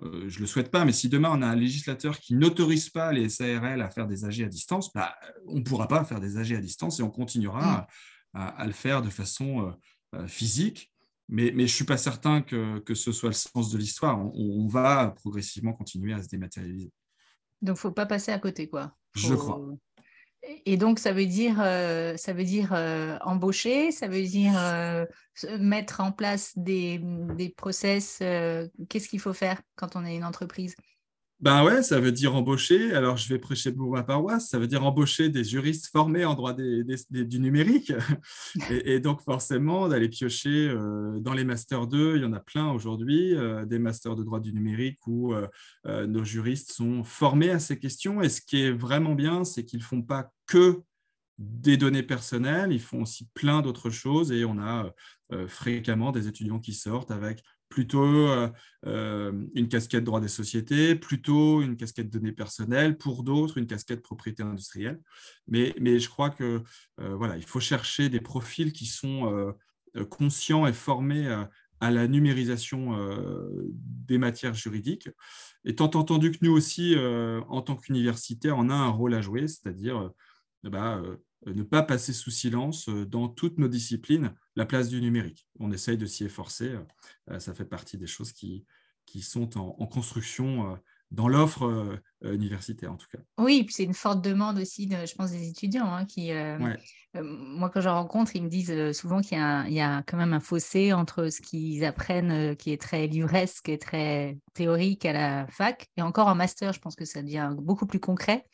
euh, 0.02 0.28
je 0.28 0.36
ne 0.36 0.40
le 0.40 0.46
souhaite 0.46 0.70
pas, 0.70 0.84
mais 0.84 0.92
si 0.92 1.08
demain 1.08 1.30
on 1.32 1.42
a 1.42 1.46
un 1.46 1.56
législateur 1.56 2.18
qui 2.18 2.34
n'autorise 2.34 2.90
pas 2.90 3.12
les 3.12 3.28
SARL 3.28 3.80
à 3.80 3.90
faire 3.90 4.06
des 4.06 4.24
AG 4.24 4.42
à 4.42 4.48
distance, 4.48 4.92
bah, 4.92 5.14
on 5.46 5.56
ne 5.56 5.62
pourra 5.62 5.88
pas 5.88 6.04
faire 6.04 6.20
des 6.20 6.36
AG 6.36 6.52
à 6.52 6.60
distance 6.60 7.00
et 7.00 7.02
on 7.02 7.10
continuera 7.10 7.86
mm. 8.34 8.38
à, 8.38 8.66
le 8.66 8.72
faire 8.72 9.02
de 9.02 9.10
façon 9.10 9.74
physique. 10.26 10.92
Mais, 11.28 11.52
mais 11.54 11.66
je 11.66 11.72
ne 11.72 11.76
suis 11.76 11.84
pas 11.84 11.96
certain 11.96 12.42
que, 12.42 12.80
que, 12.80 12.94
ce 12.94 13.12
soit 13.12 13.28
le 13.28 13.34
sens 13.34 13.70
de 13.70 13.78
l'histoire. 13.78 14.18
On, 14.34 14.66
va 14.66 15.14
progressivement 15.16 15.72
continuer 15.72 16.12
à 16.12 16.22
se 16.22 16.28
dématérialiser. 16.28 16.90
Donc, 17.62 17.62
il 17.62 17.70
ne 17.70 17.74
faut 17.74 17.92
pas 17.92 18.06
passer 18.06 18.32
à 18.32 18.38
côté, 18.40 18.68
quoi. 18.68 18.96
Je 19.14 19.34
crois. 19.34 19.60
Et 20.66 20.76
donc, 20.76 20.98
ça 20.98 21.12
veut 21.12 21.26
dire, 21.26 21.56
euh, 21.60 22.16
ça 22.16 22.32
veut 22.32 22.44
dire 22.44 22.72
euh, 22.72 23.18
embaucher, 23.22 23.92
ça 23.92 24.08
veut 24.08 24.22
dire 24.22 24.52
euh, 24.56 25.04
mettre 25.58 26.00
en 26.00 26.12
place 26.12 26.52
des, 26.56 27.00
des 27.36 27.50
process. 27.50 28.18
Qu'est-ce 28.18 29.08
qu'il 29.08 29.20
faut 29.20 29.32
faire 29.32 29.60
quand 29.76 29.96
on 29.96 30.04
est 30.04 30.16
une 30.16 30.24
entreprise? 30.24 30.74
Ben 31.40 31.64
ouais, 31.64 31.82
ça 31.82 32.00
veut 32.00 32.12
dire 32.12 32.34
embaucher. 32.34 32.92
Alors, 32.92 33.16
je 33.16 33.26
vais 33.28 33.38
prêcher 33.38 33.72
pour 33.72 33.90
ma 33.90 34.02
paroisse. 34.02 34.50
Ça 34.50 34.58
veut 34.58 34.66
dire 34.66 34.84
embaucher 34.84 35.30
des 35.30 35.42
juristes 35.42 35.86
formés 35.90 36.26
en 36.26 36.34
droit 36.34 36.52
du 36.52 37.40
numérique. 37.40 37.94
Et, 38.70 39.00
donc, 39.00 39.22
forcément, 39.22 39.88
d'aller 39.88 40.10
piocher 40.10 40.68
euh, 40.68 41.18
dans 41.18 41.32
les 41.32 41.44
masters 41.44 41.86
2. 41.86 42.16
Il 42.16 42.22
y 42.22 42.24
en 42.26 42.34
a 42.34 42.40
plein 42.40 42.70
aujourd'hui, 42.70 43.34
euh, 43.34 43.64
des 43.64 43.78
masters 43.78 44.16
de 44.16 44.22
droit 44.22 44.38
du 44.38 44.52
numérique 44.52 44.98
où 45.06 45.32
euh, 45.32 46.06
nos 46.06 46.24
juristes 46.24 46.72
sont 46.72 47.04
formés 47.04 47.50
à 47.50 47.58
ces 47.58 47.78
questions. 47.78 48.20
Et 48.20 48.28
ce 48.28 48.42
qui 48.42 48.60
est 48.60 48.72
vraiment 48.72 49.14
bien, 49.14 49.44
c'est 49.44 49.64
qu'ils 49.64 49.78
ne 49.78 49.84
font 49.84 50.02
pas 50.02 50.30
que 50.46 50.82
des 51.38 51.78
données 51.78 52.02
personnelles, 52.02 52.70
ils 52.70 52.82
font 52.82 53.00
aussi 53.00 53.26
plein 53.32 53.62
d'autres 53.62 53.88
choses. 53.88 54.30
Et 54.30 54.44
on 54.44 54.58
a 54.58 54.92
fréquemment 55.46 56.12
des 56.12 56.28
étudiants 56.28 56.58
qui 56.58 56.74
sortent 56.74 57.12
avec 57.12 57.42
plutôt 57.70 58.04
euh, 58.04 58.50
euh, 58.86 59.32
une 59.54 59.68
casquette 59.68 60.04
droit 60.04 60.20
des 60.20 60.28
sociétés, 60.28 60.96
plutôt 60.96 61.62
une 61.62 61.76
casquette 61.76 62.10
données 62.10 62.32
personnelles, 62.32 62.98
pour 62.98 63.22
d'autres 63.22 63.56
une 63.56 63.66
casquette 63.66 64.02
propriété 64.02 64.42
industrielle. 64.42 65.00
Mais, 65.48 65.72
je 65.78 66.08
crois 66.08 66.28
que 66.30 66.62
euh, 67.00 67.14
voilà, 67.14 67.38
il 67.38 67.44
faut 67.44 67.60
chercher 67.60 68.10
des 68.10 68.20
profils 68.20 68.72
qui 68.72 68.86
sont 68.86 69.54
conscients 70.10 70.66
et 70.66 70.72
formés 70.72 71.26
à 71.80 71.90
la 71.90 72.06
numérisation 72.06 72.96
des 73.72 74.18
matières 74.18 74.54
juridiques. 74.54 75.08
Étant 75.64 75.90
entendu 75.94 76.30
que 76.30 76.38
nous 76.42 76.52
aussi, 76.52 76.96
en 77.48 77.62
tant 77.62 77.76
qu'universitaires, 77.76 78.56
on 78.58 78.68
a 78.68 78.74
un 78.74 78.88
rôle 78.88 79.14
à 79.14 79.20
jouer, 79.20 79.48
c'est-à-dire 79.48 80.10
bah, 80.68 81.02
euh, 81.46 81.54
ne 81.54 81.62
pas 81.62 81.82
passer 81.82 82.12
sous 82.12 82.30
silence 82.30 82.88
euh, 82.88 83.06
dans 83.06 83.28
toutes 83.28 83.58
nos 83.58 83.68
disciplines 83.68 84.34
la 84.56 84.66
place 84.66 84.88
du 84.88 85.00
numérique. 85.00 85.48
On 85.58 85.72
essaye 85.72 85.96
de 85.96 86.06
s'y 86.06 86.24
efforcer. 86.24 86.76
Euh, 87.30 87.38
ça 87.38 87.54
fait 87.54 87.64
partie 87.64 87.96
des 87.96 88.06
choses 88.06 88.32
qui, 88.32 88.66
sont 89.22 89.58
en 89.58 89.86
construction 89.88 90.78
dans 91.10 91.26
l'offre 91.26 91.64
euh, 91.64 91.96
euh, 92.24 92.34
universitaire 92.34 92.92
en 92.92 92.96
tout 92.96 93.08
cas. 93.10 93.18
Oui, 93.38 93.64
puis 93.64 93.74
c'est 93.74 93.84
une 93.84 93.94
forte 93.94 94.22
demande 94.22 94.58
aussi, 94.58 94.88
je 94.88 95.14
pense, 95.14 95.32
des 95.32 95.48
étudiants 95.48 95.92
hein, 95.92 96.04
qui, 96.04 96.32
euh, 96.32 96.58
moi 97.14 97.68
quand 97.70 97.80
je 97.80 97.88
rencontre, 97.88 98.36
ils 98.36 98.42
me 98.42 98.48
disent 98.48 98.92
souvent 98.92 99.20
qu'il 99.20 99.38
y, 99.38 99.74
y, 99.74 99.80
a 99.80 100.02
quand 100.04 100.16
même 100.16 100.32
un 100.32 100.40
fossé 100.40 100.92
entre 100.92 101.28
ce 101.28 101.40
qu'ils 101.40 101.84
apprennent 101.84 102.54
qui 102.56 102.72
est 102.72 102.80
très 102.80 103.08
livresque 103.08 103.68
et 103.68 103.78
très 103.78 104.38
théorique 104.54 105.04
à 105.04 105.12
la 105.12 105.46
fac, 105.48 105.88
et 105.96 106.02
encore 106.02 106.28
en 106.28 106.36
master, 106.36 106.72
je 106.72 106.78
pense 106.78 106.94
que 106.94 107.04
ça 107.04 107.22
devient 107.22 107.50
beaucoup 107.58 107.86
plus 107.86 108.00
concret, 108.00 108.44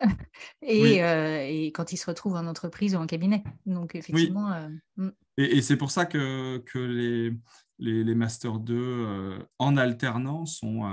et, 0.62 0.96
et, 0.96 1.72
quand 1.72 1.92
ils 1.92 1.96
se 1.96 2.06
retrouvent 2.06 2.36
en 2.36 2.46
entreprise 2.46 2.94
ou 2.94 2.98
en 2.98 3.06
cabinet. 3.06 3.42
Donc 3.64 3.94
effectivement. 3.94 4.50
Hmm. 4.96 5.10
Et, 5.38 5.56
et 5.56 5.62
c'est 5.62 5.76
pour 5.76 5.90
ça 5.90 6.04
que, 6.04 6.58
que 6.58 6.78
les, 6.78 7.32
les, 7.78 8.04
les 8.04 8.14
Master 8.14 8.58
2 8.58 9.38
en 9.58 9.76
alternance 9.78 10.58
sont 10.58 10.84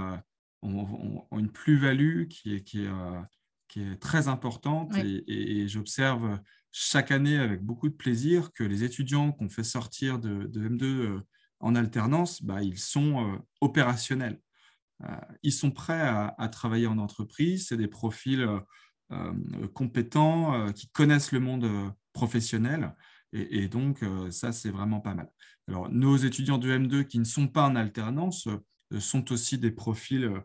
ont, 0.62 1.26
une 1.38 1.52
plus-value 1.52 2.28
qui 2.28 2.56
est, 2.56 2.64
qui, 2.64 2.84
est, 2.84 2.88
euh, 2.88 3.22
qui 3.68 3.82
est, 3.82 3.98
très 3.98 4.28
importante 4.28 4.96
et, 4.98 5.68
j'observe 5.68 6.40
chaque 6.72 7.12
année 7.12 7.38
avec 7.38 7.64
beaucoup 7.64 7.90
de 7.90 7.94
plaisir 7.96 8.52
que 8.54 8.64
les 8.64 8.84
étudiants 8.84 9.32
qu'on 9.32 9.50
fait 9.50 9.64
sortir 9.64 10.20
de, 10.20 10.48
M2 10.48 10.84
euh, 10.84 11.22
en 11.60 11.76
alternance, 11.76 12.42
bah, 12.42 12.62
ils 12.62 12.80
sont 12.80 13.26
euh, 13.26 13.38
opérationnels. 13.62 14.40
ils 15.44 15.54
sont 15.54 15.72
prêts 15.72 16.02
à, 16.02 16.50
travailler 16.52 16.88
en 16.88 16.98
entreprise, 16.98 17.68
c'est 17.68 17.78
des 17.78 17.88
profils 17.88 18.46
compétents 19.74 20.72
qui 20.74 20.90
connaissent 20.90 21.32
le 21.32 21.40
monde 21.40 21.68
professionnel 22.14 22.94
et, 23.32 23.70
donc 23.70 24.04
ça 24.30 24.52
c'est 24.52 24.72
vraiment 24.72 25.00
pas 25.00 25.16
mal. 25.16 25.30
Alors 25.70 25.90
nos 25.90 26.18
étudiants 26.18 26.58
de 26.58 26.70
M2 26.70 27.06
qui 27.06 27.18
ne 27.20 27.24
sont 27.24 27.48
pas 27.48 27.66
en 27.66 27.78
alternance 27.78 28.50
sont 28.98 29.32
aussi 29.32 29.58
des 29.58 29.72
profils 29.72 30.26
euh, 30.26 30.40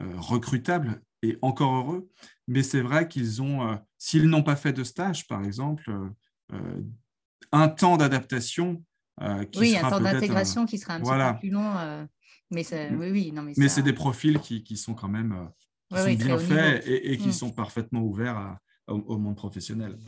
euh, 0.00 0.12
recrutables 0.16 1.02
et 1.22 1.36
encore 1.42 1.74
heureux. 1.74 2.10
Mais 2.48 2.62
c'est 2.62 2.80
vrai 2.80 3.08
qu'ils 3.08 3.42
ont, 3.42 3.78
s'ils 3.98 4.28
n'ont 4.28 4.42
pas 4.42 4.56
fait 4.56 4.72
de 4.72 4.84
stage, 4.84 5.26
par 5.26 5.44
exemple, 5.44 5.92
un 7.52 7.68
temps 7.68 7.98
d'adaptation. 7.98 8.82
oui, 9.56 9.76
un 9.76 9.90
temps 9.90 10.00
d'intégration 10.00 10.64
qui 10.64 10.78
sera 10.78 10.94
un 10.94 11.00
petit 11.00 11.10
peu 11.10 11.38
plus 11.40 11.50
long. 11.50 12.08
mais 12.50 12.64
oui, 12.92 13.10
oui, 13.10 13.32
non, 13.32 13.42
mais, 13.42 13.52
mais 13.58 13.68
c'est 13.68 13.82
des 13.82 13.92
profils 13.92 14.38
qui, 14.40 14.64
qui, 14.64 14.78
sont 14.78 14.94
quand 14.94 15.10
même 15.10 15.50
bien 15.90 16.38
faits 16.38 16.84
et, 16.86 17.18
qui 17.18 17.28
mm. 17.28 17.32
sont 17.32 17.50
parfaitement 17.50 18.00
ouverts 18.00 18.56
au, 18.88 19.18
monde 19.18 19.36
professionnel. 19.36 19.98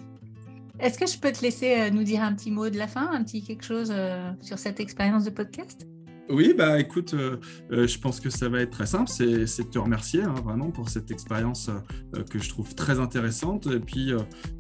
Est-ce 0.79 0.99
que 0.99 1.07
je 1.07 1.19
peux 1.19 1.31
te 1.31 1.43
laisser 1.43 1.91
nous 1.91 2.05
dire 2.05 2.23
un 2.23 2.35
petit 2.35 2.51
mot 2.51 2.71
de 2.71 2.79
la 2.79 2.89
fin, 2.89 3.13
un 3.13 3.23
petit 3.23 3.45
quelque 3.45 3.65
chose 3.65 3.93
sur 4.41 4.59
cette 4.59 4.81
expérience 4.81 5.25
de 5.25 5.31
podcast? 5.31 5.87
Oui, 6.31 6.55
bah 6.57 6.79
écoute, 6.79 7.15
euh, 7.15 7.37
euh, 7.73 7.87
je 7.87 7.99
pense 7.99 8.21
que 8.21 8.31
ça 8.31 8.49
va 8.49 8.61
être 8.61 8.71
très 8.71 8.87
simple, 8.87 9.11
c'est 9.11 9.27
de 9.45 9.69
te 9.71 9.79
remercier 9.79 10.23
hein, 10.23 10.35
vraiment 10.45 10.71
pour 10.71 10.89
cette 10.89 11.11
expérience 11.11 11.69
euh, 11.69 12.23
que 12.25 12.39
je 12.39 12.49
trouve 12.49 12.75
très 12.75 13.01
intéressante. 13.01 13.67
Et 13.67 13.81
puis, 13.81 14.13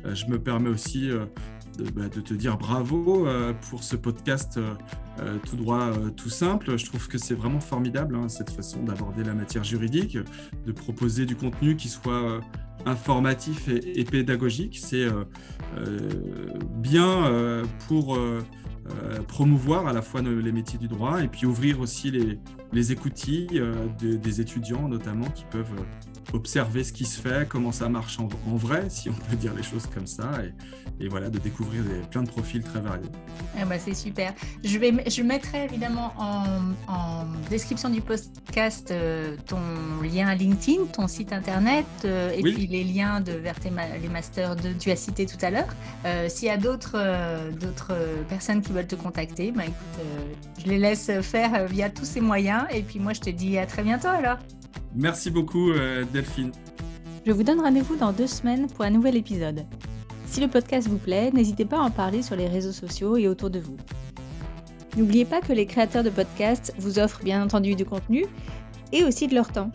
je 0.04 0.26
me 0.26 0.38
permets 0.38 0.68
aussi 0.68 1.10
bah, 1.94 2.08
de, 2.08 2.20
te 2.20 2.34
dire 2.34 2.58
bravo 2.58 3.26
pour 3.70 3.82
ce 3.82 3.96
podcast 3.96 4.58
tout 5.46 5.56
droit, 5.56 5.90
tout 6.16 6.30
simple. 6.30 6.76
Je 6.76 6.84
trouve 6.84 7.08
que 7.08 7.18
c'est 7.18 7.34
vraiment 7.34 7.60
formidable 7.60 8.16
hein, 8.16 8.28
cette 8.28 8.50
façon 8.50 8.82
d'aborder 8.82 9.24
la 9.24 9.34
matière 9.34 9.64
juridique, 9.64 10.18
de 10.66 10.72
proposer 10.72 11.26
du 11.26 11.36
contenu 11.36 11.76
qui 11.76 11.88
soit 11.88 12.40
informatif 12.86 13.68
et 13.68 14.04
pédagogique. 14.04 14.78
C'est 14.78 15.06
bien 16.80 17.62
pour 17.88 18.18
promouvoir 19.28 19.86
à 19.86 19.92
la 19.92 20.02
fois 20.02 20.22
les 20.22 20.52
métiers 20.52 20.78
du 20.78 20.88
droit 20.88 21.22
et 21.22 21.28
puis 21.28 21.46
ouvrir 21.46 21.80
aussi 21.80 22.10
les, 22.10 22.38
les 22.72 22.92
écoutilles 22.92 23.48
euh, 23.54 23.74
des 24.00 24.40
étudiants 24.40 24.88
notamment 24.88 25.28
qui 25.30 25.44
peuvent 25.50 25.74
observer 26.32 26.84
ce 26.84 26.92
qui 26.92 27.04
se 27.04 27.20
fait, 27.20 27.48
comment 27.48 27.72
ça 27.72 27.88
marche 27.88 28.18
en, 28.18 28.28
vrai, 28.56 28.88
si 28.88 29.10
on 29.10 29.12
peut 29.12 29.36
dire 29.36 29.54
les 29.54 29.62
choses 29.62 29.86
comme 29.86 30.06
ça, 30.06 30.30
et, 30.44 31.04
et 31.04 31.08
voilà, 31.08 31.28
de 31.30 31.38
découvrir 31.38 31.82
des, 31.82 32.00
plein 32.10 32.22
de 32.22 32.28
profils 32.28 32.62
très 32.62 32.80
variés. 32.80 33.08
Eh 33.60 33.64
ben, 33.64 33.78
c'est 33.78 33.94
super. 33.94 34.32
Je, 34.64 34.78
vais, 34.78 34.92
je 35.08 35.22
mettrai 35.22 35.64
évidemment 35.64 36.12
en, 36.16 36.72
en 36.88 37.26
description 37.50 37.90
du 37.90 38.00
podcast 38.00 38.90
euh, 38.90 39.36
ton 39.46 39.58
lien 40.02 40.34
LinkedIn, 40.34 40.86
ton 40.86 41.06
site 41.06 41.32
internet, 41.32 41.86
euh, 42.04 42.30
et 42.30 42.42
puis 42.42 42.66
les 42.66 42.84
liens 42.84 43.20
de, 43.20 43.32
vers 43.32 43.56
les 44.00 44.08
masters 44.08 44.56
de, 44.56 44.72
tu 44.72 44.90
as 44.90 44.96
cité 44.96 45.26
tout 45.26 45.42
à 45.42 45.50
l'heure. 45.50 45.68
Euh, 46.06 46.28
s'il 46.28 46.48
y 46.48 46.50
a 46.50 46.56
d'autres 46.56 46.98
d'autres 47.60 47.94
personnes 48.28 48.62
qui 48.62 48.72
veulent 48.72 48.86
te 48.86 48.94
contacter, 48.94 49.50
bah, 49.50 49.64
écoute, 49.64 50.06
je 50.58 50.70
les 50.70 50.78
laisse 50.78 51.10
faire 51.20 51.66
via 51.66 51.90
tous 51.90 52.04
ces 52.04 52.20
moyens, 52.20 52.61
et 52.70 52.82
puis 52.82 52.98
moi 52.98 53.12
je 53.12 53.20
te 53.20 53.30
dis 53.30 53.58
à 53.58 53.66
très 53.66 53.82
bientôt 53.82 54.08
alors. 54.08 54.38
Merci 54.94 55.30
beaucoup, 55.30 55.70
euh, 55.70 56.04
Delphine. 56.12 56.52
Je 57.26 57.32
vous 57.32 57.42
donne 57.42 57.60
rendez-vous 57.60 57.96
dans 57.96 58.12
deux 58.12 58.26
semaines 58.26 58.66
pour 58.68 58.84
un 58.84 58.90
nouvel 58.90 59.16
épisode. 59.16 59.64
Si 60.26 60.40
le 60.40 60.48
podcast 60.48 60.88
vous 60.88 60.98
plaît, 60.98 61.30
n'hésitez 61.32 61.64
pas 61.64 61.78
à 61.78 61.82
en 61.82 61.90
parler 61.90 62.22
sur 62.22 62.36
les 62.36 62.48
réseaux 62.48 62.72
sociaux 62.72 63.16
et 63.16 63.28
autour 63.28 63.50
de 63.50 63.60
vous. 63.60 63.76
N'oubliez 64.96 65.24
pas 65.24 65.40
que 65.40 65.52
les 65.52 65.66
créateurs 65.66 66.04
de 66.04 66.10
podcasts 66.10 66.74
vous 66.78 66.98
offrent 66.98 67.22
bien 67.22 67.42
entendu 67.42 67.74
du 67.74 67.84
contenu 67.84 68.26
et 68.92 69.04
aussi 69.04 69.26
de 69.26 69.34
leur 69.34 69.50
temps. 69.50 69.70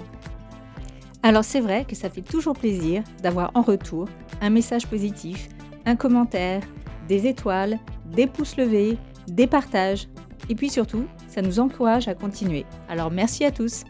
Alors 1.23 1.43
c'est 1.43 1.61
vrai 1.61 1.85
que 1.85 1.95
ça 1.95 2.09
fait 2.09 2.21
toujours 2.21 2.53
plaisir 2.53 3.03
d'avoir 3.23 3.51
en 3.55 3.61
retour 3.61 4.07
un 4.41 4.49
message 4.49 4.87
positif, 4.87 5.49
un 5.85 5.95
commentaire, 5.95 6.61
des 7.07 7.27
étoiles, 7.27 7.79
des 8.05 8.27
pouces 8.27 8.57
levés, 8.57 8.97
des 9.27 9.47
partages 9.47 10.07
Et 10.49 10.55
puis 10.55 10.69
surtout, 10.69 11.05
ça 11.37 11.43
nous 11.43 11.59
encourage 11.59 12.07
à 12.07 12.15
continuer. 12.15 12.65
Alors 12.89 13.11
merci 13.11 13.45
à 13.45 13.51
tous 13.51 13.83